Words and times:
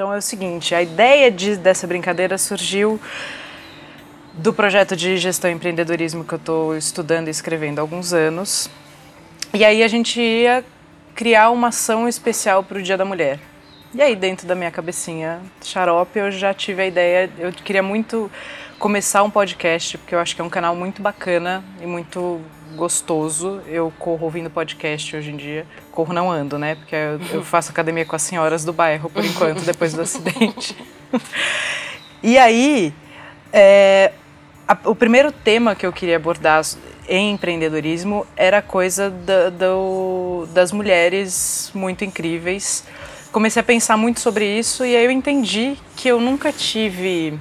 Então 0.00 0.14
é 0.14 0.16
o 0.16 0.22
seguinte, 0.22 0.74
a 0.74 0.80
ideia 0.80 1.30
de, 1.30 1.58
dessa 1.58 1.86
brincadeira 1.86 2.38
surgiu 2.38 2.98
do 4.32 4.50
projeto 4.50 4.96
de 4.96 5.18
gestão 5.18 5.50
e 5.50 5.52
empreendedorismo 5.52 6.24
que 6.24 6.32
eu 6.32 6.38
estou 6.38 6.74
estudando 6.74 7.28
e 7.28 7.30
escrevendo 7.30 7.80
há 7.80 7.82
alguns 7.82 8.14
anos. 8.14 8.70
E 9.52 9.62
aí 9.62 9.82
a 9.82 9.88
gente 9.88 10.18
ia 10.18 10.64
criar 11.14 11.50
uma 11.50 11.68
ação 11.68 12.08
especial 12.08 12.64
para 12.64 12.78
o 12.78 12.82
Dia 12.82 12.96
da 12.96 13.04
Mulher. 13.04 13.38
E 13.92 14.00
aí 14.00 14.16
dentro 14.16 14.46
da 14.46 14.54
minha 14.54 14.70
cabecinha 14.70 15.38
xarope 15.62 16.18
eu 16.18 16.30
já 16.30 16.54
tive 16.54 16.80
a 16.80 16.86
ideia, 16.86 17.30
eu 17.38 17.52
queria 17.52 17.82
muito 17.82 18.32
começar 18.78 19.22
um 19.22 19.28
podcast, 19.28 19.98
porque 19.98 20.14
eu 20.14 20.18
acho 20.18 20.34
que 20.34 20.40
é 20.40 20.44
um 20.44 20.48
canal 20.48 20.74
muito 20.74 21.02
bacana 21.02 21.62
e 21.78 21.84
muito 21.84 22.40
gostoso. 22.74 23.60
Eu 23.66 23.92
corro 23.98 24.24
ouvindo 24.24 24.50
podcast 24.50 25.16
hoje 25.16 25.30
em 25.30 25.36
dia. 25.36 25.66
Corro 25.90 26.12
não 26.12 26.30
ando, 26.30 26.58
né? 26.58 26.74
Porque 26.74 26.94
eu, 26.94 27.20
eu 27.32 27.44
faço 27.44 27.70
academia 27.70 28.04
com 28.04 28.16
as 28.16 28.22
senhoras 28.22 28.64
do 28.64 28.72
bairro 28.72 29.08
por 29.10 29.24
enquanto, 29.24 29.62
depois 29.62 29.92
do 29.92 30.02
acidente. 30.02 30.76
e 32.22 32.38
aí, 32.38 32.94
é, 33.52 34.12
a, 34.66 34.78
o 34.84 34.94
primeiro 34.94 35.32
tema 35.32 35.74
que 35.74 35.84
eu 35.84 35.92
queria 35.92 36.16
abordar 36.16 36.62
em 37.08 37.32
empreendedorismo 37.32 38.24
era 38.36 38.58
a 38.58 38.62
coisa 38.62 39.10
da, 39.10 39.50
do, 39.50 40.46
das 40.52 40.70
mulheres 40.70 41.72
muito 41.74 42.04
incríveis. 42.04 42.84
Comecei 43.32 43.60
a 43.60 43.64
pensar 43.64 43.96
muito 43.96 44.20
sobre 44.20 44.46
isso 44.46 44.84
e 44.84 44.96
aí 44.96 45.04
eu 45.04 45.10
entendi 45.10 45.76
que 45.96 46.08
eu 46.08 46.20
nunca 46.20 46.52
tive. 46.52 47.38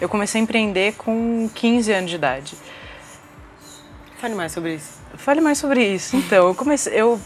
Eu 0.00 0.08
comecei 0.08 0.40
a 0.40 0.44
empreender 0.44 0.94
com 0.96 1.48
15 1.54 1.92
anos 1.92 2.10
de 2.10 2.16
idade. 2.16 2.54
Fale 4.24 4.34
mais 4.34 4.52
sobre 4.52 4.74
isso. 4.76 4.92
Fale 5.18 5.40
mais 5.42 5.58
sobre 5.58 5.84
isso. 5.84 6.16
Então, 6.16 6.48
eu 6.48 6.54
comecei. 6.54 6.98
Eu 6.98 7.20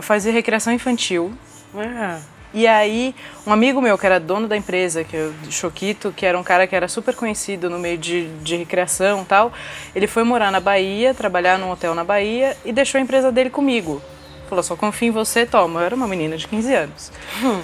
fazia 0.00 0.32
recreação 0.32 0.72
infantil. 0.72 1.30
Ah. 1.76 2.18
E 2.54 2.66
aí, 2.66 3.14
um 3.46 3.52
amigo 3.52 3.82
meu 3.82 3.98
que 3.98 4.06
era 4.06 4.18
dono 4.18 4.48
da 4.48 4.56
empresa, 4.56 5.04
que 5.04 5.14
é 5.14 5.30
o 5.46 5.52
Choquito, 5.52 6.10
que 6.16 6.24
era 6.24 6.38
um 6.38 6.42
cara 6.42 6.66
que 6.66 6.74
era 6.74 6.88
super 6.88 7.14
conhecido 7.14 7.68
no 7.68 7.78
meio 7.78 7.98
de, 7.98 8.28
de 8.38 8.56
recreação 8.56 9.20
e 9.20 9.24
tal, 9.26 9.52
ele 9.94 10.06
foi 10.06 10.24
morar 10.24 10.50
na 10.50 10.58
Bahia, 10.58 11.12
trabalhar 11.12 11.58
num 11.58 11.70
hotel 11.70 11.94
na 11.94 12.02
Bahia 12.02 12.56
e 12.64 12.72
deixou 12.72 12.98
a 12.98 13.02
empresa 13.02 13.30
dele 13.30 13.50
comigo. 13.50 14.00
Falou, 14.48 14.64
só 14.64 14.74
confio 14.74 15.08
em 15.08 15.10
você, 15.10 15.44
toma. 15.44 15.80
Eu 15.80 15.84
era 15.84 15.94
uma 15.94 16.08
menina 16.08 16.38
de 16.38 16.48
15 16.48 16.74
anos. 16.74 17.12
Hum. 17.42 17.60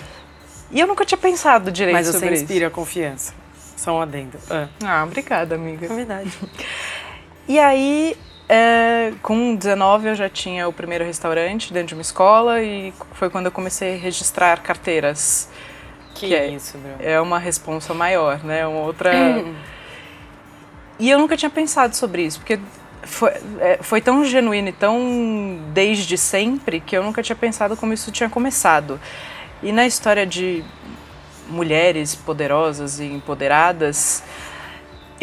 E 0.70 0.78
eu 0.78 0.86
nunca 0.86 1.06
tinha 1.06 1.16
pensado 1.16 1.72
direito 1.72 1.94
Mas 1.94 2.06
sobre 2.06 2.18
isso. 2.18 2.26
Mas 2.26 2.38
você 2.40 2.44
inspira 2.44 2.66
isso. 2.66 2.74
confiança. 2.74 3.32
Só 3.78 3.96
um 3.96 4.02
adendo. 4.02 4.38
Ah. 4.50 4.68
ah, 4.84 5.04
obrigada, 5.04 5.54
amiga. 5.54 5.86
É 5.86 5.88
verdade. 5.88 6.30
E 7.48 7.58
aí, 7.58 8.16
é, 8.48 9.12
com 9.22 9.54
19 9.54 10.08
eu 10.08 10.14
já 10.14 10.28
tinha 10.28 10.68
o 10.68 10.72
primeiro 10.72 11.04
restaurante 11.04 11.72
dentro 11.72 11.88
de 11.88 11.94
uma 11.94 12.02
escola 12.02 12.62
e 12.62 12.92
foi 13.12 13.30
quando 13.30 13.46
eu 13.46 13.52
comecei 13.52 13.94
a 13.94 13.98
registrar 13.98 14.60
carteiras. 14.62 15.48
Que, 16.14 16.28
que 16.28 16.34
é, 16.34 16.48
isso, 16.48 16.76
meu. 16.78 16.96
É 17.00 17.20
uma 17.20 17.38
responsa 17.38 17.94
maior, 17.94 18.44
né? 18.44 18.66
Uma 18.66 18.80
outra. 18.80 19.12
e 20.98 21.10
eu 21.10 21.18
nunca 21.18 21.36
tinha 21.36 21.50
pensado 21.50 21.96
sobre 21.96 22.22
isso, 22.22 22.38
porque 22.38 22.58
foi, 23.02 23.30
é, 23.60 23.78
foi 23.80 24.00
tão 24.00 24.24
genuíno 24.24 24.68
e 24.68 24.72
tão 24.72 25.58
desde 25.72 26.16
sempre 26.18 26.80
que 26.80 26.96
eu 26.96 27.02
nunca 27.02 27.22
tinha 27.22 27.36
pensado 27.36 27.76
como 27.76 27.92
isso 27.92 28.12
tinha 28.12 28.28
começado. 28.28 29.00
E 29.62 29.72
na 29.72 29.86
história 29.86 30.26
de 30.26 30.64
mulheres 31.48 32.14
poderosas 32.14 33.00
e 33.00 33.04
empoderadas, 33.04 34.22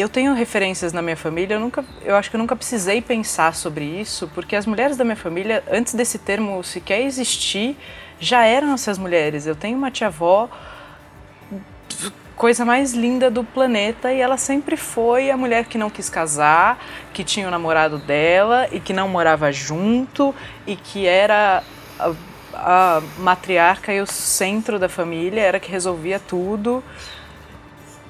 eu 0.00 0.08
tenho 0.08 0.34
referências 0.34 0.92
na 0.92 1.02
minha 1.02 1.16
família, 1.16 1.54
eu, 1.54 1.60
nunca, 1.60 1.84
eu 2.02 2.16
acho 2.16 2.30
que 2.30 2.36
eu 2.36 2.38
nunca 2.38 2.56
precisei 2.56 3.02
pensar 3.02 3.54
sobre 3.54 3.84
isso, 3.84 4.30
porque 4.34 4.56
as 4.56 4.66
mulheres 4.66 4.96
da 4.96 5.04
minha 5.04 5.16
família, 5.16 5.62
antes 5.70 5.94
desse 5.94 6.18
termo 6.18 6.62
sequer 6.64 7.02
existir, 7.02 7.76
já 8.18 8.44
eram 8.44 8.72
essas 8.72 8.98
mulheres. 8.98 9.46
Eu 9.46 9.54
tenho 9.54 9.76
uma 9.76 9.90
tia-avó, 9.90 10.48
coisa 12.34 12.64
mais 12.64 12.94
linda 12.94 13.30
do 13.30 13.44
planeta, 13.44 14.12
e 14.12 14.20
ela 14.20 14.38
sempre 14.38 14.76
foi 14.76 15.30
a 15.30 15.36
mulher 15.36 15.66
que 15.66 15.76
não 15.76 15.90
quis 15.90 16.08
casar, 16.08 16.82
que 17.12 17.22
tinha 17.22 17.46
o 17.46 17.50
namorado 17.50 17.98
dela 17.98 18.68
e 18.72 18.80
que 18.80 18.94
não 18.94 19.08
morava 19.08 19.52
junto 19.52 20.34
e 20.66 20.76
que 20.76 21.06
era 21.06 21.62
a, 21.98 22.14
a 22.54 23.02
matriarca 23.18 23.92
e 23.92 24.00
o 24.00 24.06
centro 24.06 24.78
da 24.78 24.88
família, 24.88 25.42
era 25.42 25.60
que 25.60 25.70
resolvia 25.70 26.18
tudo. 26.18 26.82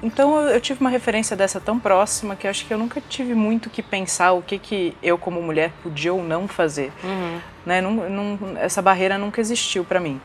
Então 0.02 0.40
eu, 0.48 0.60
tive 0.60 0.80
uma 0.80 0.88
referência 0.88 1.36
dessa 1.36 1.60
tão 1.60 1.78
próxima 1.78 2.34
que 2.34 2.48
acho 2.48 2.64
que 2.66 2.72
eu 2.72 2.78
nunca 2.78 3.02
tive 3.06 3.34
muito 3.34 3.68
que 3.68 3.82
pensar 3.82 4.32
o 4.32 4.42
que, 4.42 4.58
que 4.58 4.96
eu 5.02 5.18
como 5.18 5.42
mulher 5.42 5.72
podia 5.82 6.12
ou 6.12 6.22
não 6.22 6.48
fazer. 6.48 6.90
Uhum. 7.04 7.40
Né? 7.66 7.80
Não, 7.80 7.92
não, 7.92 8.38
essa 8.58 8.80
barreira 8.80 9.18
nunca 9.18 9.40
existiu 9.40 9.84
para 9.84 10.00
mim. 10.00 10.20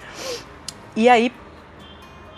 E 0.95 1.09
aí, 1.09 1.31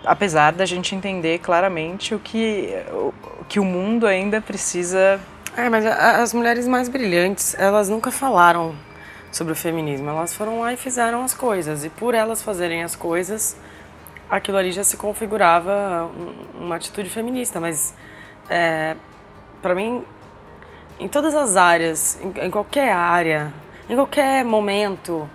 apesar 0.04 0.52
da 0.54 0.66
gente 0.66 0.96
entender 0.96 1.40
claramente 1.40 2.16
o 2.16 2.20
que 2.20 2.74
o, 2.92 3.14
que 3.48 3.60
o 3.60 3.66
mundo 3.66 4.08
ainda 4.08 4.42
precisa... 4.42 5.20
É, 5.56 5.70
mas 5.70 5.86
as 5.86 6.34
mulheres 6.34 6.68
mais 6.68 6.88
brilhantes, 6.88 7.56
elas 7.58 7.90
nunca 7.90 8.12
falaram 8.12 8.76
sobre 9.32 9.54
o 9.54 9.56
feminismo. 9.56 10.10
Elas 10.10 10.34
foram 10.34 10.60
lá 10.60 10.74
e 10.74 10.78
fizeram 10.78 11.24
as 11.24 11.34
coisas. 11.34 11.84
E 11.84 11.90
por 11.90 12.14
elas 12.14 12.42
fazerem 12.42 12.84
as 12.84 12.96
coisas 12.96 13.58
aquilo 14.30 14.58
ali 14.58 14.72
já 14.72 14.84
se 14.84 14.98
configurava 14.98 16.10
uma 16.60 16.76
atitude 16.76 17.10
feminista, 17.10 17.60
mas 17.60 17.96
é, 18.50 18.96
para 19.62 19.74
mim, 19.74 20.04
em 21.00 21.08
todas 21.08 21.36
as 21.36 21.56
áreas, 21.56 22.20
em, 22.22 22.46
em, 22.46 22.52
qualquer 22.52 22.92
área, 22.92 23.54
em 23.90 23.96
qualquer 23.96 24.44
momento, 24.44 25.30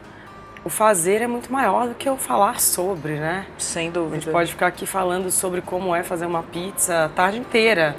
o 0.64 0.68
fazer 0.68 1.22
é 1.22 1.26
muito 1.26 1.52
maior 1.52 1.88
do 1.88 1.94
que 1.94 2.08
o 2.08 2.16
falar 2.16 2.60
sobre, 2.60 3.14
né? 3.14 3.46
Sem 3.58 3.90
dúvida. 3.90 4.16
A 4.16 4.20
gente 4.20 4.30
pode 4.30 4.50
ficar 4.50 4.66
aqui 4.68 4.86
falando 4.86 5.30
sobre 5.30 5.60
como 5.60 5.94
é 5.94 6.02
fazer 6.02 6.26
uma 6.26 6.42
pizza 6.42 7.06
a 7.06 7.08
tarde 7.08 7.38
inteira, 7.38 7.96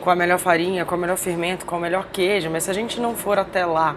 com 0.00 0.10
a 0.10 0.16
melhor 0.16 0.38
farinha, 0.38 0.84
com 0.84 0.94
o 0.94 0.98
melhor 0.98 1.16
fermento, 1.16 1.64
com 1.64 1.76
o 1.76 1.80
melhor 1.80 2.08
queijo, 2.12 2.50
mas 2.50 2.64
se 2.64 2.70
a 2.70 2.74
gente 2.74 3.00
não 3.00 3.14
for 3.14 3.38
até 3.38 3.64
lá 3.64 3.96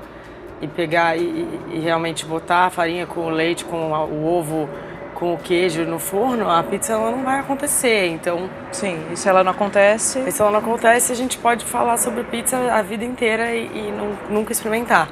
e 0.62 0.68
pegar 0.68 1.18
e, 1.18 1.22
e, 1.22 1.62
e 1.74 1.80
realmente 1.80 2.26
botar 2.26 2.66
a 2.66 2.70
farinha 2.70 3.06
com 3.06 3.28
o 3.28 3.30
leite, 3.30 3.66
com 3.66 3.92
o 3.92 4.26
ovo, 4.26 4.70
com 5.18 5.34
o 5.34 5.38
queijo 5.38 5.84
no 5.84 5.98
forno, 5.98 6.48
a 6.48 6.62
pizza 6.62 6.94
ela 6.94 7.10
não 7.10 7.24
vai 7.24 7.40
acontecer. 7.40 8.06
Então, 8.06 8.48
sim, 8.72 9.04
e 9.12 9.18
se 9.18 9.28
ela 9.28 9.44
não 9.44 9.52
acontece, 9.52 10.20
e 10.20 10.32
se 10.32 10.40
ela 10.40 10.52
não 10.52 10.60
acontece, 10.60 11.12
a 11.12 11.16
gente 11.16 11.40
pode 11.40 11.66
falar 11.66 11.98
sobre 11.98 12.24
pizza 12.24 12.56
a 12.72 12.84
vida 12.84 13.04
inteira 13.04 13.52
e, 13.52 13.66
e 13.66 13.92
não, 13.92 14.16
nunca 14.30 14.52
experimentar. 14.52 15.10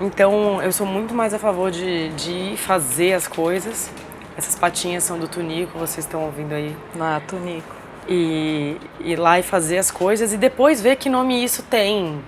Então, 0.00 0.62
eu 0.62 0.72
sou 0.72 0.86
muito 0.86 1.14
mais 1.14 1.34
a 1.34 1.38
favor 1.38 1.70
de, 1.70 2.08
de 2.14 2.56
fazer 2.56 3.12
as 3.12 3.28
coisas. 3.28 3.90
Essas 4.34 4.54
patinhas 4.54 5.04
são 5.04 5.18
do 5.18 5.28
Tunico, 5.28 5.78
vocês 5.78 6.06
estão 6.06 6.24
ouvindo 6.24 6.54
aí. 6.54 6.74
Ah, 6.98 7.20
Tunico. 7.28 7.74
E 8.08 8.78
ir 9.00 9.16
lá 9.16 9.38
e 9.38 9.42
fazer 9.42 9.76
as 9.76 9.90
coisas 9.90 10.32
e 10.32 10.38
depois 10.38 10.80
ver 10.80 10.96
que 10.96 11.10
nome 11.10 11.44
isso 11.44 11.62
tem. 11.62 12.18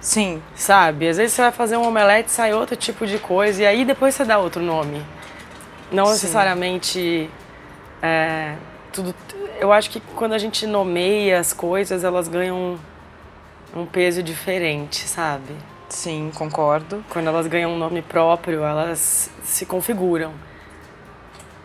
Sim. 0.00 0.42
Sabe? 0.54 1.06
Às 1.06 1.18
vezes 1.18 1.34
você 1.34 1.42
vai 1.42 1.52
fazer 1.52 1.76
um 1.76 1.86
omelete, 1.86 2.30
sai 2.30 2.54
outro 2.54 2.76
tipo 2.76 3.06
de 3.06 3.18
coisa 3.18 3.62
e 3.62 3.66
aí 3.66 3.84
depois 3.84 4.14
você 4.14 4.24
dá 4.24 4.38
outro 4.38 4.62
nome. 4.62 5.02
Não 5.92 6.06
Sim. 6.06 6.12
necessariamente 6.12 7.30
é, 8.02 8.54
tudo. 8.92 9.14
Eu 9.60 9.72
acho 9.72 9.90
que 9.90 10.00
quando 10.16 10.32
a 10.32 10.38
gente 10.38 10.66
nomeia 10.66 11.38
as 11.38 11.52
coisas, 11.52 12.02
elas 12.02 12.26
ganham 12.26 12.78
um, 13.74 13.82
um 13.82 13.86
peso 13.86 14.22
diferente, 14.22 15.06
sabe? 15.06 15.54
Sim, 15.88 16.32
concordo. 16.34 17.04
Quando 17.10 17.28
elas 17.28 17.46
ganham 17.46 17.72
um 17.72 17.78
nome 17.78 18.02
próprio, 18.02 18.64
elas 18.64 19.30
se 19.44 19.66
configuram. 19.66 20.32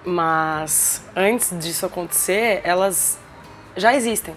Mas 0.05 1.01
antes 1.15 1.57
disso 1.57 1.85
acontecer, 1.85 2.61
elas 2.63 3.17
já 3.75 3.95
existem. 3.95 4.35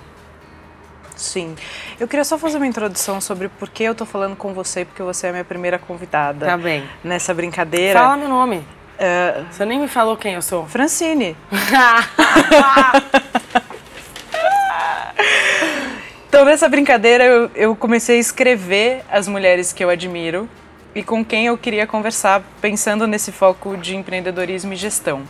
Sim. 1.17 1.55
Eu 1.99 2.09
queria 2.09 2.25
só 2.25 2.39
fazer 2.39 2.57
uma 2.57 2.67
introdução 2.67 3.21
sobre 3.21 3.49
por 3.49 3.69
que 3.69 3.85
eu 3.85 3.95
tô 3.95 4.07
falando 4.07 4.37
com 4.37 4.55
você, 4.55 4.85
porque 4.85 5.03
você 5.03 5.27
é 5.27 5.31
a 5.31 5.33
minha 5.33 5.45
primeira 5.45 5.79
convidada. 5.79 6.47
Tá 6.47 6.57
bem. 6.57 6.89
Nessa 7.05 7.35
brincadeira. 7.35 7.99
Fala 7.99 8.17
meu 8.17 8.29
nome. 8.29 8.65
Uh, 9.01 9.47
Você 9.51 9.65
nem 9.65 9.81
me 9.81 9.89
falou 9.89 10.15
quem 10.15 10.35
eu 10.35 10.43
sou. 10.43 10.67
Francine. 10.67 11.35
então, 16.29 16.45
nessa 16.45 16.69
brincadeira, 16.69 17.25
eu, 17.25 17.51
eu, 17.55 17.75
comecei 17.75 18.19
a 18.19 18.21
escrever 18.21 19.03
as 19.11 19.27
mulheres 19.27 19.73
que 19.73 19.83
eu 19.83 19.89
admiro 19.89 20.47
e 20.95 21.03
com 21.03 21.25
quem 21.25 21.47
eu 21.47 21.57
queria 21.57 21.87
conversar, 21.87 22.43
pensando 22.61 23.07
nesse 23.07 23.33
foco 23.33 23.75
de 23.79 23.97
empreendedorismo 23.97 24.75
e 24.75 24.77
gestão. 24.77 25.23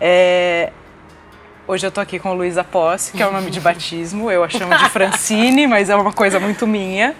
É, 0.00 0.72
hoje 1.68 1.86
eu 1.86 1.90
tô 1.90 2.00
aqui 2.00 2.18
com 2.18 2.32
Luísa 2.32 2.64
Posse, 2.64 3.12
que 3.12 3.22
é 3.22 3.26
o 3.26 3.32
nome 3.32 3.50
de 3.50 3.60
batismo. 3.60 4.30
Eu 4.30 4.42
a 4.42 4.48
chamo 4.48 4.74
de 4.78 4.88
Francine, 4.88 5.66
mas 5.66 5.90
é 5.90 5.96
uma 5.96 6.12
coisa 6.12 6.40
muito 6.40 6.66
minha. 6.66 7.14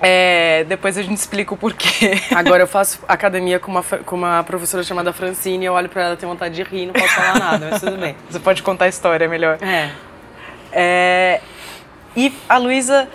É, 0.00 0.64
depois 0.64 0.96
a 0.96 1.02
gente 1.02 1.18
explica 1.18 1.52
o 1.52 1.56
porquê. 1.56 2.12
Agora 2.34 2.62
eu 2.62 2.66
faço 2.66 3.00
academia 3.06 3.58
com 3.58 3.70
uma, 3.70 3.82
com 3.82 4.16
uma 4.16 4.42
professora 4.42 4.82
chamada 4.82 5.12
Francine, 5.12 5.66
eu 5.66 5.74
olho 5.74 5.88
pra 5.88 6.02
ela, 6.02 6.16
tenho 6.16 6.30
vontade 6.30 6.54
de 6.54 6.62
rir, 6.62 6.86
não 6.86 6.94
posso 6.94 7.14
falar 7.14 7.38
nada, 7.38 7.68
mas 7.70 7.80
tudo 7.80 7.98
bem. 7.98 8.16
Você 8.30 8.40
pode 8.40 8.62
contar 8.62 8.86
a 8.86 8.88
história 8.88 9.28
melhor. 9.28 9.58
É. 9.60 9.90
é 10.72 11.40
e 12.16 12.32
a 12.48 12.56
Luísa, 12.56 13.08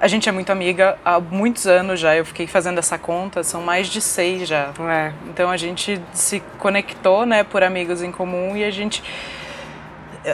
a 0.00 0.06
gente 0.06 0.28
é 0.28 0.32
muito 0.32 0.50
amiga 0.50 0.96
há 1.04 1.18
muitos 1.18 1.66
anos 1.66 1.98
já, 1.98 2.14
eu 2.16 2.24
fiquei 2.24 2.46
fazendo 2.46 2.78
essa 2.78 2.96
conta, 2.96 3.42
são 3.42 3.60
mais 3.60 3.88
de 3.88 4.00
seis 4.00 4.48
já. 4.48 4.70
É. 4.88 5.12
Então 5.28 5.50
a 5.50 5.56
gente 5.56 6.00
se 6.12 6.40
conectou, 6.58 7.26
né, 7.26 7.42
por 7.42 7.64
amigos 7.64 8.00
em 8.02 8.12
comum 8.12 8.56
e 8.56 8.64
a 8.64 8.70
gente 8.70 9.02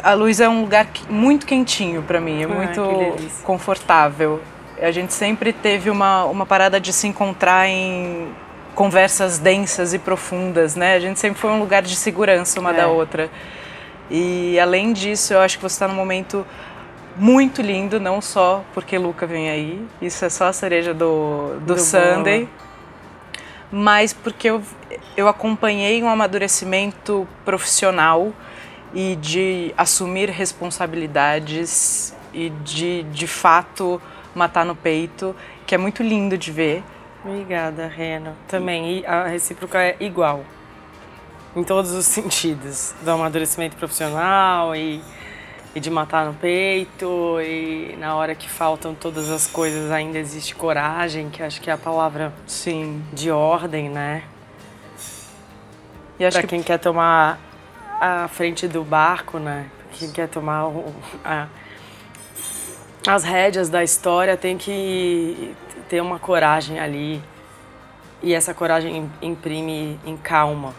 a 0.02 0.12
Luísa 0.12 0.44
é 0.44 0.48
um 0.50 0.60
lugar 0.60 0.86
muito 1.08 1.46
quentinho 1.46 2.02
para 2.02 2.20
mim, 2.20 2.42
é 2.42 2.46
muito 2.46 3.16
confortável. 3.42 4.42
A 4.80 4.90
gente 4.90 5.12
sempre 5.12 5.52
teve 5.52 5.90
uma, 5.90 6.24
uma 6.24 6.46
parada 6.46 6.80
de 6.80 6.92
se 6.92 7.06
encontrar 7.06 7.68
em 7.68 8.28
conversas 8.74 9.38
densas 9.38 9.92
e 9.92 9.98
profundas, 9.98 10.76
né? 10.76 10.94
A 10.94 11.00
gente 11.00 11.18
sempre 11.18 11.40
foi 11.40 11.50
um 11.50 11.58
lugar 11.58 11.82
de 11.82 11.96
segurança 11.96 12.60
uma 12.60 12.70
é. 12.70 12.74
da 12.74 12.86
outra. 12.86 13.30
E 14.10 14.58
além 14.60 14.92
disso, 14.92 15.34
eu 15.34 15.40
acho 15.40 15.56
que 15.56 15.62
você 15.62 15.74
está 15.74 15.88
num 15.88 15.94
momento 15.94 16.46
muito 17.16 17.60
lindo, 17.60 17.98
não 17.98 18.20
só 18.20 18.64
porque 18.72 18.96
Luca 18.96 19.26
vem 19.26 19.50
aí, 19.50 19.84
isso 20.00 20.24
é 20.24 20.30
só 20.30 20.46
a 20.46 20.52
cereja 20.52 20.94
do, 20.94 21.58
do, 21.60 21.74
do 21.74 21.80
Sunday, 21.80 22.44
bom. 22.44 22.48
mas 23.72 24.12
porque 24.12 24.48
eu, 24.48 24.62
eu 25.16 25.26
acompanhei 25.26 26.00
um 26.02 26.08
amadurecimento 26.08 27.26
profissional 27.44 28.32
e 28.94 29.16
de 29.16 29.74
assumir 29.76 30.30
responsabilidades 30.30 32.14
e 32.32 32.50
de, 32.50 33.02
de 33.04 33.26
fato, 33.26 34.00
matar 34.34 34.64
no 34.64 34.74
peito, 34.74 35.34
que 35.66 35.74
é 35.74 35.78
muito 35.78 36.02
lindo 36.02 36.36
de 36.36 36.50
ver. 36.52 36.82
Obrigada, 37.24 37.86
Reno. 37.86 38.34
Também, 38.46 39.04
a 39.06 39.24
recíproca 39.24 39.82
é 39.82 39.96
igual, 40.00 40.44
em 41.54 41.64
todos 41.64 41.90
os 41.92 42.06
sentidos, 42.06 42.94
do 43.02 43.10
amadurecimento 43.10 43.76
profissional 43.76 44.74
e 44.74 45.02
e 45.74 45.80
de 45.80 45.90
matar 45.90 46.26
no 46.26 46.34
peito 46.34 47.38
e 47.40 47.94
na 47.98 48.16
hora 48.16 48.34
que 48.34 48.48
faltam 48.48 48.94
todas 48.94 49.30
as 49.30 49.46
coisas 49.46 49.90
ainda 49.90 50.18
existe 50.18 50.54
coragem, 50.54 51.30
que 51.30 51.42
acho 51.42 51.60
que 51.60 51.70
é 51.70 51.72
a 51.72 51.78
palavra 51.78 52.32
sim 52.46 53.02
de 53.12 53.30
ordem, 53.30 53.88
né? 53.88 54.24
E 56.18 56.24
acho 56.24 56.36
pra 56.36 56.42
que... 56.42 56.48
quem 56.48 56.62
quer 56.62 56.78
tomar 56.78 57.38
a 58.00 58.28
frente 58.28 58.66
do 58.66 58.82
barco, 58.82 59.38
né? 59.38 59.66
Quem 59.92 60.10
quer 60.10 60.28
tomar 60.28 60.66
o, 60.66 60.94
a, 61.24 61.46
as 63.08 63.24
rédeas 63.24 63.70
da 63.70 63.82
história 63.82 64.36
tem 64.36 64.58
que 64.58 65.54
ter 65.88 66.02
uma 66.02 66.18
coragem 66.18 66.78
ali 66.78 67.22
e 68.22 68.34
essa 68.34 68.52
coragem 68.52 69.10
imprime 69.22 69.98
em 70.04 70.14
calma, 70.14 70.74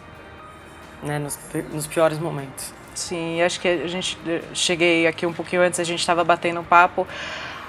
né? 1.02 1.18
Nos, 1.18 1.40
nos 1.74 1.88
piores 1.88 2.20
momentos. 2.20 2.72
Sim, 2.94 3.42
acho 3.42 3.60
que 3.60 3.68
a 3.68 3.88
gente 3.88 4.16
cheguei 4.54 5.08
aqui 5.08 5.26
um 5.26 5.34
pouquinho 5.34 5.64
antes, 5.64 5.80
a 5.80 5.84
gente 5.84 6.00
estava 6.00 6.24
batendo 6.24 6.60
um 6.60 6.64
papo. 6.64 7.08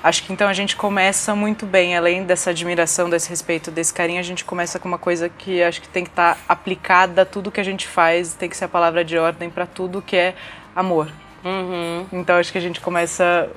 Acho 0.03 0.25
que 0.25 0.33
então 0.33 0.47
a 0.47 0.53
gente 0.53 0.77
começa 0.77 1.35
muito 1.35 1.65
bem, 1.65 1.97
além 1.97 2.25
dessa 2.25 2.51
admiração, 2.51 3.09
desse 3.09 3.31
respeito, 3.31 3.71
desse 3.71 3.95
carinho, 3.95 4.21
a 4.21 4.25
gente 4.25 4.45
começa 4.45 4.79
com 4.79 4.89
uma 4.89 4.99
coisa 4.99 5.31
que 5.31 5.63
acho 5.63 5.81
que 5.81 5.89
tem 5.89 6.05
que 6.05 6.11
estar 6.11 6.35
tá 6.35 6.41
aplicada 6.47 7.23
a 7.23 7.25
tudo 7.25 7.51
que 7.51 7.61
a 7.61 7.65
gente 7.65 7.89
faz, 7.89 8.35
tem 8.35 8.49
que 8.49 8.57
ser 8.57 8.67
a 8.67 8.69
palavra 8.69 9.03
de 9.05 9.17
ordem 9.17 9.49
para 9.49 9.65
tudo 9.65 10.03
que 10.03 10.17
é 10.17 10.35
amor. 10.77 11.11
Uhum. 11.43 12.07
Então 12.13 12.37
acho 12.37 12.53
que 12.53 12.59
a 12.59 12.61
gente 12.61 12.81
começa 12.81 13.49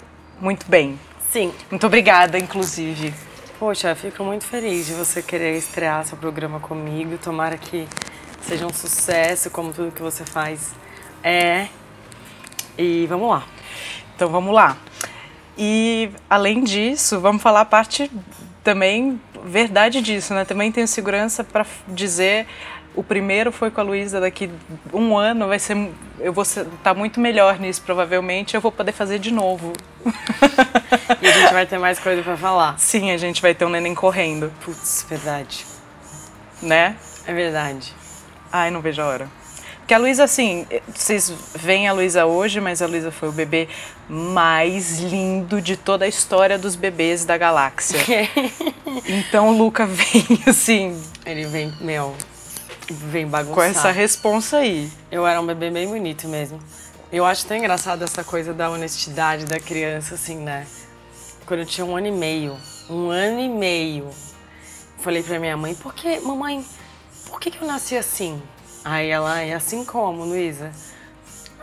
muito 0.43 0.69
bem. 0.69 0.99
Sim. 1.31 1.53
Muito 1.71 1.87
obrigada, 1.87 2.37
inclusive. 2.37 3.13
Poxa, 3.57 3.95
fico 3.95 4.23
muito 4.23 4.45
feliz 4.45 4.85
de 4.85 4.93
você 4.93 5.21
querer 5.21 5.57
estrear 5.57 6.05
seu 6.05 6.17
programa 6.17 6.59
comigo. 6.59 7.17
Tomara 7.17 7.57
que 7.57 7.87
seja 8.41 8.65
um 8.67 8.73
sucesso, 8.73 9.49
como 9.49 9.73
tudo 9.73 9.91
que 9.91 10.01
você 10.01 10.25
faz 10.25 10.73
é. 11.23 11.67
E 12.77 13.05
vamos 13.07 13.29
lá. 13.29 13.43
Então 14.15 14.29
vamos 14.29 14.53
lá. 14.53 14.77
E 15.57 16.11
além 16.29 16.63
disso, 16.63 17.19
vamos 17.19 17.41
falar 17.41 17.61
a 17.61 17.65
parte 17.65 18.11
também 18.63 19.21
verdade 19.45 20.01
disso, 20.01 20.33
né? 20.33 20.45
Também 20.45 20.71
tenho 20.71 20.87
segurança 20.87 21.43
para 21.43 21.65
dizer 21.87 22.47
o 22.95 23.03
primeiro 23.03 23.51
foi 23.51 23.71
com 23.71 23.81
a 23.81 23.83
Luísa 23.83 24.19
daqui 24.19 24.49
um 24.93 25.17
ano 25.17 25.47
vai 25.47 25.59
ser 25.59 25.75
eu 26.19 26.31
vou 26.31 26.43
estar 26.43 26.65
tá 26.83 26.93
muito 26.93 27.19
melhor 27.19 27.59
nisso 27.59 27.81
provavelmente 27.81 28.55
eu 28.55 28.61
vou 28.61 28.71
poder 28.71 28.91
fazer 28.91 29.19
de 29.19 29.31
novo. 29.31 29.73
E 31.21 31.27
a 31.27 31.31
gente 31.31 31.53
vai 31.53 31.65
ter 31.65 31.77
mais 31.77 31.99
coisa 31.99 32.21
para 32.21 32.37
falar. 32.37 32.77
Sim 32.77 33.11
a 33.11 33.17
gente 33.17 33.41
vai 33.41 33.53
ter 33.53 33.65
um 33.65 33.69
neném 33.69 33.95
correndo. 33.95 34.51
Putz 34.63 35.05
verdade. 35.09 35.65
Né? 36.61 36.95
É 37.25 37.33
verdade. 37.33 37.93
Ai 38.51 38.69
não 38.69 38.81
vejo 38.81 39.01
a 39.01 39.05
hora. 39.05 39.43
Porque 39.83 39.93
a 39.93 39.97
Luísa, 39.97 40.23
assim, 40.23 40.65
vocês 40.95 41.29
veem 41.55 41.89
a 41.89 41.93
Luísa 41.93 42.25
hoje, 42.25 42.61
mas 42.61 42.81
a 42.81 42.87
Luísa 42.87 43.11
foi 43.11 43.27
o 43.27 43.33
bebê 43.33 43.67
mais 44.07 44.97
lindo 44.99 45.61
de 45.61 45.75
toda 45.75 46.05
a 46.05 46.07
história 46.07 46.57
dos 46.57 46.77
bebês 46.77 47.25
da 47.25 47.37
galáxia. 47.37 47.99
então 49.05 49.49
o 49.49 49.57
Luca 49.57 49.83
vem, 49.87 50.41
assim. 50.47 51.03
Ele 51.25 51.45
vem, 51.47 51.73
meu, 51.81 52.15
vem 52.89 53.27
bagunçar. 53.27 53.55
Com 53.55 53.61
essa 53.61 53.91
responsa 53.91 54.57
aí. 54.57 54.91
Eu 55.11 55.25
era 55.25 55.39
um 55.39 55.45
bebê 55.45 55.69
bem 55.69 55.87
bonito 55.87 56.27
mesmo. 56.27 56.59
Eu 57.11 57.25
acho 57.25 57.45
tão 57.45 57.55
engraçado 57.55 58.03
essa 58.03 58.23
coisa 58.23 58.53
da 58.53 58.69
honestidade 58.69 59.45
da 59.45 59.59
criança, 59.59 60.15
assim, 60.15 60.37
né? 60.37 60.65
Quando 61.45 61.59
eu 61.59 61.65
tinha 61.65 61.85
um 61.85 61.95
ano 61.95 62.07
e 62.07 62.11
meio, 62.11 62.57
um 62.89 63.09
ano 63.09 63.39
e 63.39 63.47
meio, 63.47 64.09
falei 64.99 65.21
pra 65.21 65.39
minha 65.39 65.55
mãe, 65.55 65.75
por 65.75 65.93
que, 65.93 66.19
mamãe, 66.21 66.65
por 67.29 67.39
que, 67.39 67.51
que 67.51 67.61
eu 67.61 67.67
nasci 67.67 67.95
assim? 67.95 68.41
Aí 68.83 69.09
ela, 69.09 69.39
é 69.39 69.53
assim 69.53 69.85
como, 69.85 70.23
Luísa? 70.23 70.71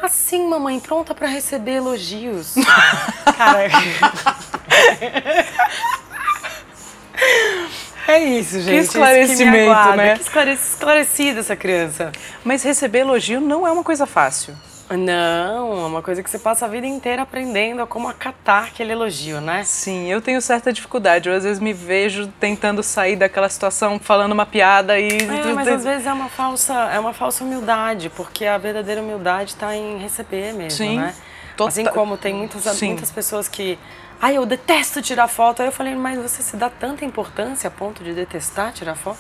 Assim, 0.01 0.49
mamãe, 0.49 0.79
pronta 0.79 1.15
para 1.15 1.27
receber 1.27 1.73
elogios. 1.73 2.55
Cara. 3.37 3.69
é 8.11 8.25
isso, 8.25 8.61
gente. 8.61 8.71
Que 8.71 8.77
esclarecimento, 8.77 9.91
que 9.91 9.97
né? 9.97 10.15
Que 10.17 10.23
esclarecida 10.55 11.41
essa 11.41 11.57
criança. 11.57 12.13
Mas 12.45 12.63
receber 12.63 13.01
elogio 13.01 13.41
não 13.41 13.67
é 13.67 13.71
uma 13.71 13.85
coisa 13.85 14.07
fácil. 14.07 14.55
Não, 14.97 15.85
é 15.85 15.87
uma 15.87 16.03
coisa 16.03 16.21
que 16.21 16.29
você 16.29 16.39
passa 16.39 16.67
a 16.67 16.69
vida 16.69 16.87
inteira 16.87 17.23
aprendendo 17.23 17.81
a 17.81 17.87
como 17.87 18.09
acatar 18.09 18.65
aquele 18.65 18.93
elogio, 18.93 19.41
né? 19.41 19.63
Sim, 19.65 20.11
eu 20.11 20.21
tenho 20.21 20.41
certa 20.41 20.73
dificuldade. 20.73 21.29
Eu 21.29 21.35
às 21.37 21.45
vezes 21.45 21.61
me 21.61 21.73
vejo 21.73 22.27
tentando 22.41 22.83
sair 22.83 23.15
daquela 23.15 23.49
situação 23.49 24.01
falando 24.01 24.33
uma 24.33 24.45
piada 24.45 24.99
e. 24.99 25.19
É, 25.19 25.53
mas 25.53 25.69
às 25.69 25.85
vezes 25.85 26.07
é 26.07 26.13
uma 26.13 26.29
falsa, 26.29 26.75
é 26.93 26.99
uma 26.99 27.13
falsa 27.13 27.45
humildade, 27.45 28.11
porque 28.11 28.45
a 28.45 28.59
verdadeira 28.59 29.01
humildade 29.01 29.51
está 29.51 29.77
em 29.77 29.99
receber 29.99 30.53
mesmo, 30.53 30.79
Sim, 30.79 30.99
né? 30.99 31.15
Tota... 31.61 31.69
Assim 31.69 31.85
como 31.85 32.17
tem 32.17 32.33
muitas, 32.33 32.81
muitas 32.81 33.11
pessoas 33.11 33.47
que. 33.47 33.79
Ai, 34.19 34.39
eu 34.39 34.47
detesto 34.47 35.03
tirar 35.03 35.29
foto. 35.29 35.61
Aí 35.61 35.69
eu 35.69 35.73
falei, 35.73 35.95
mas 35.95 36.19
você 36.19 36.43
se 36.43 36.57
dá 36.57 36.71
tanta 36.71 37.05
importância 37.05 37.69
a 37.69 37.71
ponto 37.71 38.03
de 38.03 38.15
detestar 38.15 38.73
tirar 38.73 38.95
foto? 38.95 39.19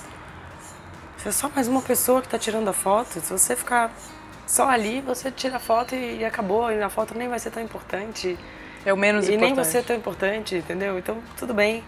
Você 1.19 1.29
é 1.29 1.33
só 1.33 1.51
mais 1.55 1.69
uma 1.69 1.83
pessoa 1.83 2.23
que 2.23 2.29
está 2.29 2.39
tirando 2.39 2.69
a 2.69 2.73
foto. 2.73 3.21
Se 3.21 3.31
você 3.31 3.55
ficar 3.55 3.93
só 4.47 4.71
ali 4.71 5.03
você 5.03 5.31
tira 5.31 5.57
a 5.57 5.59
foto 5.59 5.95
e, 5.95 6.25
acabou, 6.25 6.73
e 6.73 6.83
a 6.83 6.89
foto 6.89 7.15
nem 7.15 7.29
vai 7.29 7.39
ser 7.39 7.51
tão 7.51 7.63
importante. 7.63 8.39
É 8.87 8.93
o 8.93 8.97
menos 8.97 9.29
e 9.29 9.35
importante. 9.35 9.53
E 9.53 9.55
nem 9.55 9.65
você 9.65 9.79
é 9.79 9.83
tão 9.83 9.95
importante, 9.95 10.57
entendeu? 10.57 10.99
Então, 10.99 11.19
tudo 11.37 11.53
bem. 11.53 11.85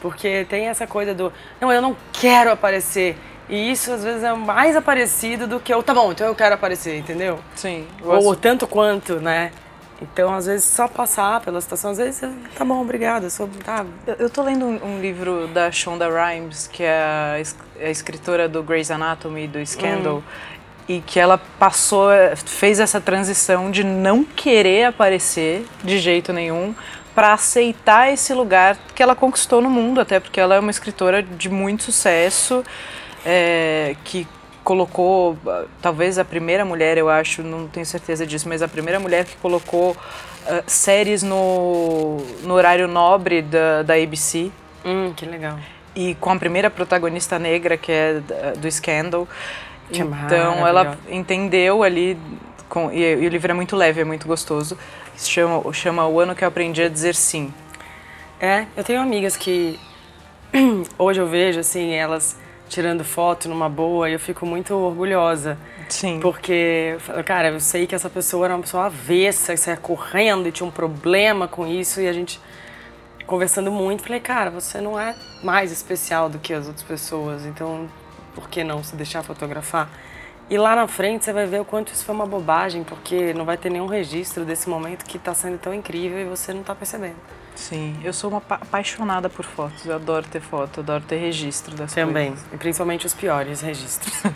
Porque 0.00 0.46
tem 0.48 0.68
essa 0.68 0.86
coisa 0.86 1.12
do, 1.12 1.30
não, 1.60 1.70
eu 1.70 1.82
não 1.82 1.94
quero 2.10 2.50
aparecer. 2.50 3.18
E 3.50 3.70
isso 3.70 3.92
às 3.92 4.02
vezes 4.02 4.24
é 4.24 4.32
mais 4.32 4.74
aparecido 4.76 5.46
do 5.46 5.60
que 5.60 5.74
o, 5.74 5.82
tá 5.82 5.92
bom, 5.92 6.10
então 6.10 6.26
eu 6.26 6.34
quero 6.34 6.54
aparecer, 6.54 6.96
entendeu? 6.96 7.38
Sim. 7.54 7.86
Ou 8.02 8.34
tanto 8.34 8.66
quanto, 8.66 9.20
né? 9.20 9.52
Então, 10.02 10.32
às 10.34 10.46
vezes, 10.46 10.64
só 10.64 10.88
passar 10.88 11.40
pela 11.40 11.60
situação, 11.60 11.90
às 11.90 11.98
vezes, 11.98 12.20
tá 12.56 12.64
bom, 12.64 12.80
obrigada. 12.80 13.28
Sou, 13.28 13.48
tá. 13.64 13.84
Eu 14.18 14.30
tô 14.30 14.42
lendo 14.42 14.64
um, 14.64 14.94
um, 14.94 15.00
livro 15.00 15.46
da 15.48 15.70
Shonda 15.70 16.08
Rhimes, 16.08 16.66
que 16.66 16.82
é 16.82 17.02
a, 17.02 17.34
a 17.84 17.90
escritora 17.90 18.48
do 18.48 18.62
Grey's 18.62 18.90
Anatomy, 18.90 19.46
do 19.46 19.64
Scandal. 19.64 20.18
Hum 20.18 20.50
e 20.90 21.00
que 21.00 21.20
ela 21.20 21.38
passou, 21.56 22.08
fez 22.34 22.80
essa 22.80 23.00
transição 23.00 23.70
de 23.70 23.84
não 23.84 24.24
querer 24.24 24.86
aparecer 24.86 25.64
de 25.84 26.00
jeito 26.00 26.32
nenhum 26.32 26.74
para 27.14 27.32
aceitar 27.32 28.12
esse 28.12 28.34
lugar 28.34 28.76
que 28.92 29.00
ela 29.00 29.14
conquistou 29.14 29.60
no 29.60 29.70
mundo, 29.70 30.00
até 30.00 30.18
porque 30.18 30.40
ela 30.40 30.56
é 30.56 30.58
uma 30.58 30.70
escritora 30.70 31.22
de 31.22 31.48
muito 31.48 31.84
sucesso, 31.84 32.64
é, 33.24 33.94
que 34.02 34.26
colocou, 34.64 35.36
talvez 35.80 36.18
a 36.18 36.24
primeira 36.24 36.64
mulher, 36.64 36.98
eu 36.98 37.08
acho, 37.08 37.42
não 37.42 37.66
tenho 37.66 37.86
certeza 37.86 38.26
disso, 38.26 38.48
mas 38.48 38.62
a 38.62 38.68
primeira 38.68 39.00
mulher 39.00 39.24
que 39.24 39.36
colocou 39.36 39.92
uh, 39.92 40.62
séries 40.66 41.22
no, 41.22 42.18
no 42.42 42.54
horário 42.54 42.86
nobre 42.86 43.42
da, 43.42 43.82
da 43.82 43.94
ABC. 43.94 44.50
Hum, 44.84 45.12
que 45.14 45.26
legal. 45.26 45.58
E 45.94 46.14
com 46.16 46.30
a 46.30 46.36
primeira 46.36 46.70
protagonista 46.70 47.38
negra, 47.38 47.76
que 47.76 47.90
é 47.90 48.22
do 48.58 48.70
Scandal. 48.70 49.26
Que 49.90 50.02
então 50.02 50.66
ela 50.66 50.96
entendeu 51.08 51.82
ali, 51.82 52.16
com, 52.68 52.92
e, 52.92 53.02
e, 53.02 53.26
o 53.26 53.28
livro 53.28 53.50
é 53.50 53.54
muito 53.54 53.74
leve, 53.74 54.00
é 54.00 54.04
muito 54.04 54.26
gostoso. 54.26 54.78
Chama, 55.16 55.72
chama 55.72 56.06
O 56.06 56.20
Ano 56.20 56.34
que 56.34 56.44
Eu 56.44 56.48
Aprendi 56.48 56.82
a 56.82 56.88
Dizer 56.88 57.14
Sim. 57.14 57.52
É, 58.40 58.66
eu 58.76 58.84
tenho 58.84 59.00
amigas 59.00 59.36
que 59.36 59.78
hoje 60.96 61.20
eu 61.20 61.26
vejo 61.26 61.60
assim, 61.60 61.92
elas 61.92 62.38
tirando 62.70 63.04
foto 63.04 63.48
numa 63.48 63.68
boa 63.68 64.08
e 64.08 64.12
eu 64.12 64.18
fico 64.20 64.46
muito 64.46 64.72
orgulhosa. 64.74 65.58
Sim. 65.88 66.20
Porque, 66.20 66.96
cara, 67.26 67.48
eu 67.48 67.60
sei 67.60 67.86
que 67.86 67.94
essa 67.94 68.08
pessoa 68.08 68.46
era 68.46 68.54
uma 68.54 68.62
pessoa 68.62 68.86
avessa, 68.86 69.52
que 69.52 69.58
saia 69.58 69.76
correndo 69.76 70.46
e 70.48 70.52
tinha 70.52 70.66
um 70.66 70.70
problema 70.70 71.48
com 71.48 71.66
isso 71.66 72.00
e 72.00 72.08
a 72.08 72.12
gente 72.12 72.40
conversando 73.26 73.70
muito, 73.70 74.02
falei, 74.04 74.20
cara, 74.20 74.50
você 74.50 74.80
não 74.80 74.98
é 74.98 75.14
mais 75.42 75.70
especial 75.70 76.28
do 76.28 76.38
que 76.38 76.52
as 76.52 76.66
outras 76.66 76.82
pessoas, 76.84 77.44
então 77.44 77.88
por 78.34 78.48
que 78.48 78.64
não 78.64 78.82
se 78.82 78.96
deixar 78.96 79.22
fotografar? 79.22 79.88
E 80.48 80.58
lá 80.58 80.74
na 80.74 80.88
frente 80.88 81.24
você 81.24 81.32
vai 81.32 81.46
ver 81.46 81.60
o 81.60 81.64
quanto 81.64 81.92
isso 81.92 82.04
foi 82.04 82.12
uma 82.14 82.26
bobagem, 82.26 82.82
porque 82.82 83.32
não 83.34 83.44
vai 83.44 83.56
ter 83.56 83.70
nenhum 83.70 83.86
registro 83.86 84.44
desse 84.44 84.68
momento 84.68 85.04
que 85.04 85.16
está 85.16 85.32
sendo 85.32 85.58
tão 85.58 85.72
incrível 85.72 86.18
e 86.18 86.24
você 86.24 86.52
não 86.52 86.62
está 86.62 86.74
percebendo. 86.74 87.16
Sim, 87.60 87.94
eu 88.02 88.12
sou 88.12 88.30
uma 88.30 88.42
apaixonada 88.48 89.28
por 89.28 89.44
fotos. 89.44 89.84
Eu 89.84 89.94
adoro 89.94 90.24
ter 90.26 90.40
foto, 90.40 90.80
adoro 90.80 91.04
ter 91.06 91.16
registro 91.18 91.76
das 91.76 91.92
Também, 91.92 92.28
coisas. 92.28 92.46
e 92.52 92.56
principalmente 92.56 93.06
os 93.06 93.14
piores 93.14 93.60
registros. 93.60 94.12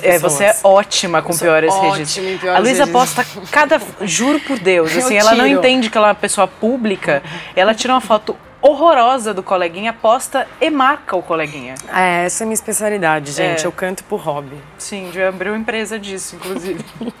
É, 0.00 0.16
você 0.16 0.44
é 0.44 0.56
ótima 0.62 1.20
com 1.22 1.36
piores 1.36 1.74
registros. 1.74 2.24
Em 2.24 2.38
piores 2.38 2.56
a 2.56 2.60
Luísa 2.60 2.86
posta 2.86 3.26
cada. 3.50 3.80
Juro 4.02 4.38
por 4.38 4.56
Deus, 4.56 4.92
Eu 4.94 5.04
assim, 5.04 5.16
ela 5.16 5.34
não 5.34 5.44
tiro. 5.44 5.58
entende 5.58 5.90
que 5.90 5.98
ela 5.98 6.06
é 6.06 6.10
uma 6.10 6.14
pessoa 6.14 6.46
pública. 6.46 7.20
Ela 7.56 7.74
tira 7.74 7.92
uma 7.92 8.00
foto 8.00 8.36
horrorosa 8.60 9.34
do 9.34 9.42
coleguinha, 9.42 9.92
posta 9.92 10.46
e 10.60 10.70
marca 10.70 11.16
o 11.16 11.22
coleguinha. 11.22 11.74
É, 11.92 12.26
essa 12.26 12.42
é 12.42 12.44
a 12.44 12.46
minha 12.46 12.54
especialidade, 12.54 13.32
gente. 13.32 13.64
É. 13.64 13.66
Eu 13.66 13.72
canto 13.72 14.04
por 14.04 14.20
hobby. 14.20 14.56
Sim, 14.78 15.10
já 15.12 15.28
abriu 15.28 15.56
empresa 15.56 15.98
disso, 15.98 16.36
inclusive. 16.36 16.84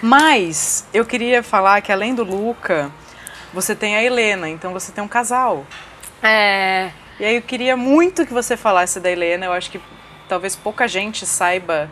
Mas 0.00 0.86
eu 0.94 1.04
queria 1.04 1.42
falar 1.42 1.80
que 1.80 1.90
além 1.90 2.14
do 2.14 2.22
Luca, 2.22 2.92
você 3.52 3.74
tem 3.74 3.96
a 3.96 4.02
Helena, 4.02 4.48
então 4.48 4.72
você 4.72 4.92
tem 4.92 5.02
um 5.02 5.08
casal. 5.08 5.64
É. 6.22 6.90
E 7.18 7.24
aí 7.24 7.36
eu 7.36 7.42
queria 7.42 7.76
muito 7.76 8.26
que 8.26 8.32
você 8.32 8.56
falasse 8.56 9.00
da 9.00 9.10
Helena. 9.10 9.46
Eu 9.46 9.52
acho 9.52 9.70
que 9.70 9.80
talvez 10.28 10.54
pouca 10.54 10.86
gente 10.86 11.24
saiba 11.24 11.88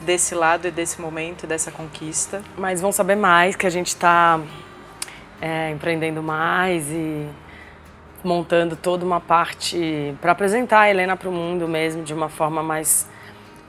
desse 0.00 0.34
lado 0.34 0.68
e 0.68 0.70
desse 0.70 1.00
momento 1.00 1.46
dessa 1.46 1.70
conquista. 1.70 2.42
Mas 2.56 2.80
vão 2.80 2.90
saber 2.92 3.16
mais 3.16 3.54
que 3.56 3.66
a 3.66 3.70
gente 3.70 3.88
está 3.88 4.40
empreendendo 5.70 6.22
mais 6.22 6.88
e 6.90 7.28
montando 8.22 8.76
toda 8.76 9.04
uma 9.04 9.20
parte 9.20 10.14
para 10.20 10.32
apresentar 10.32 10.80
a 10.80 10.90
Helena 10.90 11.16
para 11.16 11.28
o 11.28 11.32
mundo 11.32 11.68
mesmo 11.68 12.02
de 12.02 12.14
uma 12.14 12.30
forma 12.30 12.62
mais, 12.62 13.06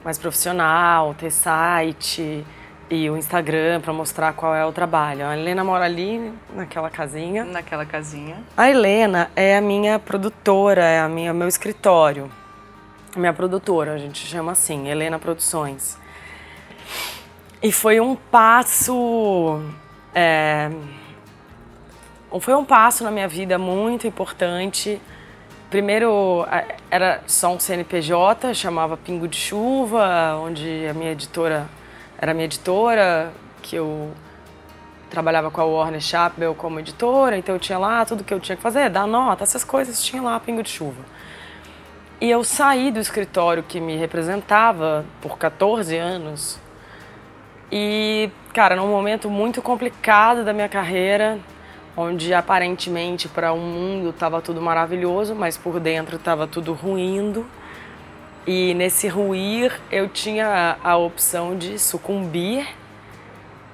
mais 0.02 0.18
profissional, 0.18 1.14
ter 1.14 1.30
site 1.30 2.44
e 2.88 3.10
o 3.10 3.16
Instagram 3.16 3.80
para 3.80 3.92
mostrar 3.92 4.32
qual 4.32 4.54
é 4.54 4.64
o 4.64 4.72
trabalho. 4.72 5.26
A 5.26 5.36
Helena 5.36 5.64
mora 5.64 5.84
ali 5.84 6.32
naquela 6.54 6.88
casinha. 6.88 7.44
Naquela 7.44 7.84
casinha. 7.84 8.36
A 8.56 8.70
Helena 8.70 9.30
é 9.34 9.56
a 9.56 9.60
minha 9.60 9.98
produtora, 9.98 10.84
é 10.84 11.00
a 11.00 11.08
minha 11.08 11.34
meu 11.34 11.48
escritório. 11.48 12.30
Minha 13.16 13.32
produtora, 13.32 13.94
a 13.94 13.98
gente 13.98 14.24
chama 14.26 14.52
assim, 14.52 14.88
Helena 14.88 15.18
Produções. 15.18 15.98
E 17.62 17.72
foi 17.72 18.00
um 18.00 18.14
passo. 18.14 19.60
é, 20.14 20.70
foi 22.40 22.54
um 22.54 22.64
passo 22.64 23.02
na 23.02 23.10
minha 23.10 23.26
vida 23.26 23.58
muito 23.58 24.06
importante. 24.06 25.00
Primeiro 25.70 26.46
era 26.90 27.22
só 27.26 27.52
um 27.52 27.58
CNPJ, 27.58 28.54
chamava 28.54 28.96
Pingo 28.96 29.26
de 29.26 29.36
Chuva, 29.36 30.36
onde 30.36 30.86
a 30.88 30.94
minha 30.94 31.10
editora 31.10 31.66
era 32.18 32.32
minha 32.34 32.46
editora, 32.46 33.32
que 33.62 33.76
eu 33.76 34.12
trabalhava 35.10 35.50
com 35.50 35.60
a 35.60 35.64
Warner 35.64 36.00
Chappell 36.00 36.54
como 36.54 36.80
editora, 36.80 37.36
então 37.36 37.54
eu 37.54 37.58
tinha 37.58 37.78
lá 37.78 38.04
tudo 38.04 38.24
que 38.24 38.34
eu 38.34 38.40
tinha 38.40 38.56
que 38.56 38.62
fazer, 38.62 38.90
dar 38.90 39.06
nota, 39.06 39.44
essas 39.44 39.64
coisas, 39.64 40.02
tinha 40.04 40.22
lá 40.22 40.38
Pingo 40.40 40.62
de 40.62 40.70
Chuva. 40.70 41.02
E 42.20 42.30
eu 42.30 42.42
saí 42.42 42.90
do 42.90 42.98
escritório 42.98 43.62
que 43.62 43.80
me 43.80 43.96
representava 43.96 45.04
por 45.20 45.36
14 45.38 45.96
anos 45.96 46.58
e, 47.70 48.30
cara, 48.54 48.76
num 48.76 48.88
momento 48.88 49.28
muito 49.28 49.60
complicado 49.60 50.44
da 50.44 50.52
minha 50.52 50.68
carreira, 50.68 51.38
onde 51.96 52.32
aparentemente 52.32 53.28
para 53.28 53.52
o 53.52 53.58
mundo 53.58 54.10
estava 54.10 54.40
tudo 54.40 54.62
maravilhoso, 54.62 55.34
mas 55.34 55.56
por 55.56 55.80
dentro 55.80 56.16
estava 56.16 56.46
tudo 56.46 56.72
ruindo. 56.72 57.46
E 58.46 58.74
nesse 58.74 59.08
ruir 59.08 59.72
eu 59.90 60.08
tinha 60.08 60.78
a 60.82 60.96
opção 60.96 61.58
de 61.58 61.78
sucumbir 61.78 62.66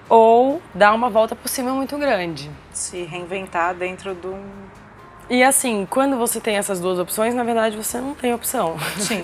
ou 0.09 0.63
dar 0.75 0.95
uma 0.95 1.11
volta 1.11 1.37
por 1.37 1.49
cima 1.49 1.73
muito 1.73 1.99
grande. 1.99 2.51
Se 2.73 3.03
reinventar 3.05 3.75
dentro 3.75 4.15
do. 4.15 4.35
E 5.29 5.43
assim, 5.43 5.87
quando 5.89 6.17
você 6.17 6.41
tem 6.41 6.57
essas 6.57 6.81
duas 6.81 6.99
opções, 6.99 7.35
na 7.35 7.45
verdade 7.45 7.77
você 7.77 7.99
não 8.01 8.15
tem 8.15 8.33
opção. 8.33 8.77
Sim. 8.99 9.23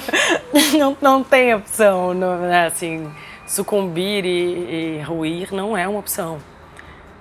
não, 0.78 0.96
não 1.00 1.24
tem 1.24 1.54
opção, 1.54 2.14
não, 2.14 2.38
né? 2.38 2.66
assim, 2.66 3.10
sucumbir 3.46 4.24
e, 4.24 4.98
e 4.98 5.02
ruir 5.02 5.52
não 5.52 5.76
é 5.76 5.86
uma 5.86 5.98
opção. 5.98 6.38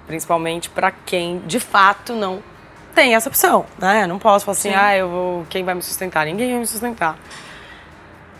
Principalmente 0.07 0.69
para 0.69 0.91
quem 0.91 1.39
de 1.39 1.59
fato 1.59 2.13
não 2.13 2.41
tem 2.91 3.15
essa 3.15 3.29
opção, 3.29 3.65
né? 3.79 4.05
Não 4.07 4.19
posso 4.19 4.45
falar 4.45 4.53
assim, 4.53 4.69
Sim. 4.69 4.75
ah, 4.75 4.95
eu 4.95 5.09
vou, 5.09 5.45
quem 5.49 5.63
vai 5.63 5.73
me 5.73 5.81
sustentar? 5.81 6.25
Ninguém 6.25 6.51
vai 6.51 6.59
me 6.59 6.67
sustentar. 6.67 7.17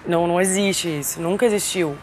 Não, 0.05 0.27
não 0.27 0.39
existe 0.41 0.88
isso, 1.00 1.22
nunca 1.22 1.46
existiu. 1.46 1.96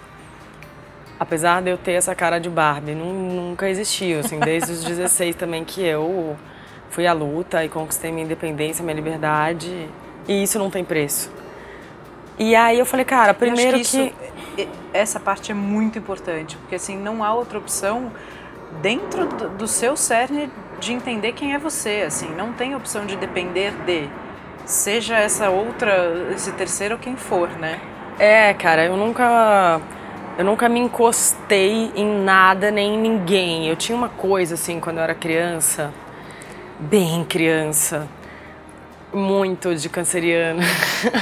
Apesar 1.19 1.61
de 1.63 1.71
eu 1.71 1.77
ter 1.77 1.93
essa 1.93 2.15
cara 2.15 2.39
de 2.39 2.49
Barbie, 2.49 2.93
nu- 2.95 3.13
nunca 3.13 3.69
existiu, 3.69 4.21
assim, 4.21 4.39
desde 4.39 4.71
os 4.71 4.85
16 4.85 5.35
também 5.35 5.65
que 5.65 5.83
eu 5.85 6.37
fui 6.91 7.07
à 7.09 7.13
luta 7.13 7.65
e 7.65 7.69
conquistei 7.69 8.13
minha 8.13 8.25
independência, 8.25 8.85
minha 8.85 8.95
liberdade, 8.95 9.89
e 10.29 10.43
isso 10.45 10.59
não 10.61 10.71
tem 10.71 10.85
preço. 10.85 11.31
E 12.39 12.55
aí 12.55 12.79
eu 12.79 12.87
falei, 12.87 13.05
cara, 13.05 13.35
primeiro 13.35 13.79
Eu 13.79 13.83
que, 13.83 13.89
que, 13.91 13.97
isso- 13.99 14.15
e- 14.57 14.69
essa 14.93 15.19
parte 15.19 15.51
é 15.51 15.55
muito 15.55 15.99
importante, 15.99 16.57
porque 16.57 16.77
assim, 16.77 16.97
não 16.97 17.25
há 17.25 17.35
outra 17.35 17.59
opção 17.59 18.13
dentro 18.81 19.27
do, 19.27 19.49
do 19.51 19.67
seu 19.67 19.97
cerne 19.97 20.49
de 20.81 20.93
entender 20.93 21.33
quem 21.33 21.55
é 21.55 21.59
você, 21.59 22.05
assim, 22.07 22.29
não 22.35 22.53
tem 22.53 22.75
opção 22.75 23.05
de 23.05 23.17
depender 23.17 23.73
de 23.85 24.09
seja 24.65 25.17
essa 25.17 25.49
outra, 25.49 26.31
esse 26.35 26.53
terceiro 26.53 26.95
ou 26.95 27.01
quem 27.01 27.17
for, 27.17 27.49
né? 27.51 27.81
É, 28.19 28.53
cara, 28.55 28.85
eu 28.85 28.97
nunca. 28.97 29.81
Eu 30.37 30.45
nunca 30.45 30.69
me 30.69 30.79
encostei 30.79 31.91
em 31.97 32.23
nada 32.23 32.71
nem 32.71 32.95
em 32.95 32.99
ninguém. 32.99 33.67
Eu 33.67 33.75
tinha 33.75 33.97
uma 33.97 34.09
coisa 34.09 34.55
assim 34.55 34.79
quando 34.79 34.99
eu 34.99 35.03
era 35.03 35.15
criança, 35.15 35.93
bem 36.79 37.25
criança, 37.25 38.07
muito 39.13 39.75
de 39.75 39.89
canceriana, 39.89 40.63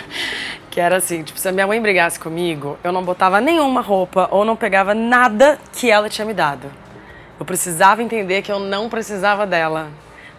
que 0.71 0.79
era 0.79 0.97
assim, 0.97 1.23
tipo, 1.23 1.39
se 1.39 1.49
a 1.49 1.53
minha 1.53 1.67
mãe 1.67 1.81
brigasse 1.81 2.21
comigo, 2.21 2.77
eu 2.85 2.93
não 2.93 3.03
botava 3.03 3.41
nenhuma 3.41 3.81
roupa 3.81 4.29
ou 4.31 4.45
não 4.45 4.55
pegava 4.55 4.95
nada 4.95 5.59
que 5.73 5.91
ela 5.91 6.11
tinha 6.11 6.27
me 6.27 6.35
dado. 6.35 6.71
Eu 7.39 7.45
precisava 7.45 8.03
entender 8.03 8.43
que 8.43 8.51
eu 8.51 8.59
não 8.59 8.89
precisava 8.89 9.47
dela 9.47 9.89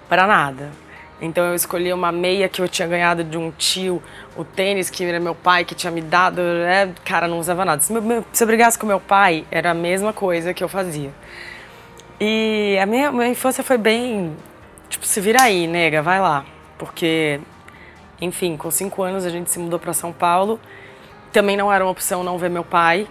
para 0.10 0.26
nada. 0.26 0.72
Então 1.20 1.44
eu 1.46 1.56
escolhi 1.56 1.92
uma 1.92 2.12
meia 2.12 2.48
que 2.48 2.62
eu 2.62 2.68
tinha 2.68 2.88
ganhado 2.88 3.24
de 3.24 3.38
um 3.38 3.50
tio, 3.52 4.02
o 4.36 4.44
tênis 4.44 4.90
que 4.90 5.04
era 5.04 5.20
meu 5.20 5.34
pai 5.34 5.66
que 5.66 5.74
tinha 5.74 5.90
me 5.92 6.02
dado, 6.02 6.40
é, 6.42 6.90
cara, 7.04 7.28
não 7.28 7.40
usava 7.40 7.66
nada. 7.66 7.82
Se, 7.82 7.92
meu- 7.92 8.24
se 8.32 8.44
eu 8.44 8.48
brigasse 8.48 8.78
com 8.78 8.86
meu 8.86 9.00
pai, 9.00 9.44
era 9.50 9.72
a 9.72 9.74
mesma 9.74 10.14
coisa 10.14 10.54
que 10.54 10.64
eu 10.64 10.70
fazia. 10.70 11.12
E 12.20 12.78
a 12.82 12.86
minha, 12.86 13.12
minha 13.12 13.28
infância 13.28 13.64
foi 13.64 13.78
bem, 13.78 14.36
tipo, 14.90 15.06
se 15.06 15.20
vira 15.20 15.42
aí, 15.44 15.68
nega, 15.68 16.02
vai 16.02 16.20
lá. 16.20 16.46
Porque, 16.78 17.40
enfim, 18.22 18.56
com 18.56 18.70
cinco 18.70 19.02
anos 19.02 19.26
a 19.26 19.30
gente 19.30 19.50
se 19.50 19.58
mudou 19.60 19.80
para 19.80 19.94
São 19.94 20.12
Paulo. 20.12 20.60
Também 21.34 21.58
não 21.58 21.72
era 21.74 21.84
uma 21.84 21.92
opção 21.92 22.24
não 22.24 22.38
ver 22.38 22.50
meu 22.50 22.64
pai. 22.64 23.08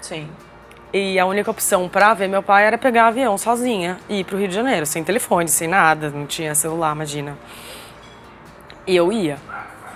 Sim. 0.00 0.28
E 0.98 1.18
a 1.18 1.26
única 1.26 1.50
opção 1.50 1.90
pra 1.90 2.14
ver 2.14 2.26
meu 2.26 2.42
pai 2.42 2.64
era 2.64 2.78
pegar 2.78 3.08
avião 3.08 3.36
sozinha 3.36 3.98
e 4.08 4.20
ir 4.20 4.24
pro 4.24 4.38
Rio 4.38 4.48
de 4.48 4.54
Janeiro, 4.54 4.86
sem 4.86 5.04
telefone, 5.04 5.46
sem 5.46 5.68
nada, 5.68 6.08
não 6.08 6.24
tinha 6.24 6.54
celular, 6.54 6.94
imagina. 6.94 7.36
E 8.86 8.96
eu 8.96 9.12
ia 9.12 9.36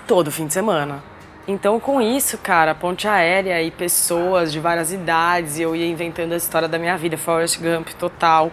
todo 0.05 0.29
fim 0.29 0.45
de 0.45 0.53
semana. 0.53 1.03
Então, 1.47 1.79
com 1.79 1.99
isso, 1.99 2.37
cara, 2.37 2.75
ponte 2.75 3.07
aérea 3.07 3.59
e 3.63 3.71
pessoas 3.71 4.51
de 4.51 4.59
várias 4.59 4.93
idades, 4.93 5.59
eu 5.59 5.75
ia 5.75 5.87
inventando 5.87 6.33
a 6.33 6.37
história 6.37 6.67
da 6.67 6.77
minha 6.77 6.95
vida, 6.95 7.17
Forrest 7.17 7.59
Gump 7.59 7.87
total. 7.97 8.51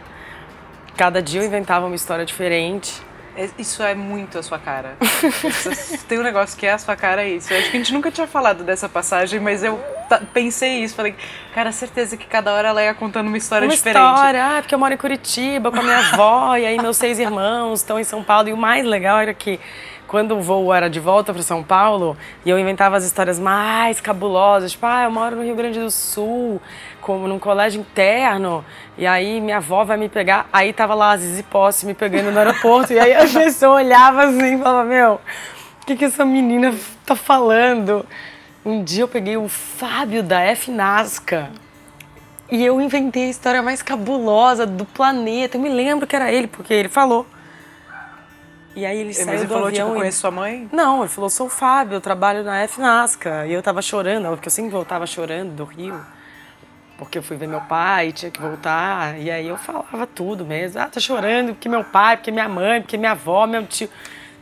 Cada 0.96 1.20
dia 1.20 1.42
eu 1.42 1.46
inventava 1.46 1.84
uma 1.84 1.96
história 1.96 2.24
diferente. 2.24 3.02
É- 3.38 3.48
Isso 3.58 3.82
é 3.82 3.94
muito 3.94 4.38
a 4.38 4.42
sua 4.42 4.58
cara. 4.58 4.96
Tem 6.08 6.18
um 6.18 6.22
negócio 6.22 6.58
que 6.58 6.66
é 6.66 6.72
a 6.72 6.78
sua 6.78 6.96
cara, 6.96 7.22
é 7.22 7.28
isso. 7.30 7.52
Eu 7.52 7.58
acho 7.58 7.70
que 7.70 7.76
a 7.76 7.80
gente 7.80 7.92
nunca 7.92 8.10
tinha 8.10 8.26
falado 8.26 8.64
dessa 8.64 8.88
passagem, 8.88 9.38
mas 9.40 9.62
eu 9.62 9.80
pensei 10.32 10.82
isso. 10.82 10.94
Falei, 10.94 11.14
cara, 11.54 11.70
certeza 11.72 12.16
que 12.16 12.26
cada 12.26 12.52
hora 12.52 12.68
ela 12.68 12.82
ia 12.82 12.94
contando 12.94 13.28
uma 13.28 13.38
história 13.38 13.66
uma 13.66 13.74
diferente. 13.74 13.96
história, 14.02 14.44
ah, 14.44 14.60
porque 14.62 14.74
eu 14.74 14.78
moro 14.78 14.92
em 14.92 14.96
Curitiba 14.96 15.70
com 15.70 15.78
a 15.78 15.82
minha 15.82 15.98
avó, 16.12 16.56
e 16.56 16.66
aí 16.66 16.80
meus 16.80 16.96
seis 16.96 17.18
irmãos 17.18 17.80
estão 17.80 17.98
em 17.98 18.04
São 18.04 18.22
Paulo. 18.24 18.48
E 18.48 18.52
o 18.52 18.56
mais 18.56 18.84
legal 18.84 19.18
era 19.20 19.32
que 19.34 19.60
quando 20.06 20.34
o 20.36 20.40
voo 20.40 20.72
era 20.72 20.88
de 20.88 20.98
volta 20.98 21.34
para 21.34 21.42
São 21.42 21.62
Paulo, 21.62 22.16
e 22.44 22.48
eu 22.48 22.58
inventava 22.58 22.96
as 22.96 23.04
histórias 23.04 23.38
mais 23.38 24.00
cabulosas, 24.00 24.72
tipo, 24.72 24.86
ah, 24.86 25.04
eu 25.04 25.10
moro 25.10 25.36
no 25.36 25.42
Rio 25.44 25.54
Grande 25.54 25.78
do 25.78 25.90
Sul, 25.90 26.60
como 27.08 27.26
num 27.26 27.38
colégio 27.38 27.80
interno, 27.80 28.62
e 28.98 29.06
aí 29.06 29.40
minha 29.40 29.56
avó 29.56 29.82
vai 29.82 29.96
me 29.96 30.10
pegar, 30.10 30.46
aí 30.52 30.74
tava 30.74 30.92
lá 30.92 31.12
a 31.12 31.16
Zizi 31.16 31.42
Posse 31.42 31.86
me 31.86 31.94
pegando 31.94 32.30
no 32.30 32.38
aeroporto, 32.38 32.92
e 32.92 32.98
aí 33.00 33.14
a 33.14 33.24
pessoa 33.32 33.76
olhava 33.76 34.24
assim 34.24 34.56
e 34.56 34.58
falava, 34.58 34.86
meu, 34.86 35.14
o 35.14 35.86
que 35.86 35.96
que 35.96 36.04
essa 36.04 36.22
menina 36.22 36.74
tá 37.06 37.16
falando? 37.16 38.04
Um 38.62 38.84
dia 38.84 39.04
eu 39.04 39.08
peguei 39.08 39.38
o 39.38 39.48
Fábio 39.48 40.22
da 40.22 40.42
F 40.42 40.70
Nasca, 40.70 41.48
e 42.50 42.62
eu 42.62 42.78
inventei 42.78 43.24
a 43.24 43.30
história 43.30 43.62
mais 43.62 43.80
cabulosa 43.80 44.66
do 44.66 44.84
planeta. 44.84 45.56
Eu 45.56 45.62
me 45.62 45.68
lembro 45.68 46.06
que 46.06 46.16
era 46.16 46.30
ele, 46.30 46.46
porque 46.46 46.72
ele 46.72 46.88
falou. 46.88 47.26
E 48.76 48.86
aí 48.86 48.98
ele 48.98 49.08
Mas 49.08 49.16
saiu 49.16 49.34
ele 49.34 49.46
do 49.46 49.52
falou, 49.52 49.68
avião 49.68 49.86
tipo, 49.86 49.96
e... 49.96 50.00
conheço 50.00 50.20
sua 50.20 50.30
mãe? 50.30 50.68
Não, 50.72 51.00
ele 51.00 51.08
falou, 51.08 51.28
sou 51.28 51.46
o 51.46 51.50
Fábio, 51.50 51.96
eu 51.96 52.00
trabalho 52.00 52.42
na 52.42 52.66
FNASCA. 52.66 53.46
E 53.46 53.52
eu 53.52 53.62
tava 53.62 53.82
chorando, 53.82 54.28
porque 54.28 54.48
eu 54.48 54.52
sempre 54.52 54.70
voltava 54.70 55.06
chorando 55.06 55.52
do 55.52 55.64
Rio. 55.64 56.00
Porque 56.98 57.16
eu 57.16 57.22
fui 57.22 57.36
ver 57.36 57.46
meu 57.46 57.60
pai, 57.60 58.10
tinha 58.10 58.30
que 58.30 58.40
voltar. 58.40 59.16
E 59.18 59.30
aí 59.30 59.46
eu 59.46 59.56
falava 59.56 60.04
tudo 60.04 60.44
mesmo. 60.44 60.80
Ah, 60.80 60.88
tô 60.88 61.00
chorando 61.00 61.54
porque 61.54 61.68
meu 61.68 61.84
pai, 61.84 62.16
porque 62.16 62.32
minha 62.32 62.48
mãe, 62.48 62.80
porque 62.80 62.98
minha 62.98 63.12
avó, 63.12 63.46
meu 63.46 63.64
tio. 63.66 63.88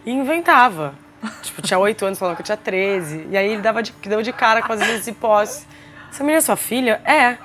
E 0.04 0.10
inventava. 0.10 0.94
Tipo, 1.42 1.60
tinha 1.60 1.78
oito 1.78 2.04
anos, 2.06 2.18
falando 2.18 2.36
que 2.36 2.42
eu 2.42 2.46
tinha 2.46 2.56
13. 2.56 3.28
E 3.30 3.36
aí 3.36 3.52
ele 3.52 3.60
dava 3.60 3.82
de, 3.82 3.92
deu 3.92 4.22
de 4.22 4.32
cara 4.32 4.62
com 4.62 4.72
as 4.72 4.80
minhas 4.80 5.06
hipóteses. 5.06 5.66
Essa 6.10 6.24
menina 6.24 6.38
é 6.38 6.40
sua 6.40 6.56
filha? 6.56 7.00
É. 7.04 7.36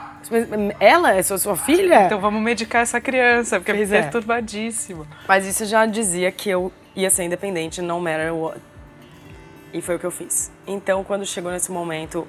Ela 0.80 1.13
é 1.13 1.22
sua, 1.24 1.38
sua 1.38 1.58
filha? 1.58 2.06
Então 2.06 2.20
vamos 2.20 2.41
medicar 2.41 2.84
essa 2.84 3.01
criança, 3.01 3.60
porque 3.60 3.74
Pois 3.74 3.91
é 3.91 3.98
é. 3.98 4.01
perturbadíssimo. 4.03 5.06
Mas 5.27 5.46
isso 5.46 5.65
já 5.65 5.86
dizia 5.86 6.32
que 6.32 6.50
eu 6.50 6.72
ia 6.96 7.10
ser 7.10 7.24
independente, 7.24 7.82
no 7.82 8.00
matter 8.00 8.34
what. 8.34 8.60
E 9.74 9.82
foi 9.82 9.96
o 9.96 10.00
que 10.00 10.06
eu 10.06 10.12
fiz. 10.12 10.51
Então, 10.65 11.03
quando 11.03 11.25
chegou 11.25 11.51
nesse 11.51 11.72
momento 11.72 12.25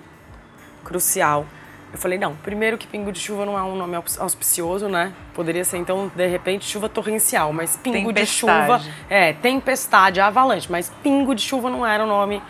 crucial, 0.83 1.47
eu 1.93 1.99
falei, 1.99 2.19
não, 2.19 2.35
primeiro 2.37 2.79
que 2.79 2.87
pingo 2.87 3.13
de 3.13 3.21
chuva 3.21 3.45
não 3.45 3.59
é 3.59 3.63
um 3.63 3.77
nome 3.77 3.97
aus- 3.97 4.19
auspicioso, 4.19 4.89
né? 4.89 5.13
Poderia 5.35 5.65
ser, 5.65 5.77
então, 5.77 6.11
de 6.15 6.27
repente, 6.27 6.65
chuva 6.65 6.89
torrencial, 6.89 7.53
mas 7.53 7.77
pingo 7.77 8.13
de 8.13 8.25
chuva... 8.25 8.53
Tempestade. 8.79 8.95
É, 9.11 9.33
tempestade, 9.35 10.21
avalanche, 10.21 10.69
mas 10.71 10.91
pingo 11.03 11.35
de 11.35 11.43
chuva 11.43 11.69
não 11.69 11.87
era 11.87 12.03
um 12.03 12.07
nome 12.07 12.43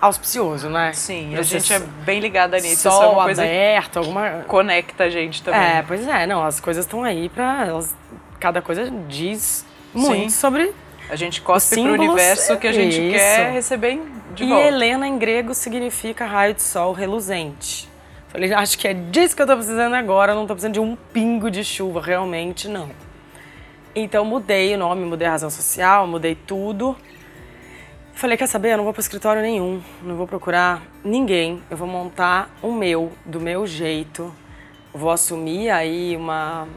auspicioso, 0.00 0.68
né? 0.68 0.92
Sim, 0.92 1.30
Pra 1.30 1.40
a 1.40 1.42
gente 1.42 1.72
é 1.72 1.78
bem 1.78 2.20
ligada 2.20 2.56
nisso. 2.58 2.74
Isso 2.74 2.88
é 2.88 2.90
Sol 2.90 3.12
uma 3.14 3.24
coisa 3.24 3.42
aberto, 3.42 3.98
alguma... 3.98 4.30
conecta 4.46 5.04
a 5.04 5.10
gente 5.10 5.42
também. 5.42 5.60
É, 5.60 5.84
pois 5.86 6.06
é, 6.06 6.26
não, 6.26 6.44
as 6.44 6.60
coisas 6.60 6.84
estão 6.84 7.02
aí 7.02 7.28
pra... 7.28 7.64
Elas, 7.66 7.94
cada 8.38 8.60
coisa 8.60 8.90
diz 9.08 9.64
muito 9.94 10.24
Sim. 10.24 10.28
sobre 10.28 10.74
A 11.08 11.16
gente 11.16 11.40
cospe 11.40 11.76
pro 11.76 11.84
símbolos, 11.84 12.06
universo 12.08 12.56
que 12.58 12.66
a 12.66 12.72
gente 12.72 13.00
isso. 13.00 13.14
quer 13.16 13.52
receber 13.52 14.02
de 14.34 14.44
e 14.44 14.48
volta. 14.48 14.66
Helena 14.66 15.06
em 15.08 15.16
grego 15.16 15.54
significa 15.54 16.26
raio 16.26 16.52
de 16.52 16.62
sol 16.62 16.92
reluzente. 16.92 17.88
Falei, 18.36 18.52
acho 18.52 18.78
que 18.78 18.86
é 18.86 18.92
disso 18.92 19.34
que 19.34 19.40
eu 19.40 19.46
tô 19.46 19.56
precisando 19.56 19.94
agora, 19.94 20.34
não 20.34 20.46
tô 20.46 20.52
precisando 20.52 20.74
de 20.74 20.80
um 20.80 20.94
pingo 20.94 21.50
de 21.50 21.64
chuva, 21.64 22.02
realmente 22.02 22.68
não. 22.68 22.90
Então 23.94 24.26
mudei 24.26 24.74
o 24.74 24.78
nome, 24.78 25.06
mudei 25.06 25.26
a 25.26 25.30
razão 25.30 25.48
social, 25.48 26.06
mudei 26.06 26.34
tudo. 26.34 26.94
Falei, 28.12 28.36
quer 28.36 28.46
saber? 28.46 28.74
Eu 28.74 28.76
não 28.76 28.84
vou 28.84 28.92
pro 28.92 29.00
escritório 29.00 29.40
nenhum, 29.40 29.80
não 30.02 30.16
vou 30.16 30.26
procurar 30.26 30.82
ninguém. 31.02 31.62
Eu 31.70 31.78
vou 31.78 31.88
montar 31.88 32.50
o 32.60 32.70
meu, 32.70 33.10
do 33.24 33.40
meu 33.40 33.66
jeito. 33.66 34.30
Vou 34.92 35.10
assumir 35.10 35.70
aí 35.70 36.14
uma, 36.14 36.68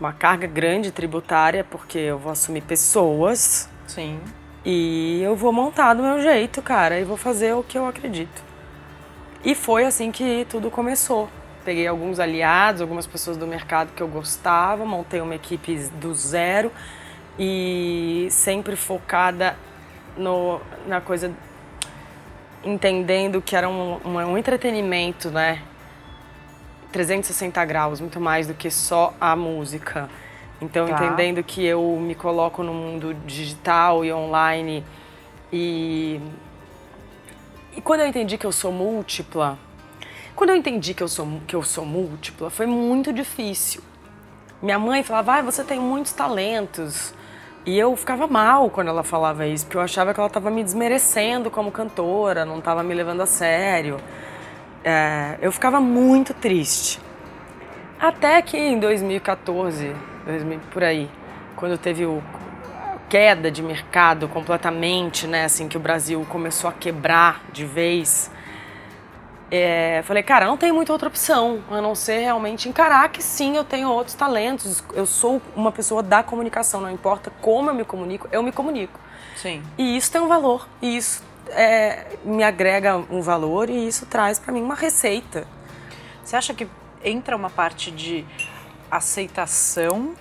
uma 0.00 0.12
carga 0.12 0.48
grande 0.48 0.90
tributária, 0.90 1.62
porque 1.62 1.96
eu 1.96 2.18
vou 2.18 2.32
assumir 2.32 2.62
pessoas. 2.62 3.70
Sim. 3.86 4.18
E 4.64 5.22
eu 5.22 5.36
vou 5.36 5.52
montar 5.52 5.94
do 5.94 6.02
meu 6.02 6.20
jeito, 6.20 6.60
cara, 6.60 6.98
e 6.98 7.04
vou 7.04 7.16
fazer 7.16 7.54
o 7.54 7.62
que 7.62 7.78
eu 7.78 7.86
acredito. 7.86 8.49
E 9.44 9.54
foi 9.54 9.84
assim 9.84 10.10
que 10.12 10.46
tudo 10.50 10.70
começou. 10.70 11.28
Peguei 11.64 11.86
alguns 11.86 12.18
aliados, 12.18 12.80
algumas 12.80 13.06
pessoas 13.06 13.36
do 13.36 13.46
mercado 13.46 13.92
que 13.94 14.02
eu 14.02 14.08
gostava, 14.08 14.84
montei 14.84 15.20
uma 15.20 15.34
equipe 15.34 15.76
do 16.00 16.14
zero 16.14 16.70
e 17.38 18.28
sempre 18.30 18.76
focada 18.76 19.56
no, 20.16 20.60
na 20.86 21.00
coisa, 21.00 21.32
entendendo 22.64 23.40
que 23.40 23.56
era 23.56 23.68
um, 23.68 23.98
um, 24.04 24.16
um 24.16 24.38
entretenimento, 24.38 25.30
né? 25.30 25.62
360 26.92 27.64
graus, 27.64 28.00
muito 28.00 28.20
mais 28.20 28.46
do 28.46 28.54
que 28.54 28.70
só 28.70 29.14
a 29.20 29.36
música. 29.36 30.08
Então, 30.60 30.86
Tá. 30.88 30.94
entendendo 30.94 31.42
que 31.42 31.64
eu 31.64 31.82
me 32.00 32.14
coloco 32.14 32.62
no 32.62 32.74
mundo 32.74 33.14
digital 33.26 34.04
e 34.04 34.12
online 34.12 34.84
e 35.52 36.20
e 37.76 37.80
quando 37.80 38.00
eu 38.00 38.06
entendi 38.06 38.36
que 38.36 38.46
eu 38.46 38.52
sou 38.52 38.72
múltipla, 38.72 39.58
quando 40.34 40.50
eu 40.50 40.56
entendi 40.56 40.94
que 40.94 41.02
eu 41.02 41.08
sou 41.08 41.40
que 41.46 41.54
eu 41.54 41.62
sou 41.62 41.84
múltipla, 41.84 42.50
foi 42.50 42.66
muito 42.66 43.12
difícil. 43.12 43.82
Minha 44.62 44.78
mãe 44.78 45.02
falava: 45.02 45.34
"Ah, 45.34 45.42
você 45.42 45.62
tem 45.64 45.78
muitos 45.78 46.12
talentos". 46.12 47.14
E 47.66 47.78
eu 47.78 47.94
ficava 47.94 48.26
mal 48.26 48.70
quando 48.70 48.88
ela 48.88 49.02
falava 49.02 49.46
isso, 49.46 49.66
porque 49.66 49.76
eu 49.76 49.82
achava 49.82 50.14
que 50.14 50.20
ela 50.20 50.28
estava 50.28 50.50
me 50.50 50.64
desmerecendo 50.64 51.50
como 51.50 51.70
cantora, 51.70 52.44
não 52.44 52.58
estava 52.58 52.82
me 52.82 52.94
levando 52.94 53.20
a 53.20 53.26
sério. 53.26 53.98
É, 54.82 55.36
eu 55.42 55.52
ficava 55.52 55.78
muito 55.78 56.32
triste. 56.32 56.98
Até 58.00 58.40
que 58.40 58.56
em 58.56 58.78
2014, 58.80 59.94
2000, 60.24 60.60
por 60.72 60.82
aí, 60.82 61.10
quando 61.54 61.76
teve 61.76 62.06
o 62.06 62.22
queda 63.10 63.50
de 63.50 63.62
mercado 63.62 64.28
completamente, 64.28 65.26
né, 65.26 65.44
assim 65.44 65.68
que 65.68 65.76
o 65.76 65.80
Brasil 65.80 66.24
começou 66.30 66.70
a 66.70 66.72
quebrar 66.72 67.42
de 67.52 67.66
vez, 67.66 68.30
é, 69.50 70.00
falei, 70.04 70.22
cara, 70.22 70.46
não 70.46 70.56
tem 70.56 70.70
muita 70.70 70.92
outra 70.92 71.08
opção 71.08 71.60
a 71.68 71.80
não 71.80 71.94
ser 71.94 72.20
realmente 72.20 72.68
encarar 72.68 73.08
que 73.08 73.20
sim, 73.20 73.56
eu 73.56 73.64
tenho 73.64 73.88
outros 73.90 74.14
talentos. 74.14 74.82
Eu 74.94 75.04
sou 75.04 75.42
uma 75.56 75.72
pessoa 75.72 76.02
da 76.04 76.22
comunicação, 76.22 76.80
não 76.80 76.90
importa 76.90 77.32
como 77.40 77.68
eu 77.68 77.74
me 77.74 77.84
comunico, 77.84 78.28
eu 78.30 78.44
me 78.44 78.52
comunico. 78.52 79.00
Sim. 79.34 79.60
E 79.76 79.96
isso 79.96 80.12
tem 80.12 80.20
um 80.20 80.28
valor, 80.28 80.68
e 80.80 80.96
isso 80.96 81.24
é, 81.48 82.16
me 82.24 82.44
agrega 82.44 82.96
um 83.10 83.20
valor 83.20 83.68
e 83.68 83.88
isso 83.88 84.06
traz 84.06 84.38
para 84.38 84.52
mim 84.52 84.62
uma 84.62 84.76
receita. 84.76 85.46
Você 86.22 86.36
acha 86.36 86.54
que 86.54 86.68
entra 87.02 87.34
uma 87.34 87.50
parte 87.50 87.90
de 87.90 88.24
aceitação, 88.88 90.14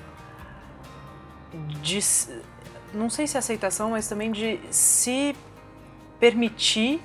de 1.53 1.99
não 2.93 3.09
sei 3.09 3.27
se 3.27 3.37
aceitação, 3.37 3.91
mas 3.91 4.07
também 4.07 4.31
de 4.31 4.59
se 4.71 5.35
permitir 6.19 7.01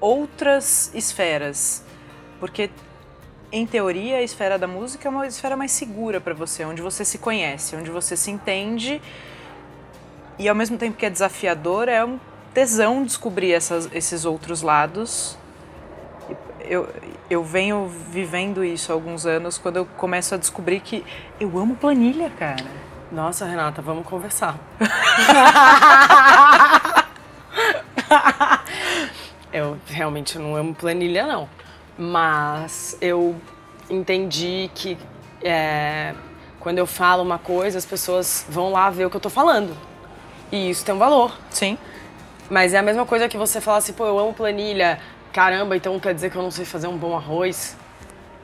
outras 0.00 0.90
esferas, 0.94 1.84
porque 2.40 2.70
em 3.52 3.66
teoria 3.66 4.16
a 4.16 4.22
esfera 4.22 4.58
da 4.58 4.66
música 4.66 5.08
é 5.08 5.10
uma 5.10 5.26
esfera 5.26 5.56
mais 5.56 5.72
segura 5.72 6.20
para 6.20 6.34
você, 6.34 6.64
onde 6.64 6.82
você 6.82 7.04
se 7.04 7.18
conhece, 7.18 7.76
onde 7.76 7.90
você 7.90 8.16
se 8.16 8.30
entende. 8.30 9.00
E 10.38 10.48
ao 10.48 10.54
mesmo 10.54 10.76
tempo 10.76 10.96
que 10.96 11.06
é 11.06 11.10
desafiador 11.10 11.88
é 11.88 12.04
um 12.04 12.18
tesão 12.52 13.04
descobrir 13.04 13.52
essas, 13.52 13.88
esses 13.92 14.24
outros 14.24 14.62
lados. 14.62 15.38
Eu, 16.60 16.88
eu 17.30 17.44
venho 17.44 17.86
vivendo 18.10 18.64
isso 18.64 18.90
há 18.90 18.94
alguns 18.94 19.24
anos 19.24 19.56
quando 19.56 19.76
eu 19.76 19.86
começo 19.86 20.34
a 20.34 20.38
descobrir 20.38 20.80
que 20.80 21.04
eu 21.38 21.56
amo 21.58 21.76
planilha, 21.76 22.28
cara. 22.30 22.85
Nossa, 23.10 23.46
Renata, 23.46 23.80
vamos 23.80 24.06
conversar. 24.06 24.58
eu 29.52 29.78
realmente 29.86 30.38
não 30.38 30.56
amo 30.56 30.74
planilha, 30.74 31.24
não. 31.24 31.48
Mas 31.96 32.98
eu 33.00 33.36
entendi 33.88 34.70
que 34.74 34.98
é, 35.42 36.14
quando 36.58 36.78
eu 36.78 36.86
falo 36.86 37.22
uma 37.22 37.38
coisa, 37.38 37.78
as 37.78 37.86
pessoas 37.86 38.44
vão 38.48 38.72
lá 38.72 38.90
ver 38.90 39.06
o 39.06 39.10
que 39.10 39.16
eu 39.16 39.20
tô 39.20 39.30
falando. 39.30 39.76
E 40.50 40.70
isso 40.70 40.84
tem 40.84 40.94
um 40.94 40.98
valor. 40.98 41.32
Sim. 41.48 41.78
Mas 42.50 42.74
é 42.74 42.78
a 42.78 42.82
mesma 42.82 43.06
coisa 43.06 43.28
que 43.28 43.36
você 43.36 43.60
falar 43.60 43.78
assim, 43.78 43.92
pô, 43.92 44.04
eu 44.04 44.18
amo 44.18 44.34
planilha. 44.34 44.98
Caramba, 45.32 45.76
então 45.76 45.98
quer 46.00 46.12
dizer 46.12 46.30
que 46.30 46.36
eu 46.36 46.42
não 46.42 46.50
sei 46.50 46.64
fazer 46.64 46.88
um 46.88 46.96
bom 46.96 47.16
arroz? 47.16 47.76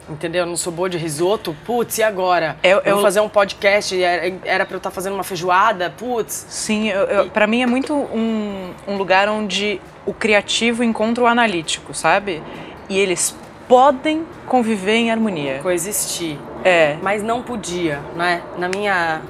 Entendeu? 0.09 0.41
Eu 0.43 0.47
não 0.47 0.57
sou 0.57 0.73
boa 0.73 0.91
de 0.91 0.99
risoto? 0.99 1.57
Putz, 1.65 1.99
e 1.99 2.03
agora? 2.03 2.57
Eu- 2.63 2.79
eu 2.79 2.83
eu- 2.85 2.95
vou 2.97 3.03
fazer 3.05 3.21
um 3.21 3.29
podcast, 3.29 4.03
era, 4.03 4.35
era 4.45 4.67
pra 4.67 4.75
eu 4.75 4.79
estar 4.79 4.91
fazendo 4.91 5.15
uma 5.15 5.25
feijoada? 5.25 5.91
Putz. 5.97 6.47
Sim, 6.49 6.89
eu, 6.89 7.01
eu, 7.03 7.31
para 7.31 7.47
mim 7.47 7.63
é 7.63 7.67
muito 7.67 7.95
um, 7.95 8.73
um 8.87 8.97
lugar 8.97 9.29
onde 9.29 9.81
o 10.05 10.13
criativo 10.13 10.83
encontra 10.83 11.23
o 11.23 11.27
analítico, 11.27 11.95
sabe? 11.95 12.43
E 12.89 12.99
eles 12.99 13.35
podem 13.69 14.27
conviver 14.47 14.97
em 14.97 15.11
harmonia. 15.11 15.61
Coexistir. 15.63 16.37
É. 16.65 16.97
Mas 17.01 17.23
não 17.23 17.41
podia, 17.43 18.01
né? 18.17 18.43
Na 18.59 18.69
minha. 18.69 19.23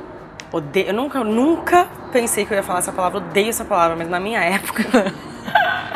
Odeio, 0.51 0.89
eu 0.89 0.95
nunca, 0.95 1.23
nunca 1.23 1.87
pensei 2.13 2.45
que 2.45 2.53
eu 2.53 2.57
ia 2.57 2.63
falar 2.63 2.81
essa 2.81 2.93
palavra, 2.93 3.19
odeio 3.19 3.49
essa 3.49 3.65
palavra, 3.65 3.97
mas 3.97 4.09
na 4.09 4.19
minha 4.21 4.41
época. 4.45 4.83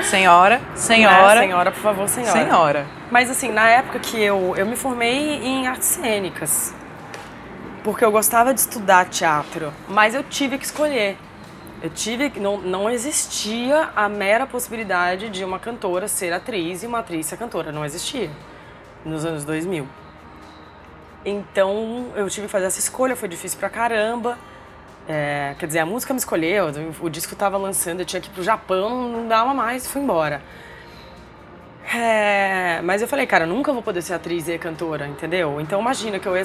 Senhora, 0.04 0.60
senhora, 0.74 1.34
Né? 1.36 1.40
Senhora, 1.46 1.70
por 1.72 1.80
favor, 1.80 2.08
senhora. 2.08 2.32
senhora. 2.32 2.86
Mas 3.10 3.30
assim, 3.30 3.50
na 3.50 3.68
época 3.68 3.98
que 3.98 4.20
eu, 4.20 4.54
eu 4.56 4.66
me 4.66 4.76
formei 4.76 5.42
em 5.42 5.66
artes 5.66 5.88
cênicas, 5.88 6.74
porque 7.82 8.04
eu 8.04 8.10
gostava 8.10 8.52
de 8.54 8.60
estudar 8.60 9.06
teatro, 9.08 9.72
mas 9.88 10.14
eu 10.14 10.22
tive 10.22 10.58
que 10.58 10.64
escolher. 10.64 11.16
Eu 11.82 11.90
tive 11.90 12.30
que 12.30 12.40
não, 12.40 12.56
não 12.58 12.90
existia 12.90 13.90
a 13.94 14.08
mera 14.08 14.46
possibilidade 14.46 15.28
de 15.28 15.44
uma 15.44 15.58
cantora 15.58 16.08
ser 16.08 16.32
atriz 16.32 16.82
e 16.82 16.86
uma 16.86 17.00
atriz 17.00 17.26
ser 17.26 17.36
cantora, 17.36 17.70
não 17.70 17.84
existia 17.84 18.30
nos 19.04 19.24
anos 19.24 19.44
2000. 19.44 19.86
Então 21.24 22.06
eu 22.14 22.28
tive 22.30 22.46
que 22.46 22.52
fazer 22.52 22.66
essa 22.66 22.78
escolha, 22.78 23.14
foi 23.16 23.28
difícil 23.28 23.58
pra 23.58 23.68
caramba. 23.68 24.38
É, 25.08 25.54
quer 25.58 25.66
dizer, 25.66 25.78
a 25.78 25.86
música 25.86 26.12
me 26.12 26.18
escolheu, 26.18 26.66
o 27.00 27.08
disco 27.08 27.36
tava 27.36 27.56
lançando, 27.56 28.00
eu 28.00 28.06
tinha 28.06 28.20
que 28.20 28.28
ir 28.28 28.32
pro 28.32 28.42
Japão, 28.42 29.08
não 29.08 29.28
dava 29.28 29.54
mais, 29.54 29.86
fui 29.86 30.02
embora. 30.02 30.42
É, 31.94 32.80
mas 32.82 33.00
eu 33.00 33.06
falei, 33.06 33.26
cara, 33.26 33.46
nunca 33.46 33.72
vou 33.72 33.80
poder 33.80 34.02
ser 34.02 34.14
atriz 34.14 34.48
e 34.48 34.58
cantora, 34.58 35.06
entendeu? 35.06 35.60
Então 35.60 35.80
imagina 35.80 36.18
que 36.18 36.26
eu 36.26 36.36
ia 36.36 36.44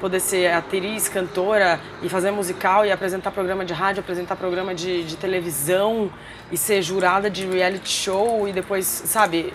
poder 0.00 0.20
ser 0.20 0.52
atriz, 0.52 1.08
cantora 1.08 1.80
e 2.00 2.08
fazer 2.08 2.30
musical 2.30 2.86
e 2.86 2.92
apresentar 2.92 3.32
programa 3.32 3.64
de 3.64 3.72
rádio, 3.72 4.00
apresentar 4.00 4.36
programa 4.36 4.72
de, 4.72 5.02
de 5.02 5.16
televisão 5.16 6.08
e 6.52 6.56
ser 6.56 6.80
jurada 6.80 7.28
de 7.28 7.44
reality 7.44 7.90
show 7.90 8.46
e 8.46 8.52
depois, 8.52 8.86
sabe? 8.86 9.52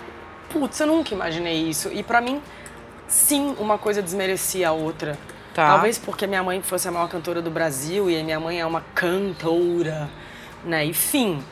Putz, 0.50 0.78
eu 0.82 0.88
nunca 0.88 1.14
imaginei 1.14 1.70
isso. 1.70 1.90
E 1.94 2.04
para 2.04 2.20
mim, 2.20 2.42
sim, 3.08 3.56
uma 3.60 3.78
coisa 3.78 4.02
desmerecia 4.02 4.68
a 4.70 4.72
outra. 4.74 5.18
Tá. 5.54 5.68
Talvez 5.68 6.00
porque 6.00 6.26
minha 6.26 6.42
mãe 6.42 6.62
fosse 6.62 6.88
a 6.88 6.92
maior 6.92 7.08
cantora 7.08 7.42
do 7.42 7.52
Brasil 7.52 8.10
e 8.10 8.24
minha 8.24 8.40
mãe 8.40 8.60
é 8.60 8.66
uma 8.66 8.82
cantora, 8.96 10.10
né? 10.64 10.84
Enfim, 10.84 11.44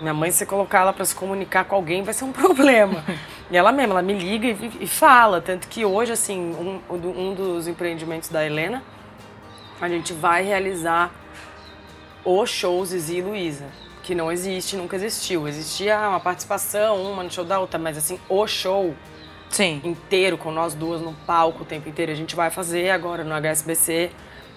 minha 0.00 0.12
mãe, 0.14 0.30
se 0.30 0.44
colocar 0.46 0.80
ela 0.80 0.92
para 0.92 1.04
se 1.04 1.14
comunicar 1.14 1.64
com 1.64 1.74
alguém, 1.74 2.02
vai 2.02 2.14
ser 2.14 2.24
um 2.24 2.32
problema. 2.32 3.02
e 3.50 3.56
ela 3.56 3.72
mesma, 3.72 3.94
ela 3.94 4.02
me 4.02 4.12
liga 4.12 4.46
e, 4.46 4.70
e 4.80 4.86
fala. 4.86 5.40
Tanto 5.40 5.66
que 5.66 5.84
hoje, 5.84 6.12
assim, 6.12 6.38
um, 6.38 6.80
um 6.90 7.34
dos 7.34 7.66
empreendimentos 7.66 8.28
da 8.28 8.44
Helena, 8.44 8.82
a 9.80 9.88
gente 9.88 10.12
vai 10.12 10.44
realizar 10.44 11.10
os 12.24 12.50
shows 12.50 12.90
Zizi 12.90 13.16
e 13.16 13.22
Luísa. 13.22 13.66
Que 14.02 14.14
não 14.14 14.30
existe, 14.30 14.76
nunca 14.76 14.96
existiu. 14.96 15.48
Existia 15.48 15.98
uma 16.08 16.20
participação, 16.20 17.02
uma 17.12 17.22
no 17.22 17.30
show 17.30 17.44
da 17.44 17.58
outra, 17.58 17.78
mas 17.78 17.96
assim, 17.96 18.20
o 18.28 18.46
show 18.46 18.94
Sim. 19.50 19.80
inteiro, 19.84 20.36
com 20.36 20.50
nós 20.50 20.74
duas 20.74 21.00
no 21.00 21.12
palco 21.26 21.62
o 21.62 21.66
tempo 21.66 21.88
inteiro, 21.88 22.12
a 22.12 22.14
gente 22.14 22.36
vai 22.36 22.50
fazer 22.50 22.90
agora 22.90 23.24
no 23.24 23.34
HSBC, 23.34 24.10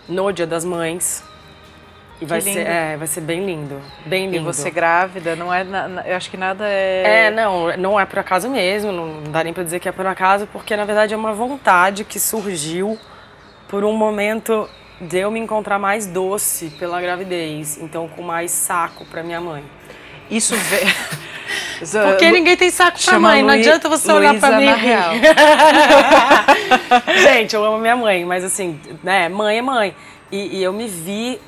no 0.08 0.32
Dia 0.32 0.47
das 0.47 0.65
Mães. 0.65 1.23
E 2.21 2.25
vai 2.25 2.39
ser, 2.39 2.67
é, 2.67 2.95
vai 2.97 3.08
ser 3.08 3.21
bem 3.21 3.43
lindo, 3.43 3.82
bem 4.06 4.25
lindo. 4.30 4.38
E 4.38 4.39
você 4.39 4.69
grávida, 4.69 5.36
não 5.36 5.51
é, 5.51 5.65
eu 6.06 6.15
acho 6.15 6.30
que 6.30 6.38
nada 6.38 6.65
é... 6.67 7.25
É, 7.25 7.32
não, 7.32 7.75
não 7.77 7.99
é 7.99 8.06
por 8.06 8.19
acaso 8.19 8.47
mesmo, 8.47 8.91
não 8.91 9.23
dá 9.32 9.43
nem 9.43 9.51
pra 9.51 9.63
dizer 9.63 9.80
que 9.80 9.89
é 9.89 9.91
por 9.91 10.06
acaso, 10.06 10.45
porque 10.54 10.75
na 10.75 10.86
verdade 10.86 11.15
é 11.15 11.17
uma 11.17 11.34
vontade 11.34 12.04
que 12.04 12.19
surgiu 12.19 12.95
por 13.67 13.84
um 13.84 13.93
momento 13.93 14.69
de 15.01 15.17
eu 15.17 15.32
me 15.32 15.39
encontrar 15.39 15.80
mais 15.80 16.06
doce 16.06 16.69
pela 16.77 17.01
gravidez, 17.01 17.80
então 17.82 18.08
com 18.08 18.21
mais 18.21 18.51
saco 18.51 19.04
pra 19.06 19.23
minha 19.23 19.41
mãe. 19.41 19.63
Isso 20.31 20.55
vê... 20.55 20.81
Porque 21.81 22.31
ninguém 22.31 22.55
tem 22.55 22.69
saco 22.69 22.99
pra 23.03 23.19
mãe, 23.19 23.41
não 23.41 23.55
adianta 23.55 23.89
você 23.89 24.11
olhar 24.11 24.39
pra 24.39 24.57
mim. 24.57 24.65
Real. 24.65 25.13
Gente, 27.23 27.55
eu 27.55 27.65
amo 27.65 27.79
minha 27.79 27.95
mãe, 27.95 28.23
mas 28.23 28.43
assim, 28.43 28.79
né, 29.03 29.27
mãe 29.27 29.57
é 29.57 29.61
mãe. 29.61 29.95
E, 30.31 30.59
e 30.59 30.63
eu 30.63 30.71
me 30.71 30.87
vi 30.87 31.39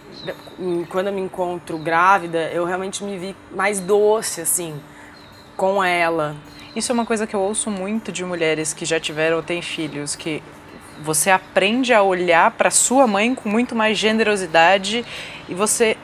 quando 0.90 1.08
eu 1.08 1.14
me 1.14 1.22
encontro 1.22 1.78
grávida, 1.78 2.50
eu 2.52 2.66
realmente 2.66 3.04
me 3.04 3.18
vi 3.18 3.36
mais 3.52 3.80
doce, 3.80 4.42
assim, 4.42 4.80
com 5.56 5.84
ela. 5.84 6.36
Isso 6.76 6.92
é 6.92 6.94
uma 6.94 7.06
coisa 7.06 7.28
que 7.28 7.36
eu 7.36 7.40
ouço 7.40 7.70
muito 7.70 8.12
de 8.12 8.26
mulheres 8.26 8.74
que 8.74 8.86
já 8.86 9.00
tiveram 9.00 9.38
ou 9.38 9.44
têm 9.44 9.62
filhos, 9.62 10.16
que 10.16 10.42
você 11.02 11.30
aprende 11.30 11.94
a 11.94 12.02
olhar 12.02 12.52
para 12.52 12.72
sua 12.72 13.06
mãe 13.06 13.36
com 13.36 13.50
muito 13.50 13.76
mais 13.76 13.98
generosidade 13.98 15.06
e 15.50 15.54
você 15.54 15.98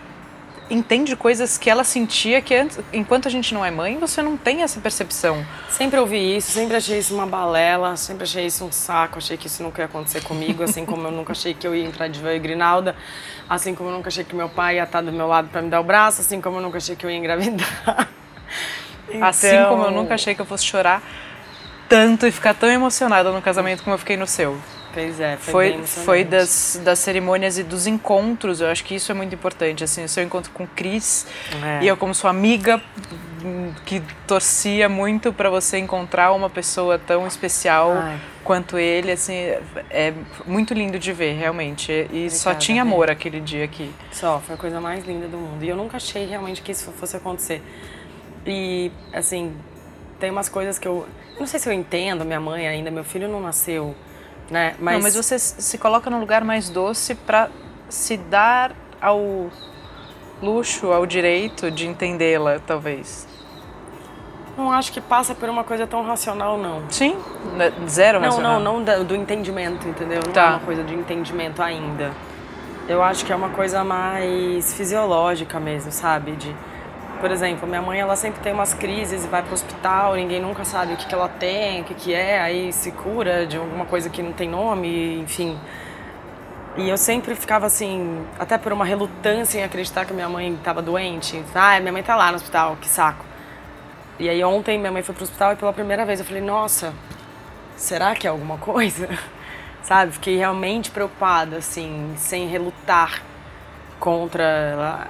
entende 0.69 1.15
coisas 1.15 1.57
que 1.57 1.69
ela 1.69 1.83
sentia 1.83 2.41
que 2.41 2.53
antes, 2.53 2.79
enquanto 2.93 3.27
a 3.27 3.31
gente 3.31 3.53
não 3.53 3.65
é 3.65 3.71
mãe, 3.71 3.97
você 3.97 4.21
não 4.21 4.37
tem 4.37 4.61
essa 4.61 4.79
percepção. 4.79 5.45
Sempre 5.69 5.99
ouvi 5.99 6.37
isso, 6.37 6.51
sempre 6.51 6.77
achei 6.77 6.99
isso 6.99 7.13
uma 7.13 7.25
balela, 7.25 7.95
sempre 7.97 8.23
achei 8.23 8.45
isso 8.45 8.63
um 8.63 8.71
saco, 8.71 9.17
achei 9.17 9.37
que 9.37 9.47
isso 9.47 9.63
nunca 9.63 9.81
ia 9.81 9.85
acontecer 9.85 10.21
comigo, 10.23 10.63
assim 10.63 10.85
como 10.85 11.07
eu 11.07 11.11
nunca 11.11 11.31
achei 11.31 11.53
que 11.53 11.65
eu 11.65 11.75
ia 11.75 11.85
entrar 11.85 12.07
de 12.07 12.19
véu 12.19 12.35
e 12.35 12.39
grinalda, 12.39 12.95
assim 13.49 13.73
como 13.73 13.89
eu 13.89 13.93
nunca 13.93 14.09
achei 14.09 14.23
que 14.23 14.35
meu 14.35 14.49
pai 14.49 14.75
ia 14.75 14.83
estar 14.83 15.01
do 15.01 15.11
meu 15.11 15.27
lado 15.27 15.49
para 15.49 15.61
me 15.61 15.69
dar 15.69 15.79
o 15.79 15.83
braço, 15.83 16.21
assim 16.21 16.39
como 16.39 16.57
eu 16.57 16.61
nunca 16.61 16.77
achei 16.77 16.95
que 16.95 17.05
eu 17.05 17.09
ia 17.09 17.17
engravidar. 17.17 18.09
Então... 19.09 19.27
Assim 19.27 19.63
como 19.67 19.85
eu 19.85 19.91
nunca 19.91 20.13
achei 20.13 20.35
que 20.35 20.41
eu 20.41 20.45
fosse 20.45 20.63
chorar 20.65 21.01
tanto 21.89 22.27
e 22.27 22.31
ficar 22.31 22.53
tão 22.53 22.69
emocionada 22.69 23.31
no 23.31 23.41
casamento 23.41 23.83
como 23.83 23.95
eu 23.95 23.97
fiquei 23.97 24.15
no 24.15 24.27
seu. 24.27 24.57
Pois 24.93 25.19
é, 25.19 25.37
foi 25.37 25.73
Foi, 25.73 25.85
foi 25.85 26.23
das, 26.23 26.79
das 26.83 26.99
cerimônias 26.99 27.57
e 27.57 27.63
dos 27.63 27.85
encontros, 27.85 28.61
eu 28.61 28.67
acho 28.67 28.83
que 28.83 28.95
isso 28.95 29.11
é 29.11 29.15
muito 29.15 29.33
importante. 29.33 29.83
Assim, 29.83 30.03
o 30.03 30.09
seu 30.09 30.23
encontro 30.23 30.51
com 30.51 30.63
o 30.63 30.67
Cris 30.67 31.27
é. 31.63 31.83
e 31.83 31.87
eu, 31.87 31.95
como 31.95 32.13
sua 32.13 32.31
amiga, 32.31 32.81
que 33.85 34.01
torcia 34.27 34.89
muito 34.89 35.31
para 35.31 35.49
você 35.49 35.77
encontrar 35.77 36.31
uma 36.31 36.49
pessoa 36.49 36.97
tão 36.97 37.27
especial 37.27 37.91
Ai. 37.93 38.19
quanto 38.43 38.77
ele, 38.77 39.11
assim, 39.11 39.35
é 39.89 40.13
muito 40.45 40.73
lindo 40.73 40.97
de 40.97 41.13
ver, 41.13 41.33
realmente. 41.33 41.91
E 41.91 42.03
Obrigada, 42.05 42.29
só 42.31 42.53
tinha 42.55 42.81
amor 42.81 43.09
aquele 43.09 43.39
dia 43.39 43.65
aqui. 43.65 43.93
Só, 44.11 44.39
foi 44.39 44.55
a 44.55 44.57
coisa 44.57 44.81
mais 44.81 45.05
linda 45.05 45.27
do 45.27 45.37
mundo. 45.37 45.63
E 45.63 45.69
eu 45.69 45.75
nunca 45.75 45.97
achei 45.97 46.25
realmente 46.25 46.61
que 46.61 46.71
isso 46.71 46.91
fosse 46.93 47.15
acontecer. 47.15 47.61
E, 48.45 48.91
assim, 49.13 49.55
tem 50.19 50.31
umas 50.31 50.49
coisas 50.49 50.77
que 50.77 50.87
eu. 50.87 51.07
Não 51.39 51.47
sei 51.47 51.59
se 51.59 51.69
eu 51.69 51.73
entendo 51.73 52.25
minha 52.25 52.39
mãe 52.39 52.67
ainda, 52.67 52.91
meu 52.91 53.03
filho 53.03 53.27
não 53.27 53.39
nasceu 53.39 53.95
né? 54.49 54.75
Mas... 54.79 54.95
Não, 54.95 55.03
mas 55.03 55.15
você 55.15 55.37
se 55.37 55.77
coloca 55.77 56.09
num 56.09 56.19
lugar 56.19 56.43
mais 56.43 56.69
doce 56.69 57.15
para 57.15 57.49
se 57.87 58.17
dar 58.17 58.71
ao 59.01 59.49
luxo, 60.41 60.91
ao 60.91 61.05
direito 61.05 61.69
de 61.69 61.87
entendê-la, 61.87 62.59
talvez. 62.65 63.27
Não 64.57 64.71
acho 64.71 64.91
que 64.91 64.99
passa 64.99 65.33
por 65.33 65.49
uma 65.49 65.63
coisa 65.63 65.87
tão 65.87 66.03
racional, 66.03 66.57
não. 66.57 66.83
Sim? 66.89 67.15
Né, 67.55 67.71
zero 67.87 68.19
não, 68.19 68.27
racional? 68.27 68.59
Não, 68.59 68.79
não 68.79 69.05
do 69.05 69.15
entendimento, 69.15 69.87
entendeu? 69.87 70.19
Não 70.25 70.33
tá. 70.33 70.45
é 70.45 70.49
uma 70.49 70.59
coisa 70.59 70.83
de 70.83 70.93
entendimento 70.93 71.61
ainda. 71.61 72.11
Eu 72.87 73.01
acho 73.01 73.23
que 73.25 73.31
é 73.31 73.35
uma 73.35 73.49
coisa 73.49 73.83
mais 73.83 74.73
fisiológica 74.73 75.59
mesmo, 75.59 75.91
sabe? 75.91 76.31
De 76.31 76.53
por 77.19 77.31
exemplo, 77.31 77.67
minha 77.67 77.81
mãe 77.81 77.99
ela 77.99 78.15
sempre 78.15 78.41
tem 78.41 78.53
umas 78.53 78.73
crises 78.73 79.25
e 79.25 79.27
vai 79.27 79.41
para 79.41 79.51
o 79.51 79.53
hospital, 79.53 80.15
ninguém 80.15 80.41
nunca 80.41 80.63
sabe 80.63 80.93
o 80.93 80.97
que, 80.97 81.05
que 81.05 81.13
ela 81.13 81.27
tem, 81.27 81.81
o 81.81 81.83
que, 81.83 81.93
que 81.93 82.13
é, 82.13 82.39
aí 82.39 82.71
se 82.71 82.91
cura 82.91 83.45
de 83.45 83.57
alguma 83.57 83.85
coisa 83.85 84.09
que 84.09 84.23
não 84.23 84.31
tem 84.31 84.49
nome, 84.49 85.19
enfim. 85.19 85.59
E 86.77 86.87
eu 86.87 86.97
sempre 86.97 87.35
ficava 87.35 87.65
assim, 87.65 88.25
até 88.39 88.57
por 88.57 88.71
uma 88.71 88.85
relutância 88.85 89.59
em 89.59 89.63
acreditar 89.63 90.05
que 90.05 90.13
minha 90.13 90.29
mãe 90.29 90.53
estava 90.53 90.81
doente. 90.81 91.43
Ah, 91.53 91.79
minha 91.79 91.91
mãe 91.91 92.01
está 92.01 92.15
lá 92.15 92.31
no 92.31 92.37
hospital, 92.37 92.77
que 92.79 92.87
saco. 92.87 93.25
E 94.17 94.29
aí 94.29 94.43
ontem 94.43 94.77
minha 94.77 94.91
mãe 94.91 95.01
foi 95.01 95.13
pro 95.13 95.23
hospital 95.23 95.53
e 95.53 95.55
pela 95.57 95.73
primeira 95.73 96.05
vez 96.05 96.19
eu 96.19 96.25
falei, 96.25 96.41
nossa, 96.41 96.93
será 97.75 98.15
que 98.15 98.27
é 98.27 98.29
alguma 98.29 98.57
coisa? 98.57 99.09
Sabe? 99.83 100.13
Fiquei 100.13 100.37
realmente 100.37 100.91
preocupada, 100.91 101.57
assim, 101.57 102.13
sem 102.17 102.47
relutar 102.47 103.21
contra 103.99 105.09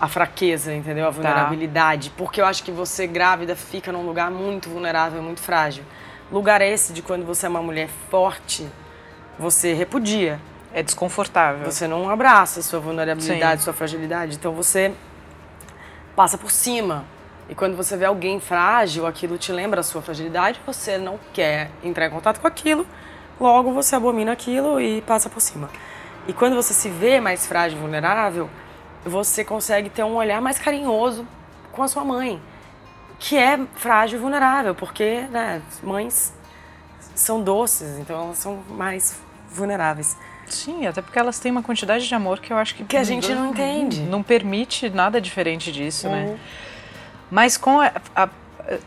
a 0.00 0.08
fraqueza, 0.08 0.72
entendeu? 0.72 1.04
A 1.04 1.08
tá. 1.08 1.12
vulnerabilidade. 1.12 2.10
Tá. 2.10 2.14
Porque 2.16 2.40
eu 2.40 2.46
acho 2.46 2.62
que 2.64 2.72
você 2.72 3.06
grávida 3.06 3.54
fica 3.54 3.92
num 3.92 4.06
lugar 4.06 4.30
muito 4.30 4.70
vulnerável, 4.70 5.22
muito 5.22 5.40
frágil. 5.40 5.84
Lugar 6.32 6.62
esse 6.62 6.92
de 6.92 7.02
quando 7.02 7.26
você 7.26 7.46
é 7.46 7.48
uma 7.48 7.62
mulher 7.62 7.88
forte, 8.08 8.66
você 9.38 9.74
repudia. 9.74 10.40
É 10.72 10.82
desconfortável. 10.82 11.64
Você 11.64 11.88
não 11.88 12.08
abraça 12.08 12.62
sua 12.62 12.78
vulnerabilidade, 12.78 13.60
Sim. 13.60 13.64
sua 13.64 13.72
fragilidade. 13.72 14.36
Então 14.36 14.52
você 14.52 14.94
passa 16.14 16.38
por 16.38 16.50
cima. 16.50 17.04
E 17.48 17.54
quando 17.54 17.76
você 17.76 17.96
vê 17.96 18.04
alguém 18.04 18.38
frágil, 18.38 19.04
aquilo 19.04 19.36
te 19.36 19.50
lembra 19.50 19.80
a 19.80 19.82
sua 19.82 20.00
fragilidade, 20.00 20.60
você 20.64 20.96
não 20.96 21.18
quer 21.32 21.68
entrar 21.82 22.06
em 22.06 22.10
contato 22.10 22.38
com 22.40 22.46
aquilo, 22.46 22.86
logo 23.40 23.72
você 23.72 23.96
abomina 23.96 24.30
aquilo 24.30 24.80
e 24.80 25.02
passa 25.02 25.28
por 25.28 25.40
cima. 25.40 25.68
E 26.28 26.32
quando 26.32 26.54
você 26.54 26.72
se 26.72 26.88
vê 26.88 27.18
mais 27.18 27.46
frágil 27.46 27.76
e 27.76 27.80
vulnerável, 27.80 28.48
você 29.04 29.44
consegue 29.44 29.88
ter 29.88 30.04
um 30.04 30.16
olhar 30.16 30.40
mais 30.40 30.58
carinhoso 30.58 31.26
com 31.72 31.82
a 31.82 31.88
sua 31.88 32.04
mãe, 32.04 32.40
que 33.18 33.36
é 33.36 33.58
frágil 33.76 34.18
e 34.18 34.22
vulnerável, 34.22 34.74
porque 34.74 35.22
né, 35.30 35.62
mães 35.82 36.32
são 37.14 37.42
doces, 37.42 37.98
então 37.98 38.24
elas 38.24 38.38
são 38.38 38.62
mais 38.68 39.20
vulneráveis. 39.50 40.16
Sim, 40.46 40.86
até 40.86 41.00
porque 41.00 41.18
elas 41.18 41.38
têm 41.38 41.52
uma 41.52 41.62
quantidade 41.62 42.06
de 42.06 42.14
amor 42.14 42.40
que 42.40 42.52
eu 42.52 42.56
acho 42.56 42.74
que 42.74 42.84
que 42.84 42.96
a 42.96 43.04
gente 43.04 43.32
não 43.32 43.50
entende, 43.50 44.00
não 44.02 44.22
permite 44.22 44.90
nada 44.90 45.20
diferente 45.20 45.70
disso, 45.70 46.08
né? 46.08 46.24
uhum. 46.24 46.32
né? 46.32 46.40
Mas 47.30 47.56
com 47.56 47.80
a, 47.80 47.92
a, 48.16 48.28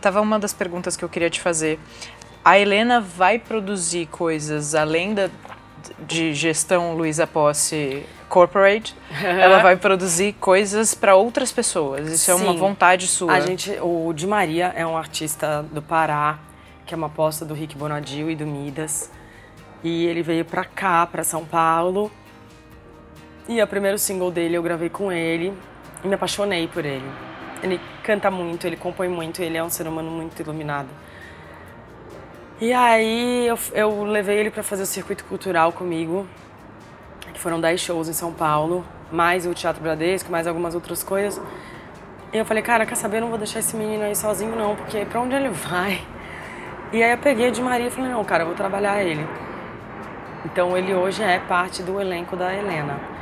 tava 0.01 0.19
uma 0.19 0.37
das 0.37 0.53
perguntas 0.53 0.97
que 0.97 1.03
eu 1.03 1.09
queria 1.09 1.29
te 1.29 1.39
fazer. 1.39 1.79
A 2.43 2.59
Helena 2.59 2.99
vai 2.99 3.39
produzir 3.39 4.07
coisas 4.07 4.75
além 4.75 5.13
da, 5.13 5.29
de 5.99 6.33
gestão 6.33 6.95
Luiza 6.95 7.25
Posse 7.27 8.05
corporate, 8.29 8.95
ela 9.23 9.59
vai 9.59 9.75
produzir 9.77 10.33
coisas 10.33 10.95
para 10.95 11.15
outras 11.15 11.51
pessoas. 11.51 12.11
Isso 12.11 12.25
Sim. 12.25 12.31
é 12.31 12.35
uma 12.35 12.53
vontade 12.53 13.07
sua. 13.07 13.33
A 13.33 13.39
gente, 13.39 13.71
o 13.81 14.11
Di 14.13 14.25
Maria 14.25 14.73
é 14.75 14.85
um 14.85 14.97
artista 14.97 15.63
do 15.71 15.81
Pará, 15.81 16.39
que 16.85 16.93
é 16.93 16.97
uma 16.97 17.07
aposta 17.07 17.45
do 17.45 17.53
Rick 17.53 17.77
Bonadil 17.77 18.31
e 18.31 18.35
do 18.35 18.45
Midas. 18.45 19.11
E 19.83 20.05
ele 20.05 20.23
veio 20.23 20.45
para 20.45 20.65
cá, 20.65 21.05
para 21.05 21.23
São 21.23 21.45
Paulo. 21.45 22.11
E 23.47 23.61
o 23.61 23.67
primeiro 23.67 23.99
single 23.99 24.31
dele 24.31 24.55
eu 24.55 24.63
gravei 24.63 24.89
com 24.89 25.11
ele 25.11 25.53
e 26.03 26.07
me 26.07 26.15
apaixonei 26.15 26.67
por 26.67 26.85
ele. 26.85 27.05
Ele 27.61 27.79
canta 28.01 28.31
muito, 28.31 28.65
ele 28.65 28.75
compõe 28.75 29.07
muito, 29.07 29.41
ele 29.41 29.57
é 29.57 29.63
um 29.63 29.69
ser 29.69 29.87
humano 29.87 30.09
muito 30.09 30.41
iluminado. 30.41 30.89
E 32.61 32.71
aí 32.71 33.47
eu, 33.47 33.57
eu 33.73 34.03
levei 34.03 34.37
ele 34.37 34.51
para 34.51 34.63
fazer 34.63 34.83
o 34.83 34.85
circuito 34.85 35.25
cultural 35.25 35.71
comigo 35.71 36.27
que 37.33 37.39
foram 37.39 37.59
10 37.59 37.81
shows 37.81 38.07
em 38.07 38.13
São 38.13 38.31
Paulo, 38.31 38.85
mais 39.11 39.45
o 39.45 39.53
Teatro 39.53 39.81
Bradesco, 39.81 40.31
mais 40.31 40.45
algumas 40.45 40.75
outras 40.75 41.03
coisas. 41.03 41.41
E 42.31 42.37
eu 42.37 42.45
falei, 42.45 42.63
cara, 42.63 42.85
quer 42.85 42.95
saber? 42.95 43.17
Eu 43.17 43.21
não 43.21 43.29
vou 43.29 43.37
deixar 43.37 43.59
esse 43.59 43.75
menino 43.75 44.03
aí 44.03 44.15
sozinho, 44.15 44.55
não, 44.55 44.75
porque 44.75 45.03
pra 45.05 45.19
onde 45.19 45.35
ele 45.35 45.49
vai? 45.49 46.01
E 46.91 47.01
aí 47.01 47.11
eu 47.11 47.17
peguei 47.17 47.49
de 47.51 47.61
Maria 47.61 47.87
e 47.87 47.89
falei, 47.89 48.11
não, 48.11 48.23
cara, 48.23 48.43
eu 48.43 48.47
vou 48.47 48.55
trabalhar 48.55 49.03
ele. 49.03 49.27
Então 50.45 50.77
ele 50.77 50.93
hoje 50.93 51.23
é 51.23 51.39
parte 51.39 51.81
do 51.81 51.99
elenco 51.99 52.35
da 52.35 52.53
Helena. 52.53 53.12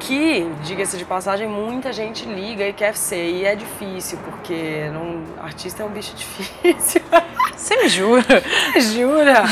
Que, 0.00 0.50
diga-se 0.64 0.96
de 0.98 1.04
passagem, 1.04 1.46
muita 1.48 1.92
gente 1.92 2.24
liga 2.24 2.66
e 2.66 2.72
quer 2.72 2.96
ser. 2.96 3.30
E 3.30 3.44
é 3.44 3.54
difícil, 3.54 4.18
porque 4.24 4.88
não, 4.92 5.22
artista 5.44 5.82
é 5.82 5.86
um 5.86 5.90
bicho 5.90 6.12
difícil. 6.16 7.00
Você 7.56 7.88
jura? 7.88 8.42
Jura? 8.80 9.44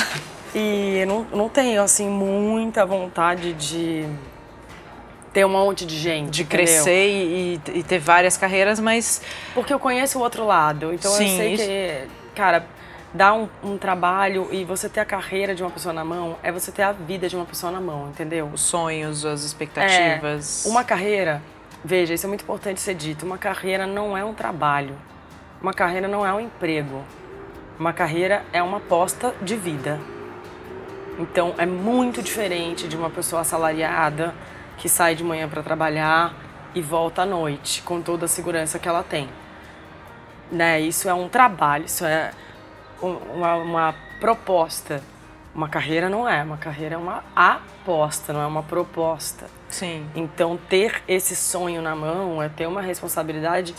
E 0.55 1.05
não, 1.07 1.25
não 1.33 1.49
tenho, 1.49 1.81
assim, 1.83 2.09
muita 2.09 2.85
vontade 2.85 3.53
de 3.53 4.05
ter 5.33 5.45
um 5.47 5.51
monte 5.51 5.87
de 5.87 5.97
gente. 5.97 6.31
De 6.31 6.45
crescer 6.45 7.09
e, 7.09 7.61
e 7.75 7.83
ter 7.85 7.99
várias 8.01 8.37
carreiras, 8.37 8.81
mas. 8.81 9.23
Porque 9.55 9.73
eu 9.73 9.79
conheço 9.79 10.19
o 10.19 10.23
outro 10.23 10.45
lado. 10.45 10.93
Então 10.93 11.13
Sim, 11.13 11.31
eu 11.31 11.37
sei 11.37 11.55
isso- 11.55 11.65
que, 11.65 12.09
cara, 12.35 12.67
dar 13.13 13.35
um, 13.35 13.49
um 13.63 13.77
trabalho 13.77 14.49
e 14.53 14.65
você 14.65 14.89
ter 14.89 15.01
a 15.01 15.05
carreira 15.05 15.55
de 15.55 15.63
uma 15.63 15.71
pessoa 15.71 15.93
na 15.93 16.05
mão 16.05 16.37
é 16.43 16.53
você 16.53 16.71
ter 16.71 16.83
a 16.83 16.93
vida 16.93 17.29
de 17.29 17.37
uma 17.37 17.45
pessoa 17.45 17.73
na 17.73 17.81
mão, 17.81 18.09
entendeu? 18.09 18.49
Os 18.53 18.61
sonhos, 18.61 19.25
as 19.25 19.43
expectativas. 19.43 20.65
É, 20.65 20.69
uma 20.69 20.85
carreira, 20.85 21.43
veja, 21.85 22.15
isso 22.15 22.27
é 22.27 22.29
muito 22.29 22.43
importante 22.43 22.81
ser 22.81 22.95
dito. 22.95 23.27
Uma 23.27 23.39
carreira 23.39 23.87
não 23.87 24.17
é 24.17 24.25
um 24.25 24.33
trabalho. 24.33 24.97
Uma 25.61 25.73
carreira 25.73 26.07
não 26.07 26.25
é 26.25 26.33
um 26.33 26.41
emprego. 26.41 27.05
Uma 27.79 27.93
carreira 27.93 28.45
é 28.53 28.63
uma 28.63 28.79
aposta 28.79 29.35
de 29.43 29.57
vida. 29.57 29.99
Então 31.19 31.55
é 31.59 31.67
muito 31.67 32.23
diferente 32.23 32.87
de 32.87 32.97
uma 32.97 33.11
pessoa 33.11 33.43
assalariada 33.43 34.35
que 34.79 34.89
sai 34.89 35.15
de 35.15 35.25
manhã 35.25 35.49
para 35.49 35.63
trabalhar 35.63 36.35
e 36.75 36.81
volta 36.81 37.23
à 37.23 37.27
noite 37.27 37.83
com 37.83 38.01
toda 38.01 38.25
a 38.25 38.29
segurança 38.29 38.79
que 38.79 38.89
ela 38.89 39.03
tem. 39.03 39.29
Né? 40.51 40.81
Isso 40.81 41.09
é 41.09 41.15
um 41.15 41.29
trabalho, 41.29 41.85
isso 41.85 42.05
é 42.05 42.31
uma, 43.03 43.57
uma 43.57 43.95
proposta. 44.19 45.03
Uma 45.53 45.69
carreira 45.69 46.09
não 46.09 46.29
é, 46.29 46.45
uma 46.45 46.57
carreira 46.57 46.95
é 46.95 46.99
uma 46.99 47.25
aposta, 47.35 48.33
não 48.33 48.41
é 48.41 48.47
uma 48.47 48.63
proposta. 48.63 49.47
Sim. 49.69 50.07
Então, 50.15 50.57
ter 50.69 51.03
esse 51.09 51.35
sonho 51.35 51.83
na 51.83 51.97
mão 51.97 52.41
é 52.41 52.49
ter 52.49 52.67
uma 52.67 52.81
responsabilidade 52.81 53.75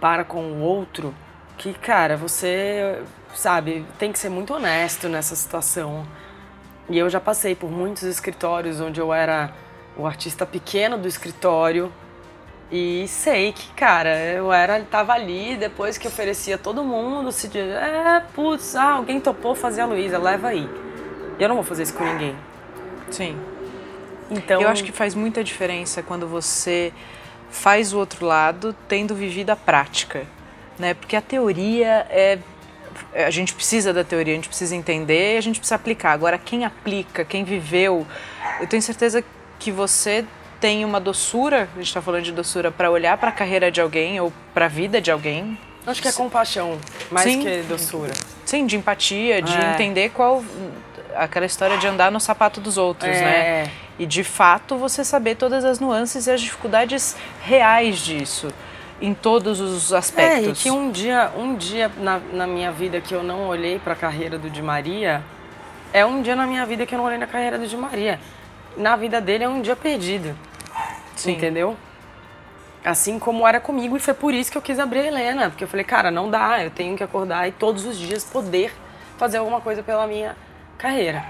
para 0.00 0.24
com 0.24 0.44
o 0.44 0.60
outro 0.60 1.12
que, 1.58 1.74
cara, 1.74 2.16
você, 2.16 3.02
sabe, 3.34 3.84
tem 3.98 4.12
que 4.12 4.18
ser 4.18 4.28
muito 4.28 4.54
honesto 4.54 5.08
nessa 5.08 5.34
situação. 5.34 6.06
E 6.88 6.98
eu 6.98 7.08
já 7.10 7.20
passei 7.20 7.54
por 7.54 7.70
muitos 7.70 8.04
escritórios 8.04 8.80
onde 8.80 9.00
eu 9.00 9.12
era 9.12 9.52
o 9.96 10.06
artista 10.06 10.46
pequeno 10.46 10.96
do 10.96 11.06
escritório 11.06 11.92
e 12.72 13.06
sei 13.06 13.52
que, 13.52 13.68
cara, 13.74 14.18
eu 14.18 14.50
era, 14.50 14.80
tava 14.80 15.12
ali 15.12 15.58
depois 15.58 15.98
que 15.98 16.08
oferecia 16.08 16.56
todo 16.56 16.82
mundo, 16.82 17.30
se 17.30 17.46
diz, 17.46 17.68
é, 17.68 18.24
putz, 18.34 18.74
ah, 18.74 18.92
alguém 18.92 19.20
topou 19.20 19.54
fazer 19.54 19.82
a 19.82 19.86
Luísa, 19.86 20.18
leva 20.18 20.48
aí. 20.48 20.66
Eu 21.38 21.50
não 21.50 21.56
vou 21.56 21.64
fazer 21.64 21.82
isso 21.82 21.92
com 21.92 22.02
ninguém. 22.02 22.34
Sim. 23.10 23.38
Então, 24.30 24.62
Eu 24.62 24.68
acho 24.68 24.84
que 24.84 24.90
faz 24.90 25.14
muita 25.14 25.44
diferença 25.44 26.02
quando 26.02 26.26
você 26.26 26.94
faz 27.50 27.92
o 27.92 27.98
outro 27.98 28.24
lado 28.24 28.74
tendo 28.88 29.14
vivido 29.14 29.50
a 29.50 29.56
prática, 29.56 30.26
né? 30.78 30.94
Porque 30.94 31.14
a 31.14 31.20
teoria 31.20 32.06
é 32.08 32.38
a 33.14 33.30
gente 33.30 33.54
precisa 33.54 33.92
da 33.92 34.02
teoria, 34.02 34.32
a 34.32 34.36
gente 34.36 34.48
precisa 34.48 34.74
entender, 34.74 35.34
e 35.34 35.36
a 35.36 35.40
gente 35.42 35.58
precisa 35.58 35.74
aplicar. 35.74 36.12
Agora 36.12 36.38
quem 36.38 36.64
aplica, 36.64 37.24
quem 37.24 37.44
viveu, 37.44 38.06
eu 38.60 38.66
tenho 38.66 38.82
certeza 38.82 39.22
que 39.58 39.70
você 39.70 40.24
tem 40.62 40.84
uma 40.84 41.00
doçura, 41.00 41.68
a 41.74 41.78
gente 41.78 41.88
está 41.88 42.00
falando 42.00 42.22
de 42.22 42.30
doçura 42.30 42.70
para 42.70 42.88
olhar 42.88 43.18
para 43.18 43.30
a 43.30 43.32
carreira 43.32 43.68
de 43.68 43.80
alguém 43.80 44.20
ou 44.20 44.32
para 44.54 44.66
a 44.66 44.68
vida 44.68 45.00
de 45.00 45.10
alguém, 45.10 45.58
acho 45.84 46.00
que 46.00 46.06
é 46.06 46.12
compaixão, 46.12 46.78
mais 47.10 47.28
Sim. 47.28 47.42
que 47.42 47.62
doçura. 47.62 48.12
sim, 48.44 48.64
de 48.64 48.76
empatia, 48.76 49.42
de 49.42 49.52
É. 49.52 49.72
entender 49.72 50.10
qual 50.10 50.42
aquela 51.16 51.44
história 51.46 51.76
de 51.78 51.86
andar 51.88 52.12
no 52.12 52.20
sapato 52.20 52.60
dos 52.60 52.78
outros, 52.78 53.10
É. 53.10 53.20
né? 53.64 53.70
E 53.98 54.06
de 54.06 54.22
fato 54.22 54.76
você 54.76 55.04
saber 55.04 55.34
todas 55.34 55.64
as 55.64 55.80
nuances 55.80 56.28
e 56.28 56.30
as 56.30 56.40
dificuldades 56.40 57.16
reais 57.42 57.98
disso, 57.98 58.48
em 59.00 59.12
todos 59.14 59.58
os 59.58 59.90
É, 59.92 59.96
aspectos. 59.98 60.60
e 60.60 60.62
que 60.62 60.70
um 60.70 60.92
dia, 60.92 61.32
um 61.36 61.56
dia 61.56 61.90
na, 61.98 62.20
na 62.32 62.46
minha 62.46 62.70
vida 62.70 63.00
que 63.00 63.12
eu 63.12 63.24
não 63.24 63.48
olhei 63.48 63.80
para 63.80 63.94
a 63.94 63.96
carreira 63.96 64.38
do 64.38 64.48
Di 64.48 64.62
Maria, 64.62 65.24
é 65.92 66.06
um 66.06 66.22
dia 66.22 66.36
na 66.36 66.46
minha 66.46 66.64
vida 66.64 66.86
que 66.86 66.94
eu 66.94 66.98
não 66.98 67.04
olhei 67.06 67.18
na 67.18 67.26
carreira 67.26 67.58
do 67.58 67.66
Di 67.66 67.76
Maria. 67.76 68.20
Na 68.76 68.94
vida 68.96 69.20
dele 69.20 69.42
é 69.44 69.48
um 69.48 69.60
dia 69.60 69.74
perdido. 69.76 70.34
Sim. 71.16 71.32
Entendeu? 71.32 71.76
Assim 72.84 73.18
como 73.18 73.46
era 73.46 73.60
comigo, 73.60 73.96
e 73.96 74.00
foi 74.00 74.14
por 74.14 74.34
isso 74.34 74.50
que 74.50 74.58
eu 74.58 74.62
quis 74.62 74.78
abrir 74.78 75.00
a 75.00 75.06
Helena. 75.06 75.50
Porque 75.50 75.64
eu 75.64 75.68
falei, 75.68 75.84
cara, 75.84 76.10
não 76.10 76.30
dá, 76.30 76.62
eu 76.62 76.70
tenho 76.70 76.96
que 76.96 77.04
acordar 77.04 77.48
e 77.48 77.52
todos 77.52 77.84
os 77.84 77.96
dias 77.96 78.24
poder 78.24 78.72
fazer 79.16 79.38
alguma 79.38 79.60
coisa 79.60 79.82
pela 79.82 80.06
minha 80.06 80.36
carreira. 80.76 81.24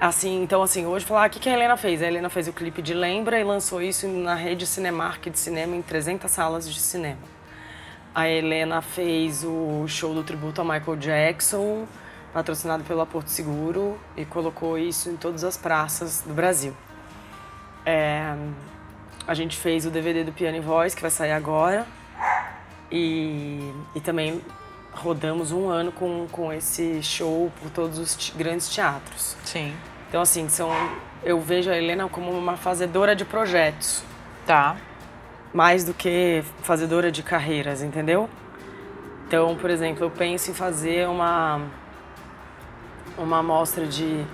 Assim, 0.00 0.42
então 0.42 0.62
assim, 0.62 0.86
hoje 0.86 1.04
falar, 1.04 1.24
ah, 1.24 1.26
o 1.26 1.30
que, 1.30 1.40
que 1.40 1.48
a 1.48 1.52
Helena 1.52 1.76
fez? 1.76 2.02
A 2.02 2.06
Helena 2.06 2.28
fez 2.28 2.46
o 2.46 2.52
clipe 2.52 2.80
de 2.80 2.94
Lembra 2.94 3.38
e 3.38 3.44
lançou 3.44 3.82
isso 3.82 4.06
na 4.06 4.34
rede 4.34 4.64
Cinemark 4.64 5.28
de 5.28 5.38
cinema 5.38 5.74
em 5.74 5.82
300 5.82 6.30
salas 6.30 6.72
de 6.72 6.78
cinema. 6.78 7.18
A 8.14 8.28
Helena 8.28 8.80
fez 8.80 9.44
o 9.44 9.86
show 9.88 10.14
do 10.14 10.22
tributo 10.22 10.60
a 10.60 10.64
Michael 10.64 10.96
Jackson, 10.96 11.86
patrocinado 12.32 12.84
pela 12.84 13.04
Porto 13.06 13.28
Seguro, 13.28 13.98
e 14.16 14.24
colocou 14.24 14.78
isso 14.78 15.10
em 15.10 15.16
todas 15.16 15.42
as 15.42 15.56
praças 15.56 16.22
do 16.22 16.32
Brasil. 16.32 16.74
É, 17.84 18.34
a 19.28 19.34
gente 19.34 19.56
fez 19.56 19.86
o 19.86 19.90
DVD 19.90 20.24
do 20.24 20.32
Piano 20.32 20.56
e 20.56 20.60
Voz, 20.60 20.94
que 20.94 21.02
vai 21.02 21.10
sair 21.10 21.30
agora. 21.32 21.86
E, 22.90 23.70
e 23.94 24.00
também 24.00 24.40
rodamos 24.92 25.52
um 25.52 25.68
ano 25.68 25.92
com, 25.92 26.26
com 26.32 26.52
esse 26.52 27.02
show 27.02 27.52
por 27.60 27.70
todos 27.70 27.98
os 27.98 28.16
te- 28.16 28.32
grandes 28.32 28.68
teatros. 28.68 29.36
Sim. 29.44 29.72
Então, 30.08 30.22
assim, 30.22 30.48
são, 30.48 30.70
eu 31.22 31.38
vejo 31.40 31.70
a 31.70 31.76
Helena 31.76 32.08
como 32.08 32.30
uma 32.30 32.56
fazedora 32.56 33.14
de 33.14 33.24
projetos, 33.24 34.02
Tá. 34.46 34.76
mais 35.52 35.84
do 35.84 35.92
que 35.92 36.42
fazedora 36.62 37.12
de 37.12 37.22
carreiras, 37.22 37.82
entendeu? 37.82 38.28
Então, 39.26 39.54
por 39.56 39.68
exemplo, 39.68 40.02
eu 40.06 40.10
penso 40.10 40.50
em 40.50 40.54
fazer 40.54 41.06
uma, 41.06 41.60
uma 43.18 43.42
mostra 43.42 43.84
de, 43.86 44.24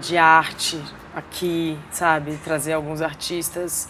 de 0.00 0.16
arte 0.16 0.80
aqui, 1.14 1.76
sabe? 1.90 2.36
Trazer 2.44 2.74
alguns 2.74 3.02
artistas 3.02 3.88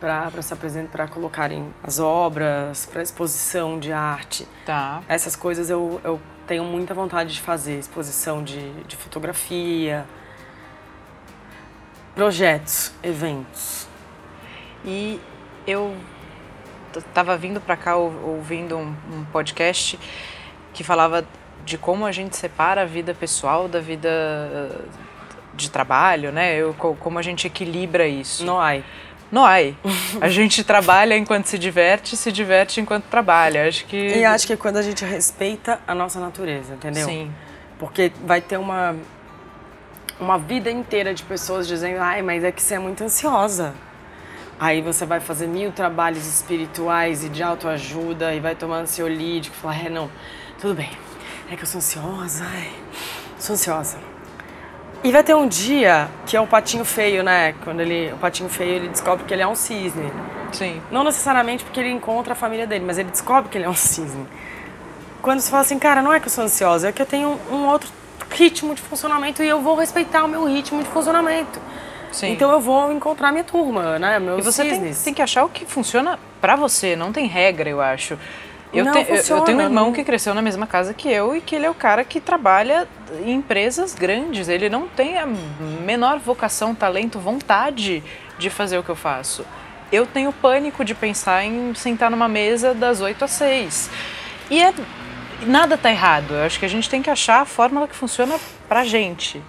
para 0.00 0.30
se 0.42 0.52
apresentar, 0.52 0.90
para 0.92 1.08
colocarem 1.08 1.72
as 1.82 1.98
obras, 1.98 2.86
para 2.86 3.02
exposição 3.02 3.78
de 3.78 3.92
arte. 3.92 4.46
Tá. 4.64 5.02
Essas 5.08 5.34
coisas 5.34 5.68
eu, 5.70 6.00
eu 6.04 6.20
tenho 6.46 6.64
muita 6.64 6.94
vontade 6.94 7.34
de 7.34 7.40
fazer, 7.40 7.78
exposição 7.78 8.42
de, 8.42 8.70
de 8.84 8.96
fotografia, 8.96 10.06
projetos, 12.14 12.92
eventos. 13.02 13.86
E 14.84 15.20
eu 15.66 15.94
t- 16.92 17.00
tava 17.14 17.36
vindo 17.36 17.60
para 17.60 17.76
cá 17.76 17.96
ou- 17.96 18.12
ouvindo 18.36 18.76
um, 18.76 18.94
um 19.12 19.24
podcast 19.26 19.98
que 20.72 20.82
falava 20.84 21.24
de 21.64 21.76
como 21.76 22.06
a 22.06 22.12
gente 22.12 22.36
separa 22.36 22.82
a 22.82 22.84
vida 22.84 23.12
pessoal 23.14 23.68
da 23.68 23.80
vida 23.80 24.08
eh, 24.08 24.84
de 25.54 25.70
trabalho, 25.70 26.30
né? 26.32 26.54
Eu, 26.56 26.72
co- 26.74 26.94
como 26.94 27.18
a 27.18 27.22
gente 27.22 27.46
equilibra 27.46 28.06
isso. 28.06 28.44
No 28.44 28.58
ai. 28.58 28.84
Há. 29.30 29.74
A 30.20 30.28
gente 30.28 30.64
trabalha 30.64 31.16
enquanto 31.16 31.46
se 31.46 31.58
diverte, 31.58 32.16
se 32.16 32.32
diverte 32.32 32.80
enquanto 32.80 33.04
trabalha. 33.04 33.68
Acho 33.68 33.84
que 33.86 33.96
E 33.96 34.24
acho 34.24 34.46
que 34.46 34.52
é 34.54 34.56
quando 34.56 34.78
a 34.78 34.82
gente 34.82 35.04
respeita 35.04 35.80
a 35.86 35.94
nossa 35.94 36.18
natureza, 36.18 36.74
entendeu? 36.74 37.06
sim, 37.06 37.30
Porque 37.78 38.10
vai 38.24 38.40
ter 38.40 38.56
uma, 38.56 38.96
uma 40.18 40.38
vida 40.38 40.70
inteira 40.70 41.12
de 41.12 41.22
pessoas 41.22 41.68
dizendo, 41.68 42.00
ai, 42.00 42.22
mas 42.22 42.42
é 42.42 42.50
que 42.50 42.62
você 42.62 42.74
é 42.74 42.78
muito 42.78 43.04
ansiosa. 43.04 43.74
Aí 44.58 44.80
você 44.80 45.06
vai 45.06 45.20
fazer 45.20 45.46
mil 45.46 45.70
trabalhos 45.70 46.26
espirituais 46.26 47.22
e 47.22 47.28
de 47.28 47.42
autoajuda 47.42 48.34
e 48.34 48.40
vai 48.40 48.56
tomar 48.56 48.78
ansiolítico 48.78 49.54
e 49.54 49.58
falar, 49.60 49.86
é, 49.86 49.88
não, 49.88 50.10
tudo 50.60 50.74
bem, 50.74 50.90
é 51.50 51.54
que 51.54 51.62
eu 51.62 51.66
sou 51.66 51.78
ansiosa, 51.78 52.44
ai, 52.44 52.72
sou 53.38 53.54
ansiosa. 53.54 54.07
E 55.04 55.12
vai 55.12 55.22
ter 55.22 55.34
um 55.34 55.46
dia 55.46 56.08
que 56.26 56.36
é 56.36 56.40
o 56.40 56.46
patinho 56.46 56.84
feio, 56.84 57.22
né? 57.22 57.54
Quando 57.64 57.80
ele, 57.80 58.12
o 58.12 58.16
patinho 58.16 58.48
feio, 58.48 58.72
ele 58.72 58.88
descobre 58.88 59.24
que 59.24 59.32
ele 59.32 59.42
é 59.42 59.46
um 59.46 59.54
cisne. 59.54 60.12
sim, 60.52 60.80
Não 60.90 61.04
necessariamente 61.04 61.64
porque 61.64 61.78
ele 61.80 61.90
encontra 61.90 62.32
a 62.32 62.36
família 62.36 62.66
dele, 62.66 62.84
mas 62.84 62.98
ele 62.98 63.10
descobre 63.10 63.48
que 63.50 63.56
ele 63.56 63.64
é 63.64 63.68
um 63.68 63.74
cisne. 63.74 64.26
Quando 65.22 65.40
você 65.40 65.50
fala 65.50 65.62
assim, 65.62 65.78
cara, 65.78 66.02
não 66.02 66.12
é 66.12 66.20
que 66.20 66.26
eu 66.26 66.30
sou 66.30 66.44
ansiosa, 66.44 66.88
é 66.88 66.92
que 66.92 67.00
eu 67.02 67.06
tenho 67.06 67.38
um 67.50 67.66
outro 67.68 67.90
ritmo 68.30 68.74
de 68.74 68.80
funcionamento 68.82 69.42
e 69.42 69.48
eu 69.48 69.60
vou 69.60 69.74
respeitar 69.76 70.24
o 70.24 70.28
meu 70.28 70.44
ritmo 70.46 70.82
de 70.82 70.88
funcionamento. 70.88 71.60
sim. 72.12 72.32
Então 72.32 72.50
eu 72.50 72.60
vou 72.60 72.92
encontrar 72.92 73.30
minha 73.32 73.44
turma, 73.44 73.98
né? 73.98 74.18
Meus 74.18 74.40
E 74.40 74.42
você 74.42 74.62
tem, 74.62 74.74
cisnes. 74.74 75.02
tem 75.04 75.14
que 75.14 75.22
achar 75.22 75.44
o 75.44 75.48
que 75.48 75.64
funciona 75.64 76.18
pra 76.40 76.56
você, 76.56 76.94
não 76.96 77.12
tem 77.12 77.26
regra, 77.26 77.68
eu 77.70 77.80
acho. 77.80 78.18
Eu, 78.72 78.84
Não 78.84 78.92
te- 78.92 78.98
eu- 78.98 79.04
eu 79.04 79.16
funciona, 79.16 79.44
tenho 79.44 79.58
um 79.58 79.62
irmão 79.62 79.86
não- 79.86 79.92
que 79.92 80.04
cresceu 80.04 80.34
na 80.34 80.42
mesma 80.42 80.66
casa 80.66 80.92
que 80.92 81.08
eu 81.10 81.34
e 81.34 81.40
que 81.40 81.54
ele 81.56 81.64
é 81.66 81.70
o 81.70 81.74
cara 81.74 82.04
que 82.04 82.20
trabalha 82.20 82.86
em 83.24 83.32
empresas 83.32 83.94
grandes. 83.94 84.48
Ele 84.48 84.68
não 84.68 84.86
tem 84.88 85.18
a 85.18 85.26
menor 85.26 86.18
vocação, 86.18 86.74
talento, 86.74 87.18
vontade 87.18 88.02
de 88.38 88.50
fazer 88.50 88.76
o 88.78 88.82
que 88.82 88.90
eu 88.90 88.96
faço. 88.96 89.44
eu 89.90 90.04
tenho 90.06 90.30
pânico 90.34 90.84
de 90.84 90.94
pensar 90.94 91.42
em 91.44 91.72
sentar 91.74 92.10
numa 92.10 92.28
mesa 92.28 92.74
das 92.74 93.00
8 93.00 93.24
às 93.24 93.30
6. 93.30 93.90
E 94.50 94.60
é, 94.62 94.74
nada 95.46 95.78
tá 95.78 95.90
errado. 95.90 96.34
Eu 96.34 96.42
acho 96.44 96.58
que 96.58 96.66
a 96.66 96.68
gente 96.68 96.90
tem 96.90 97.00
que 97.00 97.08
achar 97.08 97.40
a 97.40 97.44
fórmula 97.46 97.88
que 97.88 97.96
funciona 97.96 98.38
pra 98.68 98.84
gente. 98.84 99.42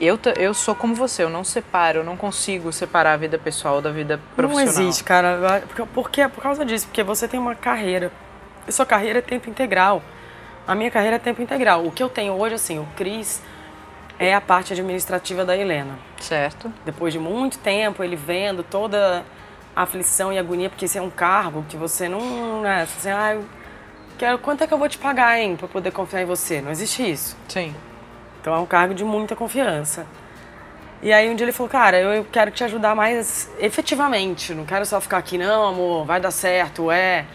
Eu, 0.00 0.18
eu 0.36 0.52
sou 0.54 0.74
como 0.74 0.92
você, 0.92 1.22
eu 1.22 1.30
não 1.30 1.44
separo, 1.44 2.00
eu 2.00 2.04
não 2.04 2.16
consigo 2.16 2.72
separar 2.72 3.12
a 3.12 3.16
vida 3.16 3.38
pessoal 3.38 3.80
da 3.80 3.92
vida 3.92 4.20
profissional. 4.34 4.74
Não 4.74 4.82
existe, 4.82 5.04
cara. 5.04 5.62
Porque, 5.94 6.20
é 6.20 6.26
por 6.26 6.42
causa 6.42 6.64
disso, 6.64 6.86
porque 6.88 7.04
você 7.04 7.28
tem 7.28 7.38
uma 7.38 7.54
carreira. 7.54 8.10
Sua 8.68 8.86
carreira 8.86 9.20
é 9.20 9.22
tempo 9.22 9.48
integral. 9.48 10.02
A 10.66 10.74
minha 10.74 10.90
carreira 10.90 11.16
é 11.16 11.18
tempo 11.18 11.40
integral. 11.40 11.86
O 11.86 11.92
que 11.92 12.02
eu 12.02 12.08
tenho 12.08 12.32
hoje, 12.32 12.54
assim, 12.56 12.78
o 12.78 12.86
Cris 12.96 13.42
é 14.18 14.34
a 14.34 14.40
parte 14.40 14.72
administrativa 14.72 15.44
da 15.44 15.56
Helena. 15.56 15.98
Certo. 16.20 16.72
Depois 16.84 17.12
de 17.12 17.18
muito 17.18 17.58
tempo, 17.58 18.02
ele 18.02 18.16
vendo 18.16 18.62
toda 18.62 19.24
a 19.74 19.82
aflição 19.82 20.32
e 20.32 20.38
agonia, 20.38 20.68
porque 20.68 20.86
esse 20.86 20.98
é 20.98 21.02
um 21.02 21.10
cargo 21.10 21.64
que 21.68 21.76
você 21.76 22.08
não. 22.08 22.62
Né, 22.62 22.82
assim, 22.82 23.10
ah, 23.10 23.34
eu 23.34 23.44
quero, 24.18 24.38
quanto 24.38 24.64
é 24.64 24.66
que 24.66 24.74
eu 24.74 24.78
vou 24.78 24.88
te 24.88 24.98
pagar, 24.98 25.38
hein, 25.38 25.54
pra 25.56 25.68
poder 25.68 25.92
confiar 25.92 26.22
em 26.22 26.24
você? 26.24 26.60
Não 26.60 26.70
existe 26.70 27.08
isso. 27.08 27.36
Sim. 27.48 27.74
Então 28.40 28.54
é 28.54 28.58
um 28.58 28.66
cargo 28.66 28.94
de 28.94 29.04
muita 29.04 29.36
confiança. 29.36 30.06
E 31.02 31.12
aí 31.12 31.28
um 31.28 31.36
dia 31.36 31.44
ele 31.44 31.52
falou, 31.52 31.68
cara, 31.68 32.00
eu 32.00 32.24
quero 32.24 32.50
te 32.50 32.64
ajudar 32.64 32.94
mais 32.94 33.50
efetivamente. 33.58 34.54
Não 34.54 34.64
quero 34.64 34.86
só 34.86 35.00
ficar 35.00 35.18
aqui, 35.18 35.36
não, 35.36 35.66
amor, 35.66 36.06
vai 36.06 36.20
dar 36.20 36.30
certo, 36.30 36.90
é. 36.90 37.26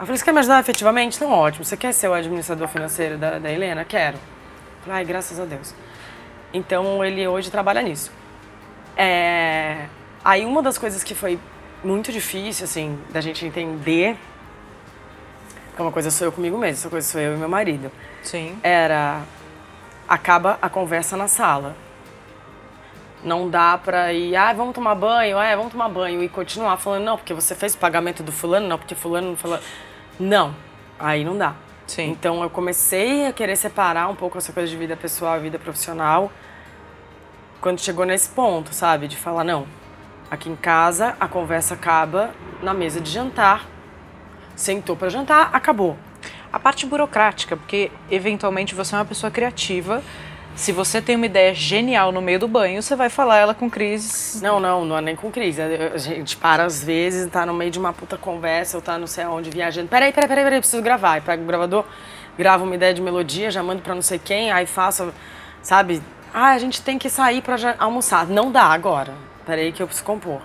Eu 0.00 0.06
falei, 0.06 0.16
você 0.16 0.24
quer 0.24 0.32
me 0.32 0.38
ajudar 0.38 0.60
efetivamente? 0.60 1.20
Não, 1.20 1.30
ótimo. 1.30 1.62
Você 1.62 1.76
quer 1.76 1.92
ser 1.92 2.08
o 2.08 2.14
administrador 2.14 2.66
financeiro 2.68 3.18
da, 3.18 3.38
da 3.38 3.52
Helena? 3.52 3.84
Quero. 3.84 4.16
Eu 4.16 4.84
falei, 4.84 5.00
ai, 5.00 5.04
graças 5.04 5.38
a 5.38 5.44
Deus. 5.44 5.74
Então 6.54 7.04
ele 7.04 7.28
hoje 7.28 7.50
trabalha 7.50 7.82
nisso. 7.82 8.10
É... 8.96 9.86
Aí 10.24 10.46
uma 10.46 10.62
das 10.62 10.78
coisas 10.78 11.04
que 11.04 11.14
foi 11.14 11.38
muito 11.84 12.10
difícil, 12.10 12.64
assim, 12.64 12.98
da 13.10 13.20
gente 13.20 13.44
entender, 13.44 14.16
que 15.76 15.82
uma 15.82 15.92
coisa 15.92 16.10
sou 16.10 16.28
eu 16.28 16.32
comigo 16.32 16.56
mesmo, 16.56 16.78
outra 16.78 16.90
coisa 16.90 17.06
sou 17.06 17.20
eu 17.20 17.34
e 17.34 17.36
meu 17.36 17.48
marido. 17.48 17.92
Sim. 18.22 18.58
Era, 18.62 19.20
acaba 20.08 20.58
a 20.62 20.70
conversa 20.70 21.14
na 21.14 21.28
sala. 21.28 21.76
Não 23.22 23.50
dá 23.50 23.76
pra 23.76 24.14
ir, 24.14 24.34
ah, 24.34 24.50
vamos 24.54 24.74
tomar 24.74 24.94
banho, 24.94 25.38
é, 25.38 25.54
vamos 25.54 25.72
tomar 25.72 25.90
banho 25.90 26.22
e 26.22 26.28
continuar 26.28 26.78
falando, 26.78 27.04
não, 27.04 27.16
porque 27.18 27.34
você 27.34 27.54
fez 27.54 27.74
o 27.74 27.78
pagamento 27.78 28.22
do 28.22 28.32
fulano, 28.32 28.66
não, 28.66 28.78
porque 28.78 28.94
fulano 28.94 29.28
não 29.28 29.36
falou. 29.36 29.58
Não, 30.20 30.54
aí 30.98 31.24
não 31.24 31.36
dá. 31.36 31.54
Sim. 31.86 32.10
Então 32.10 32.42
eu 32.42 32.50
comecei 32.50 33.26
a 33.26 33.32
querer 33.32 33.56
separar 33.56 34.08
um 34.08 34.14
pouco 34.14 34.36
essa 34.36 34.52
coisa 34.52 34.68
de 34.68 34.76
vida 34.76 34.94
pessoal 34.94 35.38
e 35.38 35.40
vida 35.40 35.58
profissional 35.58 36.30
quando 37.60 37.80
chegou 37.80 38.04
nesse 38.04 38.28
ponto, 38.28 38.74
sabe? 38.74 39.08
De 39.08 39.16
falar, 39.16 39.44
não, 39.44 39.66
aqui 40.30 40.48
em 40.48 40.56
casa 40.56 41.16
a 41.18 41.26
conversa 41.26 41.74
acaba 41.74 42.30
na 42.62 42.74
mesa 42.74 43.00
de 43.00 43.10
jantar. 43.10 43.66
Sentou 44.54 44.94
para 44.94 45.08
jantar, 45.08 45.50
acabou. 45.54 45.96
A 46.52 46.58
parte 46.58 46.84
burocrática, 46.84 47.56
porque 47.56 47.90
eventualmente 48.10 48.74
você 48.74 48.94
é 48.94 48.98
uma 48.98 49.04
pessoa 49.04 49.30
criativa. 49.30 50.02
Se 50.60 50.72
você 50.72 51.00
tem 51.00 51.16
uma 51.16 51.24
ideia 51.24 51.54
genial 51.54 52.12
no 52.12 52.20
meio 52.20 52.38
do 52.38 52.46
banho, 52.46 52.82
você 52.82 52.94
vai 52.94 53.08
falar 53.08 53.38
ela 53.38 53.54
com 53.54 53.70
Cris. 53.70 54.42
Não, 54.42 54.60
não, 54.60 54.84
não 54.84 54.98
é 54.98 55.00
nem 55.00 55.16
com 55.16 55.30
Cris. 55.30 55.58
A 55.58 55.96
gente 55.96 56.36
para 56.36 56.64
às 56.64 56.84
vezes, 56.84 57.26
tá 57.30 57.46
no 57.46 57.54
meio 57.54 57.70
de 57.70 57.78
uma 57.78 57.94
puta 57.94 58.18
conversa, 58.18 58.76
ou 58.76 58.82
tá 58.82 58.98
não 58.98 59.06
sei 59.06 59.24
aonde 59.24 59.48
viajando. 59.48 59.88
Peraí, 59.88 60.12
peraí, 60.12 60.28
peraí, 60.28 60.44
peraí, 60.44 60.60
preciso 60.60 60.82
gravar. 60.82 61.12
Aí 61.12 61.22
pego 61.22 61.44
o 61.44 61.46
gravador, 61.46 61.86
gravo 62.36 62.64
uma 62.64 62.74
ideia 62.74 62.92
de 62.92 63.00
melodia, 63.00 63.50
já 63.50 63.62
mando 63.62 63.80
pra 63.80 63.94
não 63.94 64.02
sei 64.02 64.18
quem, 64.18 64.52
aí 64.52 64.66
faço, 64.66 65.14
sabe? 65.62 66.02
Ah, 66.32 66.50
a 66.50 66.58
gente 66.58 66.82
tem 66.82 66.98
que 66.98 67.08
sair 67.08 67.40
pra 67.40 67.56
almoçar. 67.78 68.26
Não 68.26 68.52
dá 68.52 68.64
agora. 68.64 69.14
Peraí 69.46 69.72
que 69.72 69.82
eu 69.82 69.86
preciso 69.86 70.04
compor. 70.04 70.42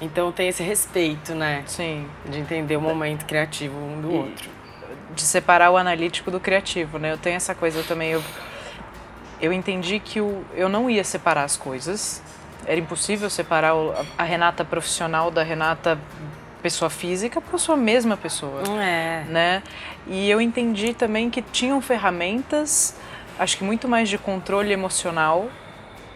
Então 0.00 0.32
tem 0.32 0.48
esse 0.48 0.64
respeito, 0.64 1.32
né? 1.32 1.62
Sim. 1.66 2.08
De 2.26 2.40
entender 2.40 2.76
o 2.76 2.80
momento 2.80 3.24
criativo 3.24 3.78
um 3.78 4.00
do 4.00 4.10
e 4.10 4.16
outro. 4.16 4.50
De 5.14 5.22
separar 5.22 5.70
o 5.70 5.76
analítico 5.76 6.28
do 6.28 6.40
criativo, 6.40 6.98
né? 6.98 7.12
Eu 7.12 7.18
tenho 7.18 7.36
essa 7.36 7.54
coisa 7.54 7.84
também. 7.84 8.10
Eu, 8.10 8.22
eu 9.42 9.52
entendi 9.52 9.98
que 9.98 10.20
o, 10.20 10.44
eu 10.54 10.68
não 10.68 10.88
ia 10.88 11.02
separar 11.02 11.42
as 11.42 11.56
coisas. 11.56 12.22
Era 12.64 12.78
impossível 12.78 13.28
separar 13.28 13.72
a 14.16 14.22
Renata 14.22 14.64
profissional 14.64 15.32
da 15.32 15.42
Renata 15.42 15.98
pessoa 16.62 16.88
física 16.88 17.40
para 17.40 17.58
sua 17.58 17.76
mesma 17.76 18.16
pessoa. 18.16 18.62
É. 18.80 19.24
Né? 19.28 19.62
E 20.06 20.30
eu 20.30 20.40
entendi 20.40 20.94
também 20.94 21.28
que 21.28 21.42
tinham 21.42 21.80
ferramentas, 21.82 22.94
acho 23.36 23.58
que 23.58 23.64
muito 23.64 23.88
mais 23.88 24.08
de 24.08 24.16
controle 24.16 24.72
emocional. 24.72 25.48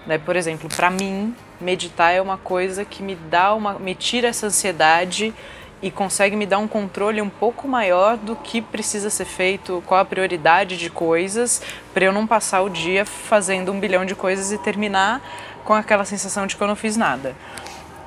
Né? 0.06 0.18
Por 0.18 0.36
exemplo, 0.36 0.68
para 0.68 0.88
mim, 0.88 1.34
meditar 1.60 2.12
é 2.12 2.22
uma 2.22 2.38
coisa 2.38 2.84
que 2.84 3.02
me 3.02 3.16
dá 3.16 3.52
uma, 3.52 3.76
me 3.76 3.96
tira 3.96 4.28
essa 4.28 4.46
ansiedade 4.46 5.34
e 5.82 5.90
consegue 5.90 6.34
me 6.36 6.46
dar 6.46 6.58
um 6.58 6.66
controle 6.66 7.20
um 7.20 7.28
pouco 7.28 7.68
maior 7.68 8.16
do 8.16 8.34
que 8.34 8.62
precisa 8.62 9.10
ser 9.10 9.26
feito, 9.26 9.82
qual 9.86 10.00
a 10.00 10.04
prioridade 10.04 10.76
de 10.76 10.88
coisas, 10.88 11.60
para 11.92 12.04
eu 12.04 12.12
não 12.12 12.26
passar 12.26 12.62
o 12.62 12.70
dia 12.70 13.04
fazendo 13.04 13.72
um 13.72 13.78
bilhão 13.78 14.04
de 14.04 14.14
coisas 14.14 14.52
e 14.52 14.58
terminar 14.58 15.20
com 15.64 15.74
aquela 15.74 16.04
sensação 16.04 16.46
de 16.46 16.56
que 16.56 16.62
eu 16.62 16.66
não 16.66 16.76
fiz 16.76 16.96
nada. 16.96 17.34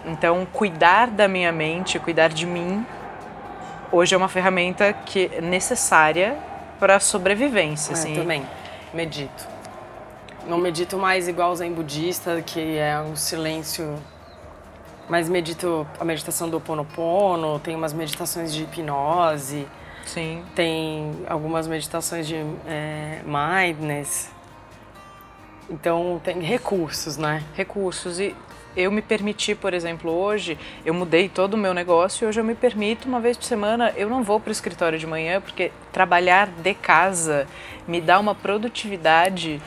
Então, 0.05 0.47
cuidar 0.51 1.07
da 1.07 1.27
minha 1.27 1.51
mente, 1.51 1.99
cuidar 1.99 2.29
de 2.29 2.45
mim, 2.45 2.85
hoje 3.91 4.15
é 4.15 4.17
uma 4.17 4.29
ferramenta 4.29 4.93
que 4.93 5.29
é 5.33 5.41
necessária 5.41 6.37
para 6.79 6.95
a 6.95 6.99
sobrevivência. 6.99 7.91
É, 7.91 7.93
assim. 7.93 8.15
também 8.15 8.45
medito. 8.93 9.47
Não 10.47 10.57
medito 10.57 10.97
mais 10.97 11.27
igual 11.27 11.51
o 11.51 11.55
zen 11.55 11.71
budista, 11.73 12.41
que 12.41 12.77
é 12.77 12.99
um 12.99 13.15
silêncio. 13.15 13.95
Mas 15.09 15.27
medito 15.27 15.87
a 15.99 16.05
meditação 16.05 16.47
do 16.47 16.57
Ho 16.57 16.59
Oponopono, 16.59 17.59
tem 17.59 17.75
umas 17.75 17.91
meditações 17.93 18.53
de 18.53 18.63
hipnose. 18.63 19.67
Sim. 20.05 20.43
Tem 20.55 21.11
algumas 21.27 21.67
meditações 21.67 22.27
de 22.27 22.35
é, 22.67 23.21
mindness. 23.25 24.31
Então, 25.69 26.21
tem 26.23 26.39
recursos, 26.41 27.17
né? 27.17 27.43
Recursos. 27.55 28.19
E 28.19 28.35
eu 28.75 28.91
me 28.91 29.01
permiti, 29.01 29.55
por 29.55 29.73
exemplo, 29.73 30.11
hoje, 30.11 30.57
eu 30.85 30.93
mudei 30.93 31.27
todo 31.27 31.55
o 31.55 31.57
meu 31.57 31.73
negócio 31.73 32.25
e 32.25 32.27
hoje 32.27 32.39
eu 32.39 32.43
me 32.43 32.55
permito, 32.55 33.07
uma 33.07 33.19
vez 33.19 33.35
por 33.35 33.45
semana, 33.45 33.91
eu 33.97 34.09
não 34.09 34.23
vou 34.23 34.39
para 34.39 34.49
o 34.49 34.51
escritório 34.51 34.97
de 34.97 35.07
manhã, 35.07 35.41
porque 35.41 35.71
trabalhar 35.91 36.47
de 36.47 36.73
casa 36.75 37.47
me 37.87 37.99
dá 37.99 38.19
uma 38.19 38.35
produtividade 38.35 39.59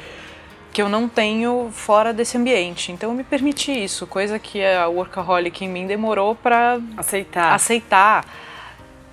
que 0.72 0.80
eu 0.80 0.88
não 0.88 1.08
tenho 1.08 1.70
fora 1.70 2.12
desse 2.12 2.36
ambiente. 2.38 2.90
Então 2.90 3.10
eu 3.10 3.16
me 3.16 3.22
permiti 3.24 3.72
isso, 3.72 4.06
coisa 4.06 4.38
que 4.38 4.64
a 4.64 4.88
workaholic 4.88 5.64
em 5.64 5.68
mim 5.68 5.86
demorou 5.86 6.34
para 6.34 6.80
aceitar. 6.96 7.54
aceitar. 7.54 8.24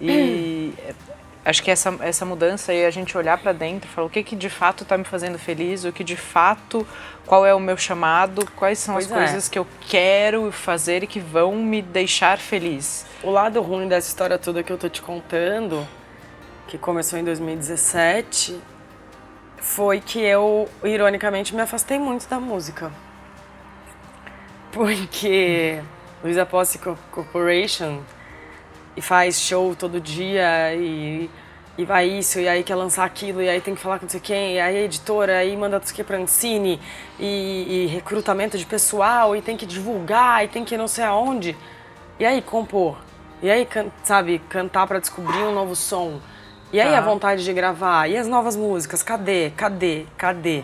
E 0.02 0.74
acho 1.43 1.62
que 1.62 1.69
essa, 1.69 1.93
essa 2.00 2.24
mudança 2.24 2.74
e 2.74 2.86
a 2.86 2.89
gente 2.89 3.17
olhar 3.17 3.38
para 3.38 3.52
dentro, 3.52 3.89
falar 3.89 4.08
o 4.08 4.10
que 4.10 4.24
que 4.24 4.34
de 4.34 4.50
fato 4.50 4.84
está 4.84 4.98
me 4.98 5.04
fazendo 5.04 5.38
feliz, 5.38 5.84
o 5.84 5.91
que 5.91 6.06
de 6.06 6.15
fato, 6.15 6.88
qual 7.26 7.45
é 7.45 7.54
o 7.54 7.60
meu 7.60 7.76
chamado, 7.76 8.50
quais 8.56 8.80
são 8.80 8.95
pois 8.95 9.08
as 9.08 9.12
é. 9.12 9.15
coisas 9.15 9.50
que 9.50 9.60
eu 9.60 9.67
quero 9.82 10.54
fazer 10.54 11.04
e 11.04 11.08
que 11.08 11.19
vão 11.19 11.58
me 11.58 11.82
deixar 11.82 12.38
feliz. 12.38 13.06
O 13.22 13.30
lado 13.30 13.62
ruim 13.62 13.89
dessa 13.89 14.08
história 14.08 14.38
toda 14.38 14.63
que 14.63 14.72
eu 14.72 14.78
tô 14.78 14.88
te 14.88 15.02
contando, 15.02 15.86
que 16.65 16.78
começou 16.78 17.19
em 17.19 17.26
2017, 17.26 18.58
foi 19.62 20.00
que 20.00 20.19
eu, 20.19 20.67
ironicamente, 20.84 21.56
me 21.56 21.62
afastei 21.62 22.00
muito 22.00 22.28
da 22.28 22.39
música. 22.39 22.91
Porque 24.72 25.82
Luiza 26.24 26.45
Posse 26.45 26.80
Corporation 27.12 28.02
e 28.95 29.02
faz 29.02 29.39
show 29.39 29.76
todo 29.76 30.00
dia 30.00 30.74
e, 30.76 31.30
e 31.78 31.86
vai 31.86 32.08
isso, 32.08 32.39
e 32.39 32.48
aí 32.48 32.63
quer 32.63 32.76
lançar 32.76 33.06
aquilo, 33.06 33.41
e 33.41 33.48
aí 33.48 33.62
tem 33.62 33.74
que 33.74 33.82
falar 33.82 33.98
com 33.98 34.06
não 34.06 34.10
sei 34.10 34.19
quem, 34.19 34.56
e 34.56 34.60
aí 34.60 34.76
a 34.78 34.82
editora, 34.82 35.38
aí 35.38 35.56
manda 35.56 35.80
não 35.80 35.86
sei 35.86 35.93
o 35.93 35.95
que 35.95 36.04
pra 36.04 36.17
Ancine, 36.17 36.80
e, 37.17 37.86
e 37.86 37.88
recrutamento 37.88 38.58
de 38.58 38.65
pessoal, 38.65 39.36
e 39.36 39.41
tem 39.41 39.56
que 39.56 39.65
divulgar, 39.65 40.43
e 40.43 40.48
tem 40.50 40.65
que 40.65 40.76
não 40.78 40.88
sei 40.88 41.06
aonde. 41.06 41.56
E 42.19 42.26
aí 42.26 42.41
compor. 42.41 42.98
E 43.41 43.50
aí, 43.50 43.65
sabe, 44.04 44.39
cantar 44.50 44.86
para 44.86 45.00
descobrir 45.00 45.39
um 45.43 45.54
novo 45.54 45.74
som. 45.74 46.19
E 46.71 46.79
aí 46.79 46.91
tá. 46.91 46.99
a 46.99 47.01
vontade 47.01 47.43
de 47.43 47.51
gravar, 47.51 48.08
e 48.08 48.15
as 48.15 48.27
novas 48.27 48.55
músicas, 48.55 49.01
cadê? 49.01 49.51
Cadê? 49.51 50.05
Cadê? 50.15 50.63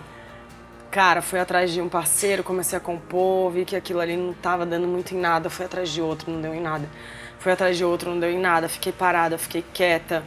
Cara, 0.91 1.21
fui 1.21 1.39
atrás 1.39 1.71
de 1.71 1.81
um 1.81 1.89
parceiro, 1.89 2.43
comecei 2.43 2.77
a 2.77 2.79
compor, 2.79 3.51
vi 3.51 3.65
que 3.65 3.75
aquilo 3.75 3.99
ali 3.99 4.15
não 4.15 4.31
tava 4.33 4.65
dando 4.65 4.87
muito 4.87 5.15
em 5.15 5.19
nada, 5.19 5.49
fui 5.49 5.65
atrás 5.65 5.89
de 5.89 6.01
outro, 6.01 6.31
não 6.31 6.39
deu 6.39 6.53
em 6.53 6.61
nada. 6.61 6.87
Fui 7.39 7.51
atrás 7.51 7.75
de 7.75 7.83
outro, 7.83 8.11
não 8.11 8.19
deu 8.19 8.29
em 8.29 8.39
nada, 8.39 8.69
fiquei 8.69 8.93
parada, 8.93 9.37
fiquei 9.37 9.63
quieta, 9.73 10.23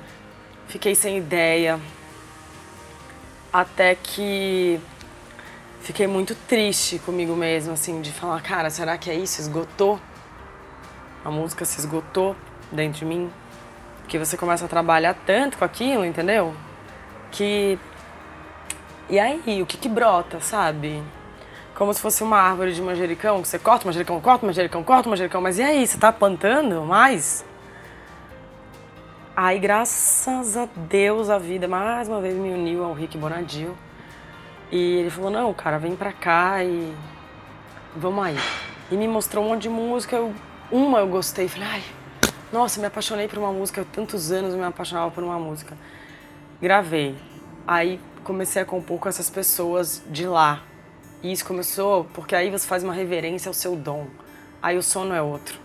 fiquei 0.66 0.94
sem 0.94 1.16
ideia. 1.16 1.80
Até 3.52 3.94
que 3.94 4.80
fiquei 5.80 6.06
muito 6.06 6.34
triste 6.34 6.98
comigo 6.98 7.34
mesmo, 7.36 7.72
assim, 7.72 8.02
de 8.02 8.12
falar, 8.12 8.42
cara, 8.42 8.68
será 8.68 8.98
que 8.98 9.08
é 9.08 9.14
isso? 9.14 9.40
Esgotou? 9.40 9.98
A 11.24 11.30
música 11.30 11.64
se 11.64 11.78
esgotou 11.78 12.36
dentro 12.70 12.98
de 12.98 13.04
mim? 13.04 13.30
Porque 14.08 14.18
você 14.18 14.38
começa 14.38 14.64
a 14.64 14.68
trabalhar 14.68 15.14
tanto 15.26 15.58
com 15.58 15.66
aquilo, 15.66 16.02
entendeu? 16.02 16.54
Que. 17.30 17.78
E 19.10 19.20
aí, 19.20 19.60
o 19.60 19.66
que 19.66 19.76
que 19.76 19.86
brota, 19.86 20.40
sabe? 20.40 21.02
como 21.74 21.92
se 21.92 22.00
fosse 22.00 22.24
uma 22.24 22.38
árvore 22.38 22.72
de 22.72 22.80
manjericão, 22.80 23.40
que 23.40 23.46
você 23.46 23.56
corta 23.58 23.84
o 23.84 23.86
manjericão, 23.86 24.18
corta 24.20 24.44
o 24.44 24.46
manjericão, 24.46 24.82
corta 24.82 25.08
o 25.08 25.10
manjericão, 25.10 25.40
mas 25.40 25.58
e 25.58 25.62
aí, 25.62 25.86
você 25.86 25.98
tá 25.98 26.10
plantando 26.10 26.82
mais? 26.84 27.44
Aí, 29.36 29.58
graças 29.58 30.56
a 30.56 30.66
Deus, 30.74 31.28
a 31.28 31.38
vida 31.38 31.68
mais 31.68 32.08
uma 32.08 32.20
vez 32.20 32.34
me 32.34 32.48
uniu 32.48 32.82
ao 32.82 32.94
Rick 32.94 33.16
Bonadil. 33.16 33.76
E 34.72 34.96
ele 34.96 35.10
falou, 35.10 35.30
não, 35.30 35.52
cara, 35.52 35.78
vem 35.78 35.94
pra 35.94 36.12
cá 36.12 36.64
e 36.64 36.92
vamos 37.94 38.24
aí. 38.24 38.38
E 38.90 38.96
me 38.96 39.06
mostrou 39.06 39.44
um 39.44 39.50
monte 39.50 39.62
de 39.62 39.68
música, 39.68 40.16
eu, 40.16 40.34
uma 40.72 40.98
eu 40.98 41.06
gostei, 41.06 41.46
falei, 41.46 41.68
ai, 41.68 41.82
nossa, 42.52 42.80
me 42.80 42.86
apaixonei 42.86 43.28
por 43.28 43.38
uma 43.38 43.52
música, 43.52 43.86
tantos 43.92 44.32
anos 44.32 44.52
eu 44.52 44.58
me 44.58 44.64
apaixonava 44.64 45.10
por 45.10 45.22
uma 45.22 45.38
música. 45.38 45.76
Gravei. 46.60 47.14
Aí 47.66 48.00
comecei 48.24 48.62
a 48.62 48.64
compor 48.64 48.98
com 48.98 49.08
essas 49.08 49.28
pessoas 49.28 50.02
de 50.08 50.26
lá. 50.26 50.62
E 51.22 51.32
isso 51.32 51.44
começou 51.44 52.04
porque 52.14 52.34
aí 52.34 52.50
você 52.50 52.66
faz 52.66 52.82
uma 52.82 52.92
reverência 52.92 53.48
ao 53.48 53.54
seu 53.54 53.76
dom. 53.76 54.06
Aí 54.62 54.76
o 54.76 54.82
sono 54.82 55.14
é 55.14 55.22
outro. 55.22 55.58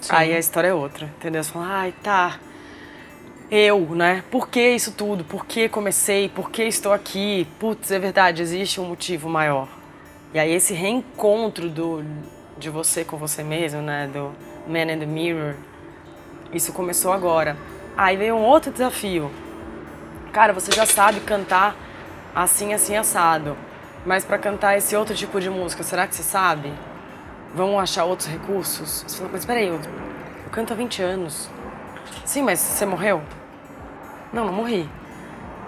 Sim. 0.00 0.10
Aí 0.12 0.34
a 0.34 0.38
história 0.38 0.68
é 0.68 0.74
outra, 0.74 1.06
entendeu? 1.06 1.42
Você 1.42 1.52
fala, 1.52 1.66
ai, 1.68 1.94
tá. 2.02 2.38
Eu, 3.50 3.80
né? 3.94 4.24
Por 4.30 4.48
que 4.48 4.60
isso 4.60 4.92
tudo? 4.92 5.24
Por 5.24 5.46
que 5.46 5.68
comecei? 5.68 6.28
Por 6.28 6.50
que 6.50 6.64
estou 6.64 6.92
aqui? 6.92 7.46
Putz, 7.58 7.90
é 7.90 7.98
verdade, 7.98 8.42
existe 8.42 8.80
um 8.80 8.86
motivo 8.86 9.28
maior. 9.28 9.68
E 10.34 10.38
aí 10.38 10.52
esse 10.52 10.74
reencontro 10.74 11.68
do, 11.68 12.04
de 12.58 12.68
você 12.68 13.04
com 13.04 13.16
você 13.16 13.42
mesmo, 13.42 13.80
né? 13.80 14.10
Do 14.12 14.32
Man 14.66 14.92
in 14.92 14.98
the 14.98 15.06
Mirror, 15.06 15.54
isso 16.52 16.72
começou 16.72 17.12
agora. 17.12 17.56
Aí 17.96 18.16
veio 18.16 18.34
um 18.34 18.42
outro 18.44 18.70
desafio. 18.70 19.30
Cara, 20.32 20.52
você 20.52 20.70
já 20.72 20.84
sabe 20.84 21.20
cantar 21.20 21.74
assim, 22.34 22.74
assim, 22.74 22.96
assado. 22.96 23.56
Mas 24.04 24.24
para 24.24 24.38
cantar 24.38 24.76
esse 24.76 24.94
outro 24.94 25.14
tipo 25.14 25.40
de 25.40 25.48
música, 25.48 25.82
será 25.82 26.06
que 26.06 26.14
você 26.14 26.22
sabe? 26.22 26.72
Vamos 27.54 27.80
achar 27.82 28.04
outros 28.04 28.28
recursos? 28.28 29.04
Você 29.06 29.16
fala, 29.16 29.30
mas 29.32 29.44
peraí, 29.44 29.68
eu, 29.68 29.74
eu 29.74 30.50
canto 30.52 30.72
há 30.72 30.76
20 30.76 31.02
anos. 31.02 31.48
Sim, 32.24 32.42
mas 32.42 32.60
você 32.60 32.84
morreu? 32.84 33.22
Não, 34.32 34.44
não 34.44 34.52
morri. 34.52 34.88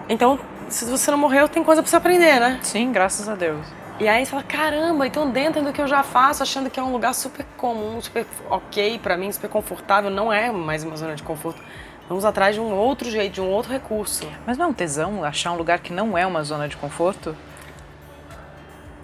Então, 0.07 0.39
se 0.69 0.85
você 0.85 1.09
não 1.09 1.17
morreu, 1.17 1.49
tem 1.49 1.63
coisa 1.63 1.81
pra 1.81 1.89
você 1.89 1.95
aprender, 1.95 2.39
né? 2.39 2.59
Sim, 2.61 2.91
graças 2.91 3.27
a 3.27 3.35
Deus. 3.35 3.65
E 3.99 4.07
aí 4.07 4.25
você 4.25 4.31
fala, 4.31 4.43
caramba, 4.43 5.05
então 5.05 5.29
dentro 5.29 5.61
do 5.61 5.73
que 5.73 5.81
eu 5.81 5.87
já 5.87 6.03
faço, 6.03 6.41
achando 6.41 6.69
que 6.69 6.79
é 6.79 6.83
um 6.83 6.93
lugar 6.93 7.13
super 7.13 7.45
comum, 7.57 7.99
super 7.99 8.25
ok 8.49 8.97
para 8.97 9.17
mim, 9.17 9.29
super 9.29 9.49
confortável, 9.49 10.09
não 10.09 10.31
é 10.31 10.49
mais 10.51 10.85
uma 10.85 10.95
zona 10.95 11.15
de 11.15 11.23
conforto. 11.23 11.61
Vamos 12.07 12.23
atrás 12.23 12.55
de 12.55 12.61
um 12.61 12.73
outro 12.73 13.11
jeito, 13.11 13.33
de 13.33 13.41
um 13.41 13.49
outro 13.49 13.73
recurso. 13.73 14.25
Mas 14.47 14.57
não 14.57 14.67
é 14.67 14.69
um 14.69 14.73
tesão 14.73 15.21
achar 15.21 15.51
um 15.51 15.57
lugar 15.57 15.79
que 15.79 15.91
não 15.91 16.17
é 16.17 16.25
uma 16.25 16.45
zona 16.45 16.69
de 16.69 16.77
conforto? 16.77 17.35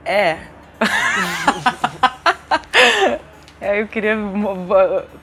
É. 0.05 0.37
é, 3.59 3.81
eu 3.81 3.87
queria 3.89 4.15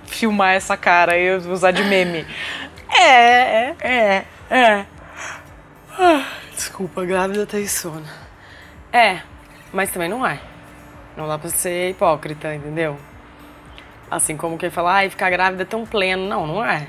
filmar 0.05 0.53
essa 0.53 0.77
cara 0.77 1.17
e 1.17 1.35
usar 1.35 1.71
de 1.71 1.83
meme. 1.83 2.27
É, 2.91 3.01
é, 3.01 3.75
é, 3.81 4.27
é. 4.51 4.85
Ah, 5.99 6.27
desculpa, 6.55 7.07
grávida 7.07 7.47
tem 7.47 7.67
sono. 7.67 8.05
É, 8.93 9.23
mas 9.73 9.91
também 9.91 10.09
não 10.09 10.27
é. 10.27 10.39
Não 11.17 11.29
dá 11.29 11.39
pra 11.39 11.51
ser 11.51 11.91
hipócrita, 11.91 12.55
entendeu? 12.55 12.97
Assim 14.11 14.37
como 14.37 14.59
quem 14.59 14.71
fala, 14.71 14.93
ai, 14.95 15.11
ficar 15.11 15.31
grávida 15.31 15.63
é 15.63 15.67
tão 15.67 15.87
pleno. 15.87 16.29
Não, 16.29 16.47
não 16.47 16.65
é. 16.65 16.87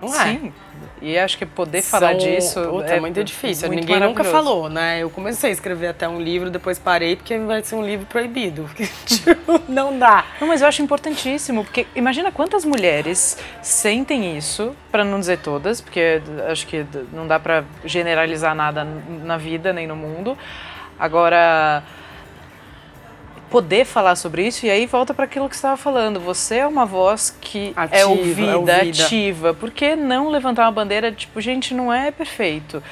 Não 0.00 0.08
é. 0.14 0.24
Sim. 0.24 0.52
E 1.02 1.18
acho 1.18 1.36
que 1.36 1.44
poder 1.44 1.82
falar 1.82 2.14
disso 2.14 2.60
Puta, 2.62 2.94
é 2.94 3.00
muito 3.00 3.22
difícil. 3.22 3.68
Muito 3.68 3.80
Ninguém 3.80 4.00
nunca 4.00 4.24
falou, 4.24 4.68
né? 4.68 5.02
Eu 5.02 5.10
comecei 5.10 5.50
a 5.50 5.52
escrever 5.52 5.88
até 5.88 6.08
um 6.08 6.20
livro, 6.20 6.50
depois 6.50 6.78
parei 6.78 7.16
porque 7.16 7.36
vai 7.38 7.62
ser 7.62 7.74
um 7.74 7.84
livro 7.84 8.06
proibido. 8.06 8.68
Tipo, 9.04 9.60
não 9.68 9.98
dá. 9.98 10.24
Não, 10.40 10.48
mas 10.48 10.62
eu 10.62 10.68
acho 10.68 10.82
importantíssimo, 10.82 11.64
porque 11.64 11.86
imagina 11.94 12.30
quantas 12.30 12.64
mulheres 12.64 13.36
sentem 13.62 14.36
isso, 14.36 14.74
para 14.90 15.04
não 15.04 15.20
dizer 15.20 15.38
todas, 15.38 15.80
porque 15.80 16.22
acho 16.48 16.66
que 16.66 16.86
não 17.12 17.26
dá 17.26 17.38
para 17.38 17.64
generalizar 17.84 18.54
nada 18.54 18.84
na 18.84 19.36
vida 19.36 19.72
nem 19.72 19.86
no 19.86 19.96
mundo. 19.96 20.36
Agora 21.00 21.82
poder 23.50 23.84
falar 23.84 24.14
sobre 24.14 24.46
isso 24.46 24.64
e 24.64 24.70
aí 24.70 24.86
volta 24.86 25.12
para 25.12 25.24
aquilo 25.24 25.48
que 25.48 25.56
você 25.56 25.60
estava 25.60 25.76
falando. 25.76 26.20
Você 26.20 26.58
é 26.58 26.66
uma 26.66 26.84
voz 26.84 27.36
que 27.40 27.74
é 27.76 27.80
ativa, 27.80 27.96
é, 27.96 28.06
ouvida, 28.06 28.42
é 28.42 28.56
ouvida, 28.56 29.04
ativa. 29.04 29.54
Por 29.54 29.70
que 29.70 29.96
não 29.96 30.28
levantar 30.28 30.62
uma 30.66 30.70
bandeira 30.70 31.10
tipo, 31.10 31.40
gente, 31.40 31.74
não 31.74 31.92
é 31.92 32.10
perfeito? 32.10 32.82